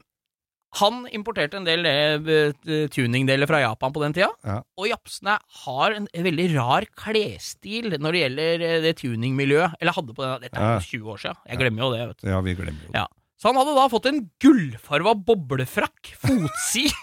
han 0.79 1.03
importerte 1.13 1.59
en 1.59 1.67
del 1.67 1.85
eh, 1.85 2.87
tuningdeler 2.89 3.45
fra 3.49 3.59
Japan 3.61 3.93
på 3.93 4.01
den 4.01 4.15
tida. 4.17 4.29
Ja. 4.45 4.59
Og 4.77 4.87
japsene 4.89 5.35
har 5.63 5.93
en 5.99 6.07
veldig 6.25 6.47
rar 6.55 6.87
klesstil 6.97 7.93
når 8.01 8.15
det 8.15 8.23
gjelder 8.23 8.63
eh, 8.69 8.79
det 8.87 8.95
tuningmiljøet. 9.03 9.75
Eller 9.79 9.93
hadde 9.93 10.15
på 10.17 10.25
den 10.25 10.47
Dette 10.47 10.57
er 10.57 10.79
jo 10.79 10.87
20 11.05 11.11
år 11.13 11.21
siden. 11.27 11.41
Jeg 11.51 11.61
glemmer 11.61 11.85
jo 11.85 11.91
det, 11.93 12.07
vet 12.09 12.23
du. 12.23 12.31
ja, 12.33 12.39
vi 12.45 12.55
glemmer 12.57 12.87
jo 12.87 12.89
det. 12.89 13.03
Ja. 13.03 13.05
Så 13.37 13.51
han 13.51 13.59
hadde 13.59 13.75
da 13.77 13.85
fått 13.91 14.05
en 14.09 14.21
gullfarva 14.41 15.13
boblefrakk, 15.29 16.13
fotsid, 16.21 16.93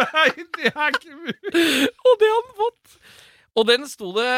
Nei, 0.00 0.28
det 0.56 0.70
er 0.70 0.94
ikke 0.96 1.12
mulig! 1.12 1.88
og 2.06 2.14
det 2.20 2.28
hadde 2.30 2.46
han 2.46 2.54
fått. 2.56 2.94
Og 3.60 3.66
den 3.68 3.84
sto 3.90 4.10
det 4.16 4.32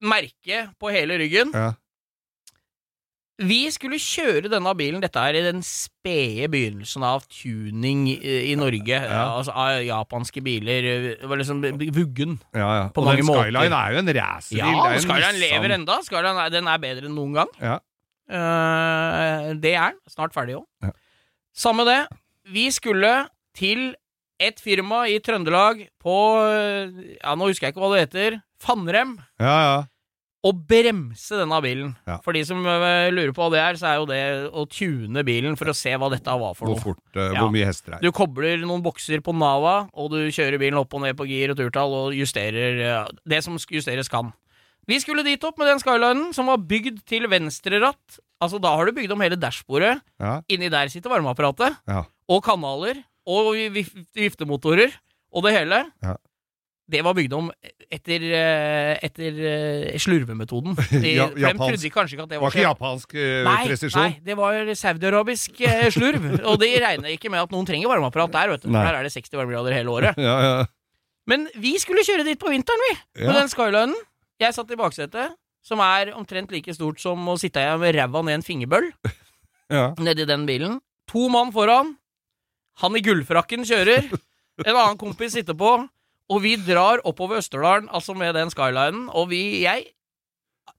merke 0.00 0.64
på 0.80 0.90
hele 0.94 1.18
ryggen. 1.20 1.50
Ja. 1.54 1.72
Vi 3.40 3.62
skulle 3.72 3.96
kjøre 3.96 4.50
denne 4.52 4.72
bilen, 4.76 5.00
dette 5.00 5.16
er 5.24 5.38
i 5.38 5.44
den 5.46 5.62
spede 5.64 6.44
begynnelsen 6.52 7.04
av 7.08 7.22
tuning 7.32 8.02
i 8.12 8.18
i 8.50 8.54
Norge, 8.60 8.98
Ja. 9.00 9.22
altså 9.38 9.54
av 9.56 9.78
japanske 9.80 10.42
biler. 10.44 10.88
Det 11.22 11.28
var 11.28 11.40
liksom 11.40 11.62
vuggen. 11.96 12.36
Ja, 12.52 12.68
ja. 12.82 12.88
På 12.92 13.00
og 13.00 13.06
mange 13.08 13.22
den 13.22 13.30
måter. 13.30 13.48
Skyline 13.48 13.78
er 13.78 13.94
jo 13.94 14.02
en 14.02 14.12
racerbil. 14.18 14.58
Ja, 14.60 14.90
en 14.92 15.00
Skyline 15.06 15.32
Nissan. 15.32 15.40
lever 15.40 15.74
enda. 15.78 15.96
Skyline 16.04 16.44
er, 16.44 16.50
den 16.52 16.68
er 16.68 16.82
bedre 16.84 17.08
enn 17.08 17.16
noen 17.16 17.32
gang. 17.40 17.48
Ja. 17.64 17.78
Uh, 18.30 19.54
det 19.58 19.72
er 19.74 19.94
den. 19.96 20.00
Snart 20.12 20.36
ferdig 20.36 20.58
òg. 20.60 20.66
Ja. 20.84 20.92
Samme 21.56 21.86
det. 21.88 22.00
Vi 22.52 22.68
skulle 22.70 23.14
til 23.56 23.94
et 24.40 24.58
firma 24.62 25.04
i 25.10 25.18
Trøndelag 25.20 25.84
på 26.02 26.14
Ja, 27.20 27.34
nå 27.36 27.50
husker 27.50 27.68
jeg 27.68 27.74
ikke 27.76 27.82
hva 27.84 27.94
det 27.94 28.04
heter. 28.08 28.38
Fannrem. 28.62 29.16
ja, 29.40 29.56
ja. 29.68 29.80
Og 30.40 30.56
bremse 30.64 31.36
denne 31.36 31.58
bilen. 31.60 31.90
Ja. 32.08 32.14
For 32.24 32.32
de 32.32 32.40
som 32.48 32.62
eh, 32.64 33.10
lurer 33.12 33.34
på 33.36 33.42
hva 33.44 33.50
det 33.52 33.58
er, 33.60 33.76
så 33.76 33.90
er 33.90 33.96
jo 33.98 34.06
det 34.08 34.20
å 34.56 34.62
tune 34.72 35.20
bilen 35.28 35.52
for 35.60 35.68
å 35.68 35.74
se 35.76 35.92
hva 36.00 36.08
dette 36.08 36.32
var 36.40 36.54
for 36.56 36.64
Hvor 36.70 36.78
noe. 36.78 36.80
fort, 36.80 37.02
eh, 37.12 37.26
Ja. 37.34 37.42
hvor 37.42 37.50
mye 37.52 37.66
hester 37.68 37.92
det 37.92 37.98
er. 37.98 38.06
Du 38.06 38.16
kobler 38.16 38.56
noen 38.64 38.80
bokser 38.80 39.20
på 39.20 39.34
Nava, 39.36 39.90
og 39.92 40.08
du 40.14 40.16
kjører 40.32 40.56
bilen 40.62 40.80
opp 40.80 40.94
og 40.96 41.02
ned 41.04 41.18
på 41.20 41.28
gir 41.28 41.52
og 41.52 41.58
turtall 41.60 41.92
og 41.92 42.16
justerer 42.16 42.80
uh, 43.04 43.08
det 43.28 43.42
som 43.44 43.58
justeres 43.60 44.08
kan. 44.08 44.32
Vi 44.88 44.96
skulle 45.04 45.22
dit 45.28 45.44
opp 45.44 45.58
med 45.60 45.68
den 45.68 45.78
Skylinen 45.84 46.32
som 46.32 46.48
var 46.48 46.56
bygd 46.56 47.04
til 47.04 47.28
venstreratt. 47.28 48.16
Altså, 48.40 48.56
da 48.64 48.72
har 48.80 48.86
du 48.88 48.92
bygd 48.96 49.12
om 49.12 49.20
hele 49.20 49.36
dashbordet. 49.36 50.00
Ja, 50.18 50.38
Inni 50.48 50.70
der 50.72 50.88
sitter 50.88 51.10
varmeapparatet. 51.12 51.76
ja. 51.86 52.06
Og 52.30 52.40
kanaler. 52.48 53.04
Og 53.28 53.54
viftemotorer. 54.16 54.92
Og 55.30 55.44
det 55.46 55.52
hele. 55.54 55.84
Ja. 56.02 56.16
Det 56.90 57.04
var 57.06 57.14
bygd 57.14 57.34
om 57.36 57.50
etter, 57.86 58.22
eh, 58.34 58.96
etter 59.06 59.36
eh, 59.46 59.98
slurvemetoden. 60.02 60.74
De, 61.04 61.12
Ja, 61.14 61.28
de 61.30 61.52
trodde 61.54 61.90
kanskje 61.94 62.16
ikke 62.16 62.24
at 62.26 62.32
det 62.32 62.40
var 62.40 62.48
var 62.48 62.56
ikke 62.56 62.64
japansk 62.66 63.14
eh, 63.14 63.44
Nei, 63.46 63.60
presisjon? 63.68 64.02
nei, 64.02 64.16
det 64.26 64.36
var 64.38 64.72
saudiarabisk 64.80 65.60
eh, 65.68 65.86
slurv. 65.94 66.26
og 66.50 66.58
de 66.62 66.70
regner 66.82 67.14
ikke 67.14 67.30
med 67.30 67.44
at 67.44 67.54
noen 67.54 67.68
trenger 67.68 67.92
varmeapparat 67.92 68.34
der, 68.34 68.50
vet 68.56 68.66
du. 68.66 68.72
Nei. 68.74 68.82
Der 68.88 68.98
er 68.98 69.06
det 69.06 69.12
60 69.14 69.38
varmegrader 69.38 69.76
hele 69.78 69.94
året. 69.94 70.18
Ja, 70.30 70.36
ja. 70.42 70.66
Men 71.30 71.46
vi 71.62 71.76
skulle 71.78 72.02
kjøre 72.02 72.24
dit 72.26 72.40
på 72.40 72.50
vinteren, 72.50 72.82
vi. 72.88 72.94
På 73.22 73.30
den 73.36 73.50
Skylinen. 73.52 73.94
Jeg 74.42 74.56
satt 74.56 74.70
i 74.72 74.78
baksetet, 74.80 75.36
som 75.62 75.78
er 75.84 76.10
omtrent 76.16 76.50
like 76.50 76.74
stort 76.74 76.98
som 76.98 77.22
å 77.28 77.36
sitte 77.38 77.62
med 77.78 77.94
ræva 77.94 78.22
ned 78.26 78.40
en 78.40 78.42
fingerbøl. 78.46 78.88
ja. 79.70 79.92
nedi 80.00 80.26
den 80.26 80.48
bilen. 80.48 80.80
To 81.12 81.28
mann 81.30 81.52
foran. 81.54 81.94
Han 82.82 82.96
i 82.96 83.02
gullfrakken 83.04 83.66
kjører. 83.68 84.10
En 84.66 84.76
annen 84.76 85.00
kompis 85.00 85.34
sitter 85.36 85.56
på. 85.58 85.76
Og 86.30 86.44
vi 86.44 86.54
drar 86.62 87.02
oppover 87.08 87.40
Østerdalen, 87.40 87.88
altså 87.90 88.14
med 88.14 88.36
den 88.38 88.52
Skylinen. 88.52 89.08
Og 89.10 89.30
vi 89.32 89.62
Jeg 89.64 89.90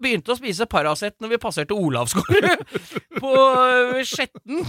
begynte 0.01 0.31
å 0.33 0.37
spise 0.39 0.65
Paracet 0.65 1.17
når 1.21 1.33
vi 1.33 1.37
passerte 1.41 1.75
Olavsgård 1.77 2.45
på 3.21 3.31
øh, 3.35 3.99
Skjetten. 4.07 4.63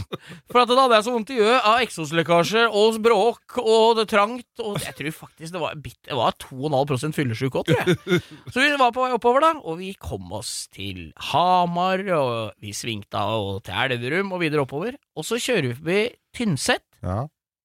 For 0.51 0.61
at 0.61 0.69
da 0.69 0.77
hadde 0.83 0.99
jeg 0.99 1.07
så 1.07 1.15
vondt 1.15 1.33
i 1.33 1.39
øyet 1.39 1.69
av 1.71 1.79
eksoslekkasje 1.85 2.65
og 2.69 2.99
bråk 3.05 3.57
og 3.63 3.97
det 4.01 4.09
trangt. 4.11 4.51
Og 4.61 4.77
jeg 4.83 4.93
tror 4.99 5.17
faktisk 5.23 5.55
det 5.55 5.63
var, 5.63 5.79
det 5.79 6.19
var 6.19 6.37
2,5 6.43 7.17
fyllesyk 7.17 7.57
òg, 7.63 7.71
tror 7.71 7.81
jeg. 7.81 8.21
Så 8.51 8.59
vi 8.61 8.75
var 8.83 8.93
på 8.93 9.07
vei 9.07 9.15
oppover, 9.17 9.47
da, 9.47 9.55
og 9.63 9.79
vi 9.81 9.95
kom 9.97 10.27
oss 10.37 10.67
til 10.75 11.13
Hamar, 11.31 12.03
og 12.19 12.53
vi 12.61 12.75
svingte 12.77 13.23
av 13.23 13.63
til 13.65 13.79
Elverum 13.87 14.35
og 14.35 14.43
videre 14.43 14.67
oppover. 14.67 14.99
Og 15.17 15.25
så 15.29 15.41
kjører 15.41 15.71
vi 15.71 15.79
forbi 15.79 16.03
Tynset. 16.37 16.85
Ja. 17.03 17.23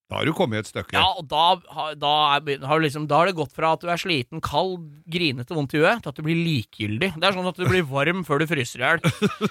Da 0.07 0.21
har 0.21 0.23
du 0.23 0.31
kommet 0.31 0.61
et 0.63 0.69
stykke. 0.69 0.93
Ja, 0.95 1.01
og 1.19 1.25
da, 1.27 1.57
har- 1.75 1.95
da, 1.99 2.09
er, 2.37 2.61
har 2.63 2.79
du 2.79 2.83
liksom, 2.85 3.09
da 3.11 3.17
har 3.19 3.27
det 3.27 3.33
gått 3.35 3.51
fra 3.51 3.73
at 3.75 3.81
du 3.83 3.89
er 3.91 3.99
sliten, 3.99 4.39
kald, 4.39 4.85
grinete, 5.11 5.51
vondt 5.51 5.73
i 5.75 5.81
huet, 5.81 5.99
til 6.05 6.13
at 6.13 6.15
du 6.15 6.23
blir 6.23 6.37
likegyldig. 6.45 7.09
Det 7.19 7.27
er 7.27 7.35
sånn 7.35 7.49
at 7.49 7.59
du 7.59 7.65
blir 7.67 7.83
varm 7.89 8.21
før 8.23 8.39
du 8.39 8.45
fryser 8.47 8.79
i 8.79 8.85
hjel. 8.85 9.01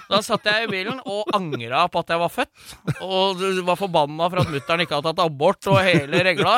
Da 0.09 0.17
satt 0.25 0.49
jeg 0.49 0.65
i 0.65 0.71
bilen 0.71 0.97
og 1.05 1.29
angra 1.37 1.83
på 1.93 2.01
at 2.01 2.09
jeg 2.15 2.23
var 2.23 2.33
født, 2.33 2.73
og 3.05 3.45
var 3.69 3.77
forbanna 3.83 4.31
for 4.33 4.41
at 4.41 4.49
mutter'n 4.55 4.81
ikke 4.87 4.97
hadde 4.97 5.11
tatt 5.13 5.21
abort 5.27 5.69
og 5.69 5.77
hele 5.85 6.23
regla. 6.25 6.55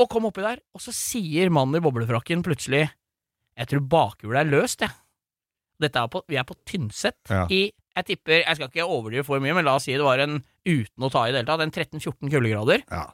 Og 0.00 0.08
kom 0.10 0.24
oppi 0.32 0.40
der, 0.48 0.64
og 0.72 0.80
så 0.80 0.96
sier 0.96 1.52
mannen 1.52 1.76
i 1.76 1.84
boblefrakken 1.84 2.40
plutselig 2.42 2.86
Jeg 2.88 3.68
tror 3.68 3.84
bakhjulet 3.84 4.40
er 4.46 4.48
løst, 4.48 4.80
jeg. 4.80 4.96
Dette 5.84 6.00
er 6.00 6.08
på, 6.08 6.24
vi 6.32 6.40
er 6.40 6.48
på 6.48 6.56
Tynset 6.66 7.20
Ja. 7.28 7.44
i 7.52 7.66
Jeg 7.94 8.06
tipper, 8.08 8.40
jeg 8.42 8.58
skal 8.58 8.70
ikke 8.70 8.86
overdrive 8.86 9.26
for 9.26 9.42
mye, 9.42 9.54
men 9.54 9.66
la 9.66 9.76
oss 9.78 9.86
si 9.86 9.94
det 9.94 10.02
var 10.02 10.18
en 10.24 10.40
uten 10.66 11.06
å 11.06 11.10
ta 11.14 11.26
i 11.28 11.34
det 11.34 11.42
hele 11.42 11.50
tatt, 11.50 11.62
en 11.62 11.74
13-14 11.74 12.32
kuldegrader. 12.32 12.82
Ja. 12.90 13.04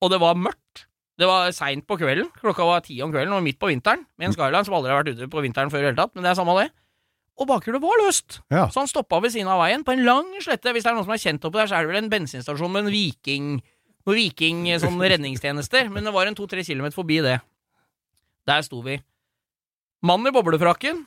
Og 0.00 0.12
det 0.12 0.20
var 0.22 0.38
mørkt. 0.38 0.86
Det 1.18 1.26
var 1.26 1.50
seint 1.52 1.84
på 1.88 1.98
kvelden. 1.98 2.30
Klokka 2.38 2.64
var 2.64 2.84
ti 2.86 3.00
om 3.02 3.10
kvelden 3.12 3.34
og 3.34 3.42
midt 3.44 3.58
på 3.60 3.68
vinteren. 3.72 4.04
Med 4.16 4.30
en 4.30 4.36
Skyline 4.36 4.64
som 4.64 4.76
aldri 4.78 4.92
har 4.94 5.02
vært 5.02 5.18
ute 5.18 5.26
på 5.32 5.42
vinteren 5.42 5.72
før 5.72 5.82
i 5.82 5.86
det 5.88 5.90
hele 5.90 5.98
tatt. 5.98 6.14
Men 6.14 6.24
det 6.24 6.30
er 6.30 6.38
samme 6.38 6.54
det. 6.60 6.68
Og 7.38 7.46
bakhjulet 7.50 7.82
var 7.82 7.98
løst. 8.04 8.38
Ja. 8.54 8.68
Så 8.70 8.82
han 8.84 8.90
stoppa 8.90 9.18
ved 9.22 9.34
siden 9.34 9.50
av 9.50 9.60
veien 9.62 9.84
på 9.86 9.94
en 9.94 10.04
lang 10.06 10.30
slette. 10.42 10.72
Hvis 10.74 10.86
det 10.86 10.92
er 10.92 10.96
noen 10.96 11.06
som 11.06 11.14
er 11.14 11.22
kjent 11.22 11.44
oppi 11.46 11.60
der, 11.60 11.70
så 11.70 11.78
er 11.78 11.84
det 11.86 11.92
vel 11.92 12.00
en 12.04 12.12
bensinstasjon 12.12 12.72
med 12.74 12.86
en 12.86 12.94
Viking 12.94 13.50
Noen 14.08 14.16
Viking 14.16 14.64
sånn 14.80 15.02
redningstjenester. 15.12 15.90
Men 15.92 16.06
det 16.06 16.14
var 16.14 16.30
en 16.30 16.38
to-tre 16.38 16.62
kilometer 16.66 16.96
forbi 16.96 17.20
det. 17.26 17.36
Der 18.48 18.64
sto 18.64 18.80
vi. 18.86 18.96
Mannen 20.06 20.30
i 20.30 20.34
boblefrakken. 20.34 21.02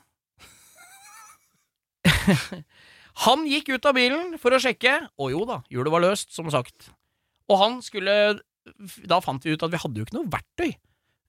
han 3.26 3.44
gikk 3.48 3.74
ut 3.74 3.88
av 3.88 3.96
bilen 3.96 4.38
for 4.42 4.54
å 4.54 4.60
sjekke. 4.62 4.98
og 5.18 5.34
jo 5.34 5.44
da, 5.48 5.60
hjulet 5.72 5.94
var 5.94 6.04
løst, 6.04 6.32
som 6.34 6.48
sagt. 6.52 6.90
Og 7.50 7.58
han 7.58 7.80
skulle 7.82 8.38
Da 9.10 9.18
fant 9.18 9.42
vi 9.42 9.56
ut 9.56 9.62
at 9.66 9.72
vi 9.72 9.80
hadde 9.82 9.98
jo 9.98 10.06
ikke 10.06 10.14
noe 10.20 10.30
verktøy. 10.30 10.70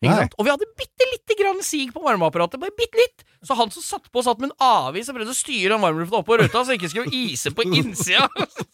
Ikke 0.04 0.18
sant? 0.20 0.36
Og 0.38 0.46
vi 0.46 0.52
hadde 0.52 0.68
bitte 0.78 1.06
lite 1.10 1.36
grann 1.40 1.62
sig 1.64 1.88
på 1.96 2.02
varmeapparatet. 2.04 2.60
Bare 2.62 2.76
bitte 2.76 3.00
litt. 3.00 3.24
Så 3.44 3.56
han 3.58 3.72
som 3.72 3.86
satt 3.86 4.10
på, 4.12 4.22
satt 4.26 4.42
med 4.44 4.52
en 4.52 4.66
avis 4.68 5.08
og 5.10 5.18
prøvde 5.18 5.34
å 5.34 5.38
styre 5.38 5.72
den 5.74 5.84
varmelufta 5.84 6.20
opp 6.20 6.28
på 6.28 6.38
ruta, 6.42 6.62
så 6.62 6.74
det 6.74 6.78
ikke 6.82 6.92
skulle 6.92 7.16
ise 7.16 7.54
på 7.56 7.66
innsida. 7.70 8.28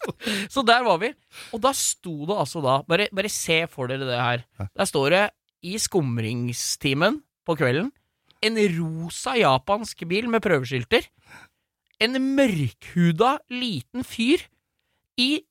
så 0.54 0.64
der 0.66 0.84
var 0.86 0.98
vi. 1.02 1.12
Og 1.54 1.62
da 1.62 1.72
sto 1.76 2.26
det 2.28 2.36
altså 2.42 2.62
da 2.64 2.80
Bare, 2.90 3.06
bare 3.14 3.30
se 3.32 3.62
for 3.70 3.90
dere 3.90 4.08
det 4.08 4.18
her. 4.20 4.44
Der 4.66 4.90
står 4.90 5.14
det 5.14 5.24
i 5.70 5.76
skumringstimen 5.80 7.20
på 7.46 7.56
kvelden 7.60 7.92
en 8.40 8.56
rosa 8.78 9.34
japansk 9.36 10.06
bil 10.08 10.28
med 10.32 10.42
prøveskilter. 10.44 11.06
En 12.00 12.16
mørkhuda 12.36 13.34
liten 13.52 14.04
fyr 14.08 14.42
i 15.20 15.42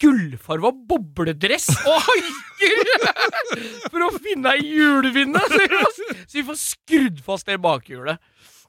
gullfarva 0.00 0.70
bobledress 0.88 1.66
og 1.82 1.96
haiker 2.06 2.82
for 3.90 4.04
å 4.06 4.10
finne 4.22 4.52
ei 4.54 4.68
får- 4.76 5.98
så 6.28 6.36
vi 6.38 6.44
får 6.50 6.60
skrudd 6.60 7.22
fast 7.24 7.48
det 7.50 7.58
bakhjulet. 7.64 8.20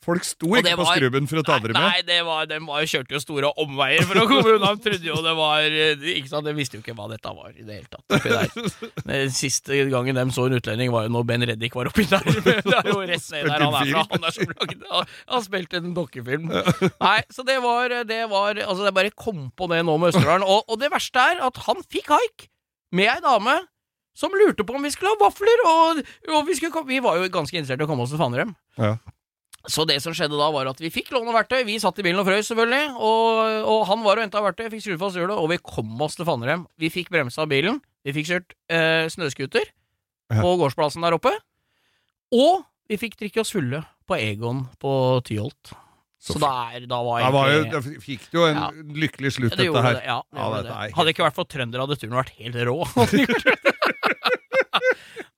Folk 0.05 0.25
sto 0.27 0.51
ikke 0.53 0.75
var, 0.75 0.79
på 0.79 0.87
skrubben 0.93 1.29
for 1.29 1.41
å 1.41 1.45
ta 1.45 1.57
dere 1.63 1.73
med. 1.73 1.81
Nei, 1.81 2.03
det 2.05 2.19
var, 2.27 2.45
de 2.49 2.59
var, 2.67 2.85
kjørte 2.89 3.15
jo 3.17 3.21
store 3.23 3.51
omveier 3.61 4.05
for 4.05 4.21
å 4.21 4.25
komme 4.29 4.55
unna. 4.55 4.71
De 4.77 4.85
trodde 4.85 5.09
jo 5.09 5.17
det 5.25 5.35
var 5.37 5.65
eh, 5.65 6.07
Ikke 6.15 6.31
sant, 6.31 6.45
De 6.45 6.53
visste 6.57 6.77
jo 6.77 6.83
ikke 6.83 6.95
hva 6.97 7.09
dette 7.11 7.33
var 7.33 7.53
i 7.55 7.65
det 7.65 7.79
hele 7.79 7.89
tatt. 7.89 9.03
Den 9.05 9.33
siste 9.33 9.81
gangen 9.91 10.17
de 10.17 10.25
så 10.35 10.47
en 10.49 10.57
utlending, 10.59 10.93
var 10.93 11.07
jo 11.07 11.13
når 11.15 11.27
Ben 11.29 11.47
Reddik 11.51 11.77
var 11.77 11.89
oppi 11.91 12.07
der. 12.09 12.23
Det 12.45 12.77
er 12.77 12.89
jo 12.91 12.99
rett 13.01 13.29
ned 13.33 13.49
der 13.49 13.65
han 13.65 13.75
er 13.81 13.91
fra. 13.91 14.05
Han 14.11 14.27
er 14.29 14.35
som 14.35 14.51
lagde 14.51 14.91
Han 14.91 15.35
han 15.35 15.45
spilte 15.45 15.81
en 15.81 15.93
dokkefilm. 15.95 16.49
Nei, 16.51 17.19
så 17.33 17.45
det 17.47 17.57
var, 17.63 17.93
det 18.07 18.21
var 18.31 18.59
Altså, 18.63 18.85
jeg 18.87 18.95
bare 18.95 19.13
kom 19.17 19.47
på 19.57 19.69
det 19.71 19.81
nå 19.85 19.97
med 20.01 20.13
Østerdalen. 20.13 20.45
Og, 20.47 20.65
og 20.71 20.81
det 20.81 20.91
verste 20.93 21.23
er 21.33 21.41
at 21.45 21.63
han 21.67 21.81
fikk 21.91 22.11
haik 22.13 22.47
med 22.95 23.11
ei 23.11 23.21
dame 23.23 23.57
som 24.15 24.31
lurte 24.31 24.63
på 24.63 24.77
om 24.77 24.85
vi 24.85 24.93
skulle 24.93 25.11
ha 25.11 25.19
vafler, 25.19 25.63
og, 25.67 25.99
og 26.31 26.45
vi, 26.47 26.55
skulle, 26.55 26.85
vi 26.87 27.01
var 27.03 27.19
jo 27.19 27.27
ganske 27.33 27.57
interessert 27.57 27.83
i 27.83 27.83
å 27.83 27.89
komme 27.89 28.05
oss 28.05 28.13
til 28.13 28.21
Fanerem. 28.21 28.53
Ja. 28.79 28.93
Så 29.71 29.85
det 29.89 29.97
som 30.03 30.13
skjedde 30.13 30.37
da, 30.37 30.49
var 30.53 30.67
at 30.69 30.79
vi 30.81 30.89
fikk 30.93 31.09
låne 31.15 31.33
verktøy. 31.33 31.63
Vi 31.65 31.79
satt 31.81 31.97
i 31.99 32.03
bilen 32.05 32.19
og 32.21 32.27
frøs, 32.27 32.47
selvfølgelig. 32.51 32.91
Og, 32.99 33.63
og 33.71 33.85
han 33.89 34.03
var 34.05 34.17
og 34.19 34.23
henta 34.27 34.41
verktøy, 34.45 34.67
fikk 34.73 34.83
skrudd 34.85 35.01
fast 35.01 35.17
hjulet, 35.17 35.37
og 35.37 35.49
vi 35.49 35.57
kom 35.63 35.95
oss 36.05 36.15
til 36.19 36.25
Fannrem. 36.27 36.67
Vi 36.81 36.91
fikk 36.93 37.09
bremsa 37.13 37.47
bilen. 37.49 37.79
Vi 38.05 38.13
fikk 38.13 38.27
kjørt 38.29 38.53
eh, 38.69 39.07
snøscooter 39.09 39.65
på 40.29 40.51
gårdsplassen 40.61 41.01
der 41.05 41.17
oppe. 41.17 41.33
Og 42.35 42.61
vi 42.89 42.97
fikk 43.01 43.17
drikke 43.21 43.41
oss 43.41 43.53
fulle 43.55 43.81
på 44.05 44.17
Egon 44.21 44.65
på 44.81 44.91
Tyholt. 45.25 45.73
Så, 46.25 46.33
Så 46.35 46.39
der, 46.41 46.85
da 46.89 46.97
var 47.05 47.19
Da, 47.21 47.29
var 47.33 47.49
jo, 47.51 47.57
egentlig 47.65 47.95
da 47.97 48.01
fikk 48.01 48.23
det 48.31 48.37
jo 48.39 48.45
en 48.49 48.57
Ja. 48.57 48.69
lykkelig 49.03 49.31
slutt, 49.35 49.53
det 49.57 49.65
dette 49.67 49.81
her. 49.85 49.93
det, 49.99 50.05
ja, 50.07 50.19
det 50.25 50.39
Ja, 50.39 50.45
det. 50.61 50.71
helt- 50.73 50.95
Hadde 50.97 51.05
det 51.05 51.13
ikke 51.15 51.25
vært 51.27 51.35
for 51.37 51.45
trøndere, 51.45 51.81
hadde 51.85 51.97
turen 52.01 52.17
vært 52.17 52.33
helt 52.39 52.55
rå. 52.65 52.77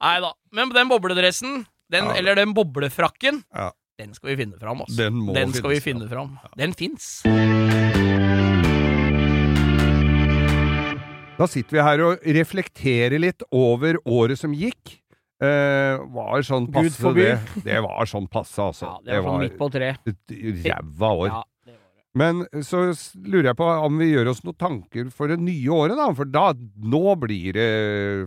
Nei 0.04 0.16
da. 0.24 0.32
Men 0.56 0.72
den 0.76 0.90
bobledressen, 0.92 1.66
den, 1.92 2.10
eller 2.16 2.36
den 2.40 2.54
boblefrakken, 2.56 3.42
Ja. 3.54 3.72
Den 3.98 4.14
skal 4.14 4.30
vi 4.30 4.36
finne 4.44 4.60
fram. 4.62 4.82
Altså. 4.86 4.98
Den 5.00 5.18
må 5.26 5.34
skal 5.56 5.74
vi 5.74 5.80
finne 5.82 6.08
fram. 6.12 6.36
Den 6.60 6.74
fins. 6.78 7.24
Da 11.38 11.46
sitter 11.50 11.78
vi 11.78 11.84
her 11.86 12.04
og 12.06 12.24
reflekterer 12.38 13.18
litt 13.22 13.44
over 13.54 14.00
året 14.10 14.40
som 14.42 14.54
gikk. 14.58 14.96
Eh, 15.38 15.98
var 16.14 16.42
sånn 16.46 16.66
Gud 16.66 16.80
passe, 16.80 17.02
forby. 17.02 17.26
det. 17.28 17.66
Det 17.68 17.82
var 17.86 18.10
sånn 18.10 18.26
passe, 18.34 18.58
altså. 18.64 18.88
Ja, 18.90 19.02
det 19.06 19.20
var 19.22 19.28
sånn 19.36 19.44
midt 19.46 19.58
på 19.60 19.68
tre. 19.74 19.92
et 20.10 20.34
ræva 20.66 21.12
år. 21.14 21.28
Ja, 21.30 21.44
det 21.68 21.76
var 21.76 21.92
det. 21.92 22.06
Men 22.18 22.64
så 22.66 22.80
lurer 23.22 23.52
jeg 23.52 23.60
på 23.60 23.68
om 23.90 24.02
vi 24.02 24.08
gjør 24.16 24.32
oss 24.34 24.42
noen 24.48 24.58
tanker 24.58 25.12
for 25.14 25.30
det 25.30 25.38
nye 25.42 25.76
året, 25.76 25.98
da. 26.00 26.08
For 26.18 26.34
da, 26.34 26.48
nå 26.58 27.04
blir 27.22 27.54
det 27.58 27.70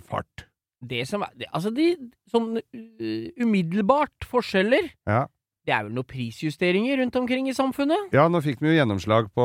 fart. 0.06 0.46
det 0.80 1.02
som 1.10 1.26
er 1.26 1.34
det, 1.36 1.50
Altså, 1.52 1.74
de 1.74 1.90
sånn 2.30 2.54
uh, 2.62 3.26
umiddelbart 3.42 4.24
forskjeller 4.30 4.86
Ja. 5.10 5.26
Det 5.66 5.74
er 5.76 5.84
vel 5.84 5.92
noen 5.92 6.08
prisjusteringer 6.08 7.02
rundt 7.02 7.16
omkring 7.20 7.48
i 7.50 7.54
samfunnet? 7.56 8.12
Ja, 8.16 8.28
nå 8.32 8.40
fikk 8.42 8.62
vi 8.64 8.70
jo 8.72 8.78
gjennomslag 8.78 9.28
på, 9.36 9.44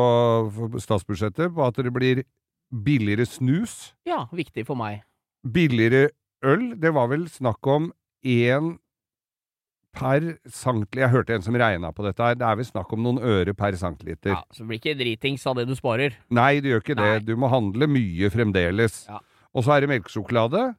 statsbudsjettet 0.80 1.52
på 1.54 1.66
at 1.66 1.76
det 1.84 1.92
blir 1.94 2.24
billigere 2.72 3.26
snus, 3.28 3.94
Ja, 4.08 4.26
viktig 4.34 4.66
for 4.66 4.76
meg. 4.80 5.04
billigere 5.46 6.10
øl. 6.44 6.74
Det 6.80 6.94
var 6.96 7.08
vel 7.12 7.28
snakk 7.30 7.68
om 7.68 7.92
én 8.26 8.78
per 9.96 10.40
centiliter 10.52 11.00
Jeg 11.06 11.12
hørte 11.14 11.36
en 11.36 11.42
som 11.46 11.56
regna 11.56 11.92
på 11.96 12.04
dette 12.04 12.20
her. 12.24 12.36
Det 12.36 12.44
er 12.48 12.56
vel 12.60 12.66
snakk 12.68 12.92
om 12.94 13.04
noen 13.06 13.20
øre 13.24 13.54
per 13.56 13.78
centiliter. 13.80 14.34
Ja, 14.34 14.42
Så 14.52 14.66
blir 14.68 14.80
ikke 14.82 14.96
dritings 15.00 15.46
av 15.48 15.56
det 15.56 15.68
du 15.70 15.76
sparer. 15.76 16.16
Nei, 16.30 16.60
det 16.60 16.72
gjør 16.74 16.82
ikke 16.84 16.98
det. 17.00 17.26
Du 17.28 17.36
må 17.40 17.48
handle 17.52 17.88
mye 17.88 18.30
fremdeles. 18.34 19.06
Ja. 19.08 19.20
Og 19.56 19.64
så 19.64 19.76
er 19.78 19.86
det 19.86 19.90
melkesjokolade. 19.94 20.76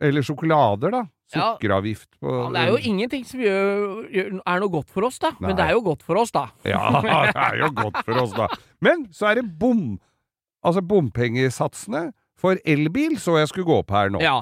Eller 0.00 0.22
sjokolader, 0.24 0.90
da. 0.92 1.02
Sukkeravgift 1.32 2.08
på 2.22 2.30
Ja, 2.30 2.48
det 2.54 2.60
er 2.62 2.68
jo 2.70 2.76
ingenting 2.86 3.24
som 3.26 3.40
gjør, 3.42 3.80
gjør, 4.14 4.28
er 4.46 4.60
noe 4.62 4.70
godt 4.76 4.90
for 4.94 5.06
oss, 5.08 5.18
da. 5.18 5.32
Nei. 5.40 5.48
Men 5.48 5.56
det 5.58 5.64
er 5.66 5.72
jo 5.74 5.80
godt 5.88 6.04
for 6.06 6.20
oss, 6.22 6.30
da. 6.34 6.44
Ja, 6.68 6.82
det 7.02 7.42
er 7.48 7.56
jo 7.64 7.70
godt 7.80 7.98
for 8.06 8.20
oss, 8.22 8.34
da. 8.36 8.46
Men 8.80 9.06
så 9.12 9.30
er 9.32 9.40
det 9.40 9.46
bom... 9.58 9.96
Altså 10.66 10.80
bompengesatsene 10.82 12.08
for 12.40 12.58
elbil 12.66 13.16
så 13.22 13.36
jeg 13.38 13.48
skulle 13.52 13.68
gå 13.68 13.76
opp 13.82 13.92
her 13.94 14.10
nå. 14.10 14.18
Ja. 14.24 14.40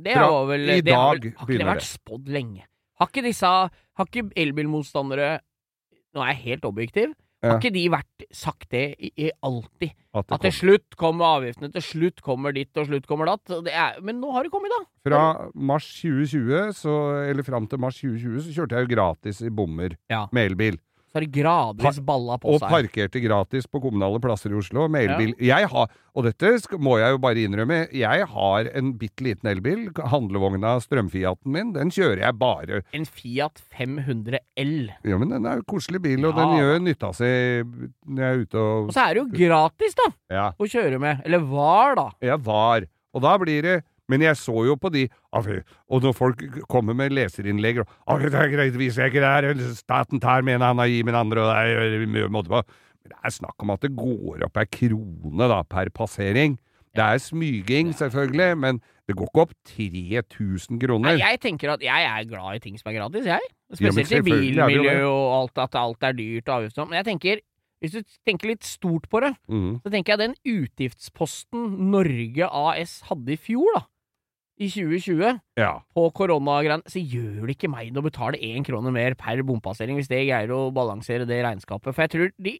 Det 0.00 0.14
Fra 0.16 0.28
var 0.32 0.46
vel 0.50 0.70
i 0.72 0.80
det 0.84 0.92
har 0.94 1.14
vel- 1.16 1.20
dag 1.24 1.34
Har 1.40 1.46
ikke 1.50 1.58
det 1.60 1.66
vært 1.68 1.84
spådd 1.88 2.26
lenge? 2.32 2.64
Har 3.00 3.08
ikke 3.10 3.22
disse 3.24 3.46
Har 3.48 4.08
ikke 4.08 4.24
elbilmotstandere 4.36 5.28
Nå 6.16 6.20
er 6.24 6.30
jeg 6.34 6.40
helt 6.46 6.64
objektiv. 6.68 7.12
Ja. 7.46 7.52
Har 7.54 7.60
ikke 7.62 7.72
de 7.76 7.84
vært 7.92 8.26
sagt 8.34 8.68
det 8.74 8.82
i, 8.98 9.10
i 9.26 9.30
alltid? 9.46 9.94
At 10.16 10.26
det 10.28 10.36
At 10.38 10.44
til 10.46 10.54
slutt 10.56 10.96
kommer 10.98 11.36
avgiftene, 11.38 11.70
til 11.74 11.84
slutt 11.84 12.22
kommer 12.24 12.54
ditt, 12.56 12.72
og 12.80 12.88
slutt 12.88 13.06
kommer 13.08 13.28
datt. 13.30 13.44
Det 13.66 13.72
er, 13.72 14.00
men 14.02 14.18
nå 14.22 14.32
har 14.34 14.46
det 14.46 14.52
kommet, 14.54 14.72
da. 14.74 14.82
Fra 15.06 15.22
mars 15.54 15.86
2020, 16.02 16.72
så, 16.76 16.96
eller 17.30 17.46
fram 17.46 17.68
til 17.70 17.82
mars 17.82 18.00
2020, 18.02 18.42
så 18.48 18.56
kjørte 18.56 18.78
jeg 18.80 18.88
jo 18.88 18.94
gratis 18.96 19.42
i 19.46 19.52
bommer 19.52 19.94
Ja. 20.10 20.24
med 20.32 20.50
elbil. 20.52 20.80
Så 21.06 21.16
har 21.20 21.24
det 21.24 21.32
gradvis 21.32 21.98
balla 22.04 22.34
på 22.42 22.50
Og 22.54 22.58
seg. 22.60 22.68
parkerte 22.68 23.20
gratis 23.22 23.66
på 23.70 23.80
kommunale 23.80 24.18
plasser 24.20 24.50
i 24.52 24.58
Oslo 24.58 24.88
med 24.92 25.06
elbil. 25.08 25.34
Jeg 25.40 25.68
har, 25.72 25.88
og 26.14 26.24
dette 26.26 26.50
må 26.82 26.98
jeg 27.00 27.14
jo 27.14 27.20
bare 27.22 27.44
innrømme, 27.46 27.78
jeg 27.94 28.26
har 28.26 28.68
en 28.76 28.92
bitte 29.00 29.24
liten 29.24 29.48
elbil. 29.48 29.86
Handlevogna 29.96 30.74
strømfiaten 30.84 31.46
min, 31.54 31.72
den 31.72 31.90
kjører 31.94 32.24
jeg 32.26 32.36
bare. 32.38 32.82
En 32.92 33.06
Fiat 33.08 33.62
500 33.78 34.40
L. 34.60 34.90
Ja, 35.08 35.16
men 35.16 35.30
den 35.32 35.46
er 35.46 35.62
jo 35.62 35.66
koselig 35.72 36.02
bil, 36.02 36.26
og 36.26 36.34
Ja. 36.36 36.42
den 36.42 36.58
gjør 36.58 36.82
nytta 36.84 37.14
si 37.14 37.30
når 38.10 38.20
jeg 38.20 38.32
er 38.34 38.42
ute 38.44 38.58
og 38.58 38.88
Og 38.88 38.92
så 38.92 39.06
er 39.08 39.14
det 39.14 39.22
jo 39.24 39.46
gratis, 39.46 39.94
da, 39.94 40.10
Ja, 40.30 40.50
å 40.58 40.64
kjøre 40.68 41.00
med. 41.00 41.22
Eller 41.24 41.38
var, 41.38 41.94
da. 41.94 42.10
Ja, 42.20 42.36
var. 42.36 42.82
Og 43.14 43.22
da 43.22 43.38
blir 43.38 43.62
det 43.62 43.84
men 44.08 44.22
jeg 44.22 44.38
så 44.38 44.54
jo 44.68 44.76
på 44.78 44.90
de 44.94 45.06
Og 45.34 46.02
når 46.02 46.12
folk 46.14 46.42
kommer 46.70 46.94
med 46.94 47.10
leserinnlegg 47.10 47.82
og 47.82 48.20
'Det 48.20 48.34
er 48.34 48.52
greit, 48.54 48.78
viser 48.78 49.02
jeg 49.02 49.14
ikke 49.14 49.24
det 49.24 49.56
her, 49.58 49.74
staten 49.74 50.20
tar 50.20 50.42
med 50.42 50.54
en 50.54 50.62
han 50.62 50.78
og 50.78 50.88
gir 50.88 51.04
med 51.04 51.14
en 51.14 51.26
andre', 51.26 51.42
og 51.42 51.50
det 51.54 52.24
er 52.24 52.28
måte 52.28 52.48
på 52.48 52.62
Men 53.02 53.10
det 53.10 53.18
er 53.24 53.30
snakk 53.30 53.62
om 53.62 53.70
at 53.70 53.80
det 53.80 53.96
går 53.96 54.44
opp 54.44 54.56
ei 54.56 54.64
krone 54.66 55.48
da, 55.48 55.62
per 55.62 55.90
passering. 55.90 56.58
Det 56.96 57.04
er 57.04 57.18
smyging, 57.18 57.92
selvfølgelig, 57.94 58.58
men 58.58 58.80
det 59.06 59.14
går 59.16 59.28
ikke 59.28 59.42
opp 59.44 59.52
3000 59.68 60.80
kroner. 60.82 61.12
Nei, 61.12 61.20
jeg 61.20 61.40
tenker 61.40 61.74
at 61.76 61.82
jeg 61.84 62.06
er 62.10 62.24
glad 62.26 62.56
i 62.56 62.62
ting 62.64 62.78
som 62.80 62.90
er 62.90 62.96
gratis, 62.98 63.26
jeg. 63.28 63.50
Ja, 63.70 63.76
Spesielt 63.76 64.12
i 64.12 64.22
vi 64.24 64.32
jo 64.32 64.66
bilmiljø 64.66 64.96
og 65.06 65.26
alt, 65.40 65.58
at 65.62 65.76
alt 65.78 66.06
er 66.08 66.16
dyrt 66.16 66.48
og 66.48 66.54
avgiftssomt. 66.56 66.90
Men 66.90 66.98
jeg 67.02 67.08
tenker, 67.10 67.42
hvis 67.82 67.94
du 67.94 68.16
tenker 68.26 68.50
litt 68.50 68.66
stort 68.66 69.06
på 69.12 69.20
det, 69.22 69.34
mm. 69.46 69.72
så 69.84 69.92
tenker 69.92 70.14
jeg 70.14 70.22
den 70.24 70.36
utgiftsposten 70.56 71.68
Norge 71.92 72.48
AS 72.48 72.98
hadde 73.10 73.36
i 73.36 73.38
fjor, 73.38 73.76
da, 73.76 73.84
i 74.58 74.68
2020, 74.72 75.40
Ja. 75.60 75.82
på 75.94 76.06
koronagreiene, 76.16 76.82
så 76.88 77.00
gjør 77.02 77.46
det 77.46 77.56
ikke 77.58 77.68
meg 77.70 77.92
noe 77.92 78.02
å 78.04 78.08
betale 78.08 78.40
én 78.40 78.64
krone 78.64 78.92
mer 78.92 79.14
per 79.14 79.42
bompassering, 79.44 79.98
hvis 80.00 80.08
det 80.08 80.22
greier 80.28 80.48
å 80.48 80.72
balansere 80.72 81.26
det 81.28 81.42
regnskapet. 81.44 81.92
For 81.94 82.02
jeg 82.06 82.10
tror 82.14 82.32
de 82.40 82.58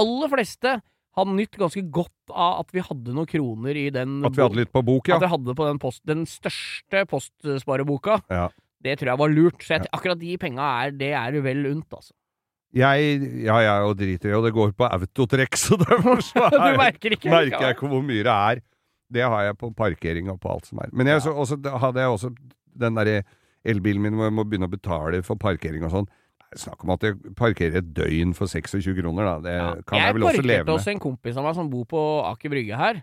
aller 0.00 0.28
fleste 0.32 0.80
har 1.14 1.28
nytt 1.30 1.54
ganske 1.60 1.82
godt 1.94 2.32
av 2.32 2.64
at 2.64 2.72
vi 2.74 2.80
hadde 2.82 3.12
noen 3.14 3.28
kroner 3.30 3.76
i 3.76 3.90
den 3.94 4.24
At 4.24 4.34
vi 4.34 4.42
hadde 4.42 4.56
litt 4.58 4.72
på 4.72 4.82
bok, 4.82 5.06
ja. 5.08 5.16
At 5.16 5.22
vi 5.22 5.30
hadde 5.30 5.54
på 5.54 5.68
den, 5.68 5.78
post, 5.78 6.00
den 6.08 6.24
største 6.26 7.04
postspareboka. 7.06 8.22
Ja. 8.32 8.48
Det 8.82 8.98
tror 8.98 9.12
jeg 9.12 9.20
var 9.20 9.30
lurt. 9.32 9.62
Så 9.64 9.76
jeg, 9.78 9.86
akkurat 9.94 10.18
de 10.20 10.36
penga 10.40 10.66
er, 10.84 10.90
det 10.92 11.12
er 11.14 11.38
vel 11.44 11.64
unt, 11.70 11.86
altså. 11.92 12.12
Jeg, 12.74 13.44
ja, 13.46 13.60
jeg 13.62 13.86
og 13.86 13.94
driter 14.00 14.32
i, 14.32 14.34
og 14.34 14.42
det 14.48 14.50
går 14.56 14.72
på 14.74 14.88
autotrekk, 14.90 15.54
så 15.54 15.76
derfor 15.78 16.18
så 16.26 16.48
Du 16.50 16.58
er, 16.58 16.76
merker 16.80 17.14
ikke 17.14 17.30
merker 17.30 17.68
jeg 17.68 17.76
ikke 17.76 17.90
hvor 17.92 18.02
mye 18.02 18.24
det 18.26 18.34
er. 18.34 18.62
Det 19.12 19.22
har 19.22 19.42
jeg 19.44 19.56
på 19.60 19.70
parkering 19.76 20.30
og 20.32 20.40
på 20.40 20.50
alt 20.52 20.66
som 20.66 20.78
er. 20.78 20.88
Men 20.92 21.06
jeg, 21.06 21.14
Ja. 21.20 21.20
så, 21.20 21.32
også, 21.34 21.58
hadde 21.78 22.00
jeg 22.00 22.08
også 22.08 22.34
den 22.78 22.94
derre 22.94 23.22
elbilen 23.64 24.02
min 24.02 24.14
hvor 24.14 24.24
jeg 24.28 24.32
må 24.32 24.44
begynne 24.44 24.66
å 24.68 24.70
betale 24.72 25.22
for 25.22 25.36
parkering 25.36 25.84
og 25.84 25.90
sånn. 25.90 26.08
Snakk 26.56 26.84
om 26.84 26.90
at 26.94 27.02
jeg 27.02 27.14
parkerer 27.34 27.76
et 27.80 27.94
døgn 27.94 28.34
for 28.34 28.46
26 28.46 28.94
kroner, 29.00 29.24
da. 29.24 29.38
Det 29.40 29.54
Ja. 29.54 29.74
kan 29.86 29.98
jeg, 29.98 30.14
vel 30.14 30.22
også 30.22 30.42
leve 30.42 30.42
med. 30.42 30.48
Jeg 30.48 30.64
parkerte 30.66 30.72
også 30.74 30.78
hos 30.78 30.86
en 30.94 31.00
kompis 31.00 31.36
av 31.36 31.44
meg 31.44 31.54
som 31.54 31.70
bor 31.70 31.84
på 31.84 32.00
Aker 32.30 32.48
Brygge 32.50 32.76
her. 32.76 33.02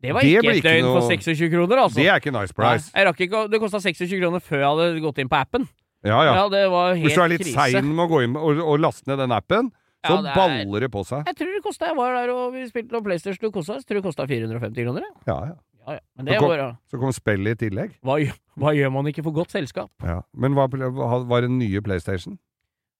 Det 0.00 0.14
var 0.14 0.20
ikke 0.22 0.42
det 0.42 0.56
et 0.58 0.62
døgn 0.64 0.86
for 0.94 1.10
26 1.10 1.50
kroner, 1.50 1.76
altså. 1.82 1.94
Det 1.98 2.06
er 2.08 2.20
ikke 2.20 2.32
nice 2.32 2.54
price. 2.54 2.90
Nei, 2.94 3.04
jeg 3.04 3.28
ikke, 3.30 3.50
det 3.50 3.60
kosta 3.60 3.78
26 3.82 4.20
kroner 4.20 4.40
før 4.40 4.58
jeg 4.58 4.68
hadde 4.68 5.00
gått 5.02 5.18
inn 5.18 5.28
på 5.28 5.38
appen. 5.38 5.68
Ja, 6.04 6.22
ja. 6.22 6.34
Ja, 6.34 6.48
det 6.48 6.70
var 6.70 6.94
helt 6.94 7.04
Hvis 7.06 7.14
du 7.14 7.22
er 7.22 7.28
litt 7.28 7.46
sein 7.46 7.84
med 7.96 8.04
å 8.06 8.08
gå 8.10 8.22
inn 8.22 8.36
og, 8.38 8.58
og 8.62 8.78
laste 8.78 9.08
ned 9.10 9.18
den 9.18 9.32
appen, 9.34 9.72
så 10.06 10.14
Ja, 10.14 10.22
det 10.22 10.30
er- 10.30 10.36
baller 10.64 10.80
det 10.80 10.90
på 10.92 11.04
seg. 11.06 11.24
Jeg 11.26 11.36
tror 11.36 11.54
det 11.54 11.62
kosta 11.64 11.86
Jeg 11.86 11.96
var 11.96 12.12
der 12.14 12.30
og 12.34 12.52
vi 12.54 12.66
spilte 12.68 12.92
noen 12.92 13.04
PlayStation, 13.04 13.50
kosta, 13.52 13.74
jeg 13.74 13.86
tror 13.86 13.94
det 14.00 14.04
kosta 14.04 14.26
450 14.26 14.84
kroner. 14.84 15.00
jeg. 15.02 15.14
Ja, 15.26 15.38
ja. 15.46 15.54
Ja, 15.88 15.92
ja. 15.94 16.00
Men 16.16 16.24
det 16.26 16.34
Så 16.34 16.40
kom- 16.40 16.48
var 16.50 16.76
Så 16.90 16.98
kom 17.00 17.12
spillet 17.12 17.62
i 17.62 17.68
tillegg. 17.68 17.90
hva, 18.04 18.18
hva 18.58 18.74
gjør 18.76 18.92
man 18.92 19.06
ikke 19.06 19.22
for 19.24 19.32
godt 19.32 19.50
selskap? 19.50 19.90
Ja. 20.04 20.20
Men 20.36 20.52
hva 20.54 20.68
hva 20.68 21.26
var 21.26 21.40
det 21.40 21.50
nye 21.50 21.80
PlayStation? 21.80 22.38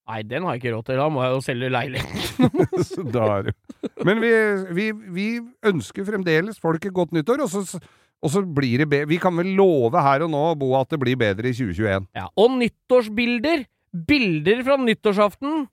Nei, 0.09 0.23
den 0.23 0.43
har 0.43 0.55
jeg 0.57 0.63
ikke 0.63 0.73
råd 0.75 0.85
til. 0.87 0.97
Da 0.97 1.09
må 1.11 1.21
jeg 1.21 1.33
jo 1.37 1.41
selge 1.45 1.69
leiligheten. 1.69 2.83
Så 2.89 3.03
da 3.13 3.27
er 3.39 3.43
det 3.43 3.55
Men 4.07 4.21
vi, 4.23 4.31
vi, 4.73 4.93
vi 5.13 5.41
ønsker 5.69 6.07
fremdeles 6.07 6.59
folk 6.59 6.83
et 6.87 6.95
godt 6.95 7.11
nyttår, 7.13 7.43
og 7.43 7.49
så, 7.51 7.79
og 8.23 8.31
så 8.31 8.41
blir 8.43 8.79
det 8.79 8.89
bedre. 8.89 9.07
Vi 9.07 9.19
kan 9.19 9.37
vel 9.37 9.55
love 9.55 9.93
her 10.01 10.23
og 10.25 10.31
nå, 10.31 10.57
Bo, 10.59 10.75
at 10.81 10.89
det 10.89 10.99
blir 10.99 11.15
bedre 11.15 11.45
i 11.51 11.53
2021. 11.53 12.07
Ja, 12.17 12.27
og 12.39 12.51
nyttårsbilder, 12.57 13.67
bilder 14.07 14.63
fra 14.65 14.77
nyttårsaften, 14.81 15.69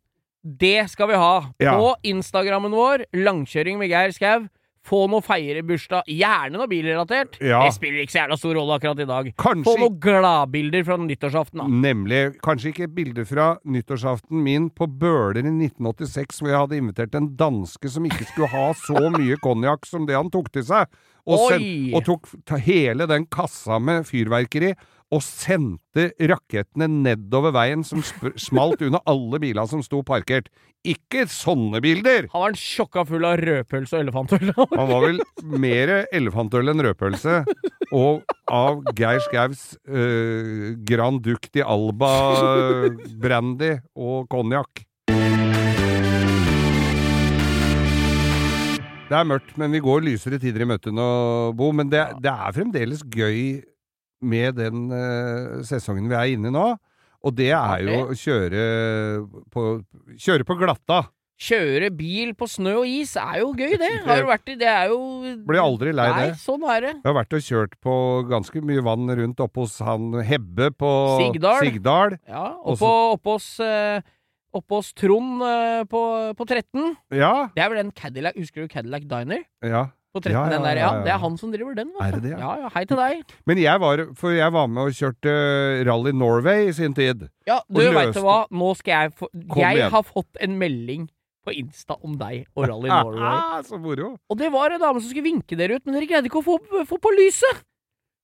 det 0.46 0.90
skal 0.92 1.10
vi 1.10 1.18
ha. 1.18 1.36
Ja. 1.58 1.74
På 1.80 1.96
Instagrammen 2.06 2.74
vår, 2.76 3.08
Langkjøring 3.18 3.82
med 3.82 3.90
Geir 3.90 4.14
Skau. 4.14 4.46
Få 4.86 5.08
noe 5.10 5.24
feirebursdag, 5.26 6.06
gjerne 6.14 6.60
noe 6.60 6.70
bilrelatert. 6.70 7.40
Ja. 7.42 7.64
Det 7.66 7.74
spiller 7.74 8.04
ikke 8.04 8.14
så 8.14 8.20
jævla 8.20 8.36
stor 8.38 8.54
rolle 8.54 8.76
akkurat 8.78 9.00
i 9.02 9.08
dag. 9.10 9.30
Få 9.34 9.42
Kanskje 9.42 9.74
noen 9.82 9.96
gladbilder 10.04 10.86
fra 10.86 10.98
nyttårsaften, 11.02 11.64
da. 11.64 11.66
Nemlig. 11.88 12.20
Kanskje 12.46 12.70
ikke 12.70 12.92
bilder 12.94 13.26
fra 13.26 13.48
nyttårsaften 13.66 14.44
min 14.46 14.70
på 14.70 14.86
Bøler 14.86 15.42
i 15.42 15.50
1986, 15.50 16.44
hvor 16.44 16.54
jeg 16.54 16.62
hadde 16.62 16.78
invitert 16.84 17.18
en 17.18 17.32
danske 17.40 17.90
som 17.96 18.06
ikke 18.06 18.30
skulle 18.30 18.52
ha 18.54 18.68
så 18.84 19.10
mye 19.16 19.40
konjakk 19.42 19.90
som 19.90 20.06
det 20.06 20.20
han 20.20 20.30
tok 20.30 20.54
til 20.54 20.68
seg, 20.70 20.94
og, 21.26 21.48
send, 21.50 21.96
og 21.98 22.06
tok 22.06 22.30
hele 22.68 23.10
den 23.10 23.26
kassa 23.26 23.82
med 23.82 24.06
fyrverkeri. 24.06 24.76
Og 25.14 25.22
sendte 25.22 26.08
rakettene 26.18 26.88
nedover 26.90 27.54
veien 27.54 27.84
som 27.86 28.02
smalt 28.02 28.82
under 28.82 29.04
alle 29.06 29.40
bilene 29.44 29.70
som 29.70 29.84
sto 29.86 30.02
parkert. 30.06 30.50
Ikke 30.86 31.28
sånne 31.30 31.82
bilder! 31.82 32.26
Han 32.34 32.42
var 32.42 32.54
en 32.54 32.60
sjokka 32.60 33.06
full 33.10 33.26
av 33.26 33.38
rødpølse 33.42 34.00
og 34.00 34.06
elefantøl. 34.06 34.50
Han 34.80 34.90
var 34.90 35.06
vel 35.06 35.22
mer 35.62 35.94
elefantøl 36.10 36.74
enn 36.74 36.84
rødpølse. 36.88 37.44
Og 37.94 38.26
av 38.50 38.82
Geir 38.98 39.22
Skaus 39.28 39.76
uh, 39.86 40.74
Grand 40.90 41.22
Duc 41.26 41.52
di 41.54 41.62
Alba 41.62 42.12
brandy 43.22 43.76
og 43.94 44.26
konjakk. 44.34 44.84
Det 49.06 49.14
er 49.14 49.28
mørkt, 49.30 49.54
men 49.62 49.70
vi 49.70 49.84
går 49.86 50.02
lysere 50.02 50.42
tider 50.42 50.66
i 50.66 50.68
møte 50.70 50.90
nå, 50.90 51.08
Bo. 51.54 51.70
Men 51.78 51.94
det, 51.94 52.02
det 52.26 52.32
er 52.32 52.56
fremdeles 52.58 53.06
gøy 53.14 53.62
med 54.26 54.58
den 54.60 54.86
eh, 54.96 55.62
sesongen 55.68 56.10
vi 56.12 56.18
er 56.20 56.34
inne 56.36 56.52
i 56.52 56.56
nå. 56.56 56.68
Og 57.26 57.34
det 57.34 57.52
er 57.58 57.82
jo 57.88 58.00
å 58.12 58.16
kjøre 58.18 58.64
på, 59.54 59.62
kjøre 60.22 60.46
på 60.46 60.58
glatta. 60.60 61.06
Kjøre 61.36 61.90
bil 61.92 62.30
på 62.38 62.48
snø 62.48 62.78
og 62.80 62.88
is 62.88 63.16
er 63.20 63.42
jo 63.42 63.50
gøy, 63.58 63.74
det. 63.82 63.90
Har 64.06 64.22
jo 64.22 64.28
vært 64.30 64.52
i 64.54 64.56
Det 64.56 64.68
er 64.72 64.86
jo 64.94 65.00
Blir 65.44 65.60
aldri 65.60 65.92
lei 65.92 66.06
Nei, 66.14 66.28
det. 66.30 66.38
sånn 66.40 66.64
er 66.72 66.86
det. 66.86 66.92
Jeg 67.02 67.10
har 67.10 67.18
vært 67.18 67.36
og 67.36 67.44
kjørt 67.50 67.74
på 67.84 67.96
ganske 68.30 68.62
mye 68.64 68.84
vann 68.86 69.12
rundt 69.20 69.42
oppe 69.44 69.66
hos 69.66 69.76
han 69.84 70.14
Hebbe 70.24 70.70
på 70.80 70.92
Sigdal. 71.20 71.60
Sigdal. 71.66 72.16
Ja, 72.30 72.46
på 72.80 72.94
oppe 73.18 73.36
hos 73.36 73.50
eh, 73.60 74.00
Oppe 74.56 74.78
hos 74.80 74.94
Trond 74.96 75.44
eh, 75.44 75.82
på, 75.92 76.02
på 76.40 76.46
13. 76.48 76.94
Ja, 77.20 77.34
Det 77.58 77.66
er 77.66 77.74
vel 77.74 77.82
den 77.82 77.92
Cadillac 77.92 78.38
Husker 78.40 78.64
du 78.64 78.72
Cadillac 78.72 79.04
Diner? 79.10 79.44
ja. 79.66 79.88
På 80.16 80.22
13, 80.24 80.32
Ja, 80.32 80.44
ja, 80.46 80.52
den 80.56 80.64
der, 80.64 80.80
ja. 80.80 80.90
Det 81.04 81.12
er 81.12 81.20
han 81.20 81.34
som 81.38 81.52
driver 81.52 81.76
den. 81.76 81.90
Er 82.00 82.14
det 82.16 82.22
det, 82.24 82.30
ja? 82.40 82.52
Ja. 82.62 82.70
Hei 82.72 82.86
til 82.88 82.96
deg. 83.02 83.34
Men 83.52 83.60
jeg 83.60 83.82
var, 83.84 84.04
for 84.16 84.32
jeg 84.32 84.54
var 84.56 84.70
med 84.72 84.88
og 84.88 84.96
kjørte 84.96 85.34
Rally 85.90 86.14
Norway 86.16 86.70
i 86.70 86.72
sin 86.78 86.96
tid. 86.96 87.26
Ja, 87.50 87.58
du 87.68 87.82
veit 87.84 88.16
du 88.16 88.22
hva, 88.24 88.38
nå 88.56 88.70
skal 88.80 88.94
jeg 89.10 89.14
få 89.20 89.28
Jeg 89.60 89.76
igjen. 89.82 89.92
har 89.92 90.08
fått 90.08 90.40
en 90.40 90.56
melding 90.62 91.10
på 91.46 91.54
Insta 91.60 91.98
om 92.02 92.16
deg 92.18 92.48
og 92.56 92.64
Rally 92.72 92.90
Norway. 92.96 93.60
Så 93.68 93.78
moro. 93.78 94.14
Og 94.32 94.40
det 94.40 94.48
var 94.56 94.72
en 94.72 94.82
dame 94.82 95.04
som 95.04 95.12
skulle 95.12 95.28
vinke 95.28 95.60
dere 95.60 95.76
ut, 95.78 95.84
men 95.86 96.00
dere 96.00 96.08
greide 96.10 96.32
ikke 96.32 96.40
å 96.40 96.48
få, 96.48 96.56
få 96.88 96.98
på 97.04 97.12
lyset! 97.20 97.60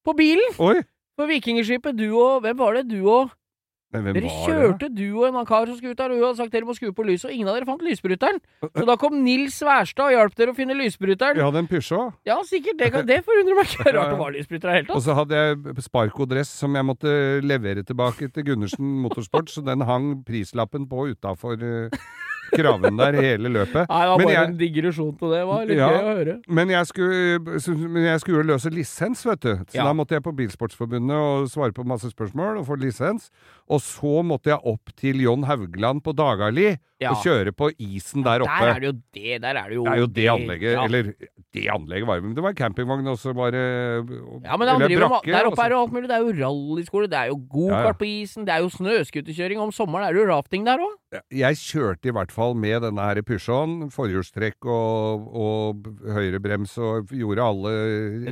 På 0.08 0.16
bilen! 0.18 0.56
Oi! 0.64 0.80
På 1.20 1.28
Vikingskipet, 1.30 1.94
du 2.00 2.08
og 2.16 2.40
Hvem 2.48 2.58
var 2.58 2.80
det? 2.80 2.88
Du 2.90 3.04
og 3.12 3.36
Men 3.92 4.04
hvem 4.06 4.14
Dere 4.16 4.24
var 4.24 4.32
det? 4.32 4.56
kjørte, 4.56 4.88
du 4.96 5.04
og 5.20 5.26
en 5.28 5.34
annen 5.36 5.48
kar 5.50 5.66
som 5.68 5.76
skulle 5.78 5.92
ut 5.92 6.00
der, 6.00 6.12
og 6.14 6.16
hun 6.16 6.24
hadde 6.30 6.38
sagt 6.40 6.54
dere 6.56 6.68
må 6.70 6.76
skru 6.78 6.92
på 6.96 7.04
lyset, 7.08 7.26
og 7.28 7.34
ingen 7.36 7.50
av 7.52 7.58
dere 7.58 7.68
fant 7.68 7.82
lysbryteren. 7.84 8.40
Så 8.64 8.86
da 8.88 8.96
kom 9.02 9.18
Nils 9.26 9.58
Wærstad 9.68 10.06
og 10.08 10.16
hjalp 10.16 10.36
dere 10.40 10.54
å 10.54 10.58
finne 10.58 10.78
lysbryteren. 10.80 11.36
Vi 11.36 11.44
hadde 11.44 11.60
en 11.66 11.68
pysjå. 11.68 12.00
Ja, 12.30 12.38
sikkert. 12.48 12.78
Det, 12.80 12.92
kan- 12.96 13.06
det 13.10 13.20
forundrer 13.28 13.60
meg 13.60 13.68
ikke. 13.68 13.92
Rart 13.98 14.14
det 14.16 14.20
var 14.24 14.32
lysbryter 14.38 14.70
i 14.70 14.72
det 14.72 14.78
hele 14.80 14.96
Og 14.96 15.04
så 15.04 15.18
hadde 15.20 15.42
jeg 15.44 15.76
sparkodress 15.88 16.54
som 16.64 16.76
jeg 16.80 16.88
måtte 16.88 17.16
levere 17.44 17.84
tilbake 17.84 18.32
til 18.32 18.48
Gundersen 18.48 18.96
Motorsport, 19.04 19.52
så 19.52 19.64
den 19.66 19.84
hang 19.88 20.12
prislappen 20.28 20.88
på 20.88 21.10
utafor 21.12 21.60
kraven 22.52 22.98
der 23.00 23.14
hele 23.22 23.50
løpet. 23.50 23.88
Nei, 23.90 24.02
det 24.04 24.10
var 24.12 24.18
Men 24.18 24.28
bare 24.28 24.36
jeg- 24.36 24.50
en 24.50 24.58
digresjon 24.58 25.18
til 25.18 25.30
det. 25.30 25.40
Det 25.42 25.48
var 25.48 25.66
litt 25.66 25.78
Ja. 25.78 25.90
gøy 25.90 26.02
å 26.02 26.16
høre. 26.18 26.36
Men 26.48 26.70
jeg 26.70 26.86
skulle, 26.88 27.40
men 27.90 28.04
jeg 28.04 28.20
skulle 28.20 28.44
jo 28.44 28.48
løse 28.54 28.70
lisens, 28.74 29.24
vet 29.26 29.40
du. 29.40 29.56
Så 29.56 29.76
Ja. 29.76 29.84
da 29.86 29.94
måtte 29.94 30.10
jeg 30.18 30.24
på 30.24 30.36
Bilsportsforbundet 30.36 31.16
og 31.16 31.48
svare 31.50 31.72
på 31.74 31.86
masse 31.86 32.10
spørsmål 32.12 32.60
og 32.60 32.68
få 32.68 32.78
lisens. 32.80 33.30
Og 33.70 33.80
så 33.82 34.24
måtte 34.24 34.48
jeg 34.52 34.60
opp 34.66 34.94
til 34.98 35.22
John 35.22 35.44
Haugland 35.44 36.04
på 36.04 36.14
Dagali 36.16 36.78
Ja. 37.02 37.16
og 37.16 37.24
kjøre 37.26 37.52
på 37.58 37.72
isen 37.82 38.22
der 38.26 38.44
oppe. 38.46 38.58
Der 38.62 38.76
er 38.76 38.82
det 38.84 38.90
jo 38.92 38.96
det. 39.16 39.38
Der 39.42 39.58
er 39.58 39.70
det 39.72 39.78
jo 39.80 39.86
Det 39.86 39.94
er 39.94 40.02
jo 40.02 40.10
det 40.18 40.26
anlegget, 40.30 40.72
ja. 40.76 40.84
eller 40.86 41.14
det 41.52 41.64
anlegget 41.74 42.08
var 42.08 42.20
jo 42.20 42.22
Men 42.28 42.36
det 42.38 42.44
var 42.46 42.54
campingvogn, 42.54 43.08
også, 43.08 43.34
bare 43.34 43.62
Ja, 44.46 44.58
men 44.58 44.70
driver, 44.80 45.08
brakke, 45.08 45.32
der 45.34 45.50
oppe 45.50 45.66
er 45.66 45.74
det 45.74 45.80
alt 45.80 45.96
mulig. 45.96 46.10
Det 46.12 46.18
er 46.18 46.22
jo 46.28 46.36
rallyskole, 46.46 47.10
det 47.10 47.18
er 47.18 47.32
jo 47.32 47.40
gokart 47.50 47.98
på 47.98 48.06
isen, 48.06 48.46
det 48.46 48.54
er 48.54 48.62
jo 48.62 48.70
snøscooterkjøring. 48.76 49.64
Om 49.66 49.74
sommeren 49.76 50.06
er 50.08 50.14
det 50.14 50.22
jo 50.22 50.28
rafting 50.30 50.68
der 50.68 50.84
òg. 50.86 50.94
Jeg 51.34 51.58
kjørte 51.60 52.08
i 52.08 52.16
hvert 52.16 52.32
fall 52.32 52.56
med 52.56 52.86
denne 52.86 53.10
her 53.10 53.20
Peugeoten, 53.26 53.90
forhjulstrekk 53.92 54.70
og, 54.70 55.26
og 55.34 55.90
høyrebrems, 56.16 56.78
og 56.78 57.12
gjorde 57.12 57.50
alle 57.50 57.74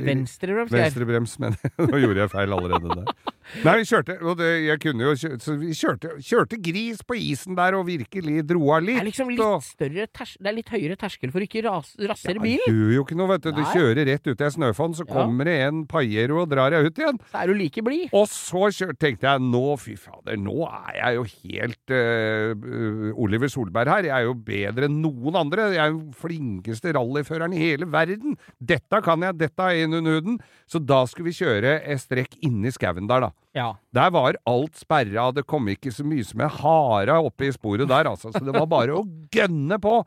Venstrebrems. 0.06 0.72
Venstrebrems, 0.72 1.36
men 1.42 1.58
nå 1.90 2.04
gjorde 2.06 2.24
jeg 2.24 2.32
feil 2.38 2.56
allerede 2.56 3.02
der. 3.02 3.36
Nei, 3.64 3.74
vi 3.80 3.86
kjørte, 3.88 4.14
og 4.22 4.36
det, 4.38 4.48
jeg 4.66 4.80
kunne 4.82 5.02
jo 5.08 5.12
kjø- 5.18 5.38
Så 5.42 5.54
vi 5.58 5.72
kjørte, 5.74 6.10
kjørte 6.22 6.58
gris 6.62 7.00
på 7.02 7.16
isen 7.18 7.56
der 7.58 7.74
og 7.74 7.86
virkelig 7.88 8.44
dro 8.46 8.62
av 8.72 8.80
Det 8.80 8.86
litt. 8.88 9.00
er 9.02 9.08
liksom 9.08 9.30
litt 9.32 9.64
større 9.66 10.06
ters 10.12 10.36
Det 10.40 10.46
er 10.50 10.56
litt 10.56 10.68
høyere 10.70 10.96
terskel 11.00 11.32
for 11.32 11.40
å 11.40 11.48
ikke 11.48 11.64
ras 11.66 11.94
rasere 11.98 12.38
Ja, 12.40 12.58
du 12.66 12.72
gjør 12.72 12.94
jo 12.94 13.04
ikke 13.04 13.16
noe, 13.18 13.28
vet 13.32 13.42
du. 13.42 13.50
Du 13.52 13.62
Nei. 13.62 13.72
kjører 13.74 14.06
rett 14.06 14.26
ut 14.30 14.40
i 14.40 14.44
ei 14.44 14.50
snøfonn, 14.54 14.94
så 14.94 15.04
Ja. 15.06 15.12
kommer 15.14 15.44
det 15.50 15.56
en 15.66 15.84
paiero 15.86 16.42
og 16.42 16.48
drar 16.50 16.70
deg 16.70 16.86
ut 16.86 16.94
igjen. 17.02 17.18
Så 17.32 17.42
er 17.42 17.46
du 17.46 17.54
like 17.54 17.82
blid. 17.82 18.08
Og 18.12 18.26
så 18.28 18.70
kjør, 18.70 18.94
tenkte 18.98 19.26
jeg 19.28 19.40
nå, 19.40 19.64
fy 19.78 19.96
fader, 19.96 20.36
nå 20.36 20.56
er 20.70 20.94
jeg 21.00 21.14
jo 21.18 21.24
helt 21.50 21.90
uh, 21.90 23.12
Oliver 23.20 23.48
Solberg 23.50 23.88
her. 23.88 24.02
Jeg 24.10 24.14
er 24.20 24.26
jo 24.28 24.34
bedre 24.34 24.88
enn 24.88 25.00
noen 25.02 25.36
andre. 25.40 25.70
Jeg 25.74 25.82
er 25.84 25.92
jo 25.94 26.02
flinkeste 26.20 26.92
rallyføreren 26.96 27.54
i 27.56 27.62
hele 27.62 27.86
verden. 27.90 28.36
Dette 28.62 29.02
kan 29.04 29.20
jeg, 29.26 29.36
dette 29.40 29.60
er 29.60 29.84
inn 29.84 29.94
under 29.94 30.18
huden. 30.20 30.38
Så 30.70 30.78
da 30.84 31.02
skulle 31.10 31.30
vi 31.30 31.36
kjøre 31.40 31.80
et 31.84 32.00
strekk 32.02 32.38
inni 32.46 32.70
skauen 32.74 33.08
der, 33.10 33.26
da. 33.26 33.30
Ja. 33.56 33.72
Der 33.94 34.10
var 34.14 34.38
alt 34.46 34.78
sperra, 34.78 35.30
det 35.34 35.46
kom 35.50 35.68
ikke 35.72 35.92
så 35.94 36.04
mye 36.06 36.24
som 36.26 36.42
en 36.44 36.52
hare 36.60 37.18
oppe 37.18 37.48
i 37.48 37.54
sporet 37.54 37.88
der, 37.90 38.10
altså. 38.10 38.30
Så 38.30 38.42
det 38.46 38.54
var 38.54 38.68
bare 38.70 38.98
å 39.00 39.06
gønne 39.36 39.78
på. 39.82 40.00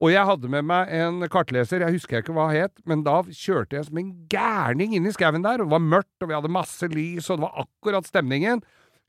Og 0.00 0.08
jeg 0.08 0.24
hadde 0.24 0.48
med 0.48 0.64
meg 0.64 0.92
en 0.96 1.20
kartleser, 1.28 1.84
jeg 1.84 1.98
husker 1.98 2.22
ikke 2.22 2.32
hva 2.32 2.46
han 2.48 2.62
het, 2.64 2.78
men 2.88 3.02
da 3.04 3.18
kjørte 3.26 3.76
jeg 3.76 3.88
som 3.90 3.98
en 4.00 4.14
gærning 4.32 4.94
inn 4.96 5.08
i 5.08 5.12
skauen 5.12 5.44
der, 5.44 5.60
og 5.60 5.68
det 5.68 5.74
var 5.74 5.84
mørkt, 5.84 6.14
og 6.22 6.30
vi 6.30 6.38
hadde 6.38 6.52
masse 6.56 6.88
lys, 6.88 7.28
og 7.28 7.36
det 7.36 7.44
var 7.44 7.66
akkurat 7.66 8.08
stemningen. 8.08 8.62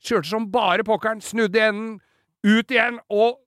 Kjørte 0.04 0.28
som 0.34 0.50
bare 0.52 0.84
pokkeren, 0.84 1.24
snudde 1.24 1.56
i 1.56 1.64
enden, 1.70 1.94
ut 2.44 2.74
igjen, 2.74 3.00
og 3.08 3.38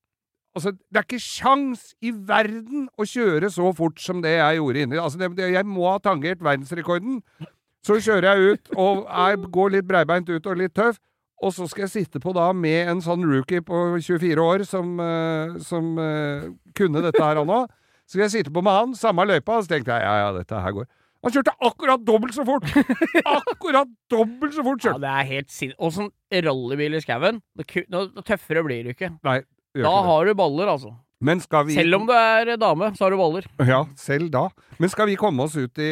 Altså, 0.55 0.71
det 0.71 1.01
er 1.01 1.03
ikke 1.03 1.19
sjans 1.19 1.81
i 1.99 2.13
verden 2.15 2.85
å 2.95 3.03
kjøre 3.03 3.49
så 3.51 3.73
fort 3.75 3.99
som 3.99 4.21
det 4.23 4.37
jeg 4.37 4.55
gjorde 4.61 4.85
inni. 4.85 4.99
Altså, 5.01 5.19
det, 5.19 5.27
det, 5.35 5.49
jeg 5.51 5.67
må 5.67 5.83
ha 5.89 5.97
tangert 5.99 6.39
verdensrekorden. 6.39 7.17
Så 7.85 7.99
kjører 8.01 8.31
jeg 8.31 8.55
ut, 8.55 8.71
og 8.81 9.03
jeg 9.05 9.51
går 9.53 9.75
litt 9.75 9.87
breibeint 9.89 10.29
ut 10.31 10.47
og 10.49 10.57
litt 10.57 10.73
tøff. 10.77 10.97
Og 11.43 11.51
så 11.53 11.67
skal 11.69 11.85
jeg 11.85 11.91
sitte 11.91 12.21
på 12.23 12.31
da 12.33 12.47
med 12.55 12.89
en 12.89 13.01
sånn 13.03 13.25
rookie 13.27 13.61
på 13.65 13.79
24 13.99 14.41
år 14.41 14.63
som, 14.65 14.93
eh, 15.03 15.57
som 15.67 15.89
uh, 15.99 16.47
kunne 16.77 17.03
dette 17.03 17.21
her 17.21 17.41
han 17.41 17.51
òg. 17.51 17.73
Så 18.05 18.15
skal 18.15 18.23
jeg 18.25 18.33
sitte 18.37 18.53
på 18.55 18.63
med 18.65 18.73
han, 18.73 18.93
samme 18.97 19.25
løypa, 19.27 19.59
og 19.59 19.65
så 19.65 19.75
tenkte 19.75 19.97
jeg 19.97 20.05
ja, 20.07 20.15
ja, 20.23 20.31
dette 20.33 20.61
her 20.63 20.77
går. 20.77 20.87
Han 21.25 21.33
kjørte 21.33 21.55
akkurat 21.67 22.01
dobbelt 22.05 22.37
så 22.37 22.45
fort! 22.45 22.65
Akkurat 23.25 23.89
dobbelt 24.13 24.53
så 24.53 24.65
fort 24.65 24.83
kjørte 24.83 24.99
ja, 24.99 25.01
det 25.01 25.11
er 25.11 25.29
helt 25.33 25.53
sin... 25.53 25.73
Og 25.81 25.93
sånn 25.95 26.11
rallybil 26.45 26.97
i 26.97 27.01
skauen, 27.01 27.41
tøffere 27.65 28.61
blir 28.65 28.85
du 28.85 28.93
ikke. 28.93 29.09
Nei, 29.25 29.39
Da 29.73 29.89
ikke 29.89 30.05
har 30.11 30.29
du 30.29 30.37
baller, 30.37 30.69
altså. 30.75 30.93
Vi 31.23 31.73
Selv 31.73 31.95
om 31.95 32.03
du 32.05 32.11
er 32.11 32.57
dame, 32.59 32.89
så 32.97 33.05
har 33.05 33.13
du 33.13 33.17
baller. 33.17 33.45
Ja, 33.63 33.85
selv 33.95 34.27
da. 34.33 34.49
Men 34.77 34.91
skal 34.91 35.07
vi 35.07 35.15
komme 35.15 35.45
oss 35.45 35.53
ut 35.55 35.79
i, 35.79 35.91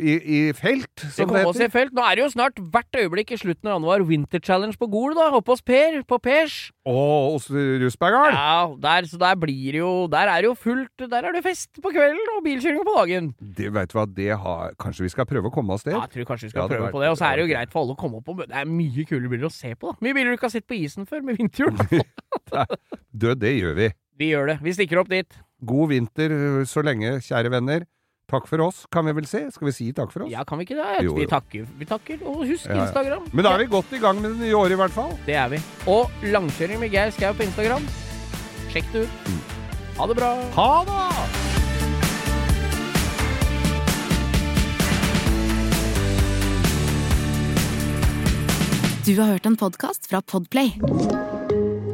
i, 0.00 0.14
i 0.16 0.38
felt, 0.56 0.88
som 1.12 1.28
det 1.28 1.42
heter? 1.42 1.50
oss 1.50 1.60
i 1.60 1.68
felt. 1.68 1.92
Nå 1.92 2.00
er 2.00 2.16
det 2.16 2.22
jo 2.24 2.30
snart 2.32 2.56
hvert 2.72 2.96
øyeblikk 2.96 3.34
i 3.36 3.38
slutten 3.42 3.68
av 3.68 3.76
januar 3.76 4.06
Winter 4.08 4.40
Challenge 4.40 4.78
på 4.80 4.88
Gol, 4.88 5.12
da. 5.18 5.26
Oppe 5.36 5.52
hos 5.52 5.60
Per, 5.60 5.98
på 6.08 6.18
Pers. 6.24 6.56
Og 6.88 7.36
hos 7.36 7.50
Rusbergarden? 7.52 8.38
Ja, 8.40 8.64
der, 8.80 9.08
så 9.10 9.20
der 9.20 9.36
blir 9.40 9.78
jo 9.78 9.90
Der 10.12 10.28
er 10.28 10.42
det 10.44 10.50
jo 10.50 10.54
fullt 10.58 11.00
Der 11.08 11.24
er 11.24 11.32
det 11.32 11.40
fest 11.46 11.78
på 11.80 11.88
kvelden 11.94 12.34
og 12.36 12.42
bilkjøring 12.44 12.84
på 12.84 12.96
dagen. 12.98 13.30
Det 13.40 13.70
vet 13.72 13.92
du 13.92 13.96
hva, 13.96 14.04
det 14.04 14.30
har 14.36 14.74
Kanskje 14.80 15.06
vi 15.06 15.12
skal 15.14 15.28
prøve 15.28 15.48
å 15.48 15.54
komme 15.54 15.76
oss 15.76 15.84
dit? 15.86 15.94
Ja, 15.94 16.02
jeg 16.04 16.12
tror 16.18 16.28
kanskje 16.34 16.48
vi 16.48 16.54
skal 16.54 16.64
Ja, 16.64 16.68
prøve 16.72 16.88
vært... 16.88 16.96
på 16.96 17.04
det. 17.04 17.10
Og 17.12 17.20
så 17.20 17.28
er 17.28 17.36
det 17.40 17.46
jo 17.46 17.52
greit 17.54 17.72
for 17.72 17.84
alle 17.84 17.96
å 17.96 18.00
komme 18.00 18.20
opp 18.20 18.32
og. 18.32 18.44
Det 18.48 18.60
er 18.64 18.68
mye 18.68 19.04
kule 19.08 19.32
biler 19.32 19.48
å 19.48 19.52
se 19.52 19.72
på, 19.76 19.92
da. 19.92 20.00
Mye 20.04 20.16
biler 20.16 20.32
du 20.32 20.38
ikke 20.38 20.48
har 20.50 20.56
sett 20.56 20.68
på 20.68 20.76
isen 20.76 21.08
før, 21.08 21.24
med 21.24 21.40
vinterhjul. 21.40 22.04
Død, 23.24 23.40
det 23.44 23.54
gjør 23.56 23.76
vi. 23.80 23.90
Vi 24.18 24.30
gjør 24.30 24.52
det. 24.52 24.58
Vi 24.62 24.74
stikker 24.76 25.00
opp 25.02 25.10
dit. 25.10 25.38
God 25.64 25.90
vinter 25.90 26.32
så 26.68 26.82
lenge, 26.84 27.16
kjære 27.24 27.50
venner. 27.54 27.86
Takk 28.30 28.46
for 28.48 28.62
oss, 28.64 28.84
kan 28.92 29.04
vi 29.04 29.12
vel 29.18 29.26
si? 29.28 29.42
Skal 29.52 29.68
vi 29.68 29.72
si 29.76 29.86
takk 29.92 30.12
for 30.12 30.24
oss? 30.24 30.30
Ja, 30.32 30.44
kan 30.48 30.58
vi 30.58 30.64
ikke 30.64 30.78
det? 30.78 31.02
Jo, 31.04 31.12
Vi 31.18 31.26
takker. 31.28 31.66
Vi 31.78 31.84
takker. 31.88 32.22
Og 32.24 32.46
husk 32.48 32.70
Ja, 32.70 32.78
ja. 32.78 32.86
Instagram. 32.86 33.26
Men 33.32 33.44
da 33.44 33.52
er 33.52 33.64
vi 33.64 33.66
godt 33.74 33.92
i 33.92 34.00
gang 34.00 34.20
med 34.22 34.32
det 34.36 34.46
nye 34.46 34.56
året, 34.56 34.72
i 34.72 34.80
hvert 34.80 34.94
fall. 34.96 35.12
Det 35.26 35.36
er 35.36 35.48
vi. 35.52 35.60
Og 35.92 36.10
langkjøring 36.32 36.80
med 36.80 36.90
Geir 36.94 37.12
Skau 37.12 37.34
på 37.36 37.44
Instagram. 37.44 37.84
Sjekk 38.72 38.88
det 38.94 39.04
ut. 39.04 39.28
Mm. 39.28 39.42
Ha 39.98 40.06
det 40.10 40.16
bra. 40.22 40.30
Ha 40.56 40.70
det! 40.88 41.04
Du 49.04 49.20
har 49.20 49.34
hørt 49.34 49.46
en 49.46 49.56
podkast 49.60 50.08
fra 50.08 50.22
Podplay. 50.22 50.72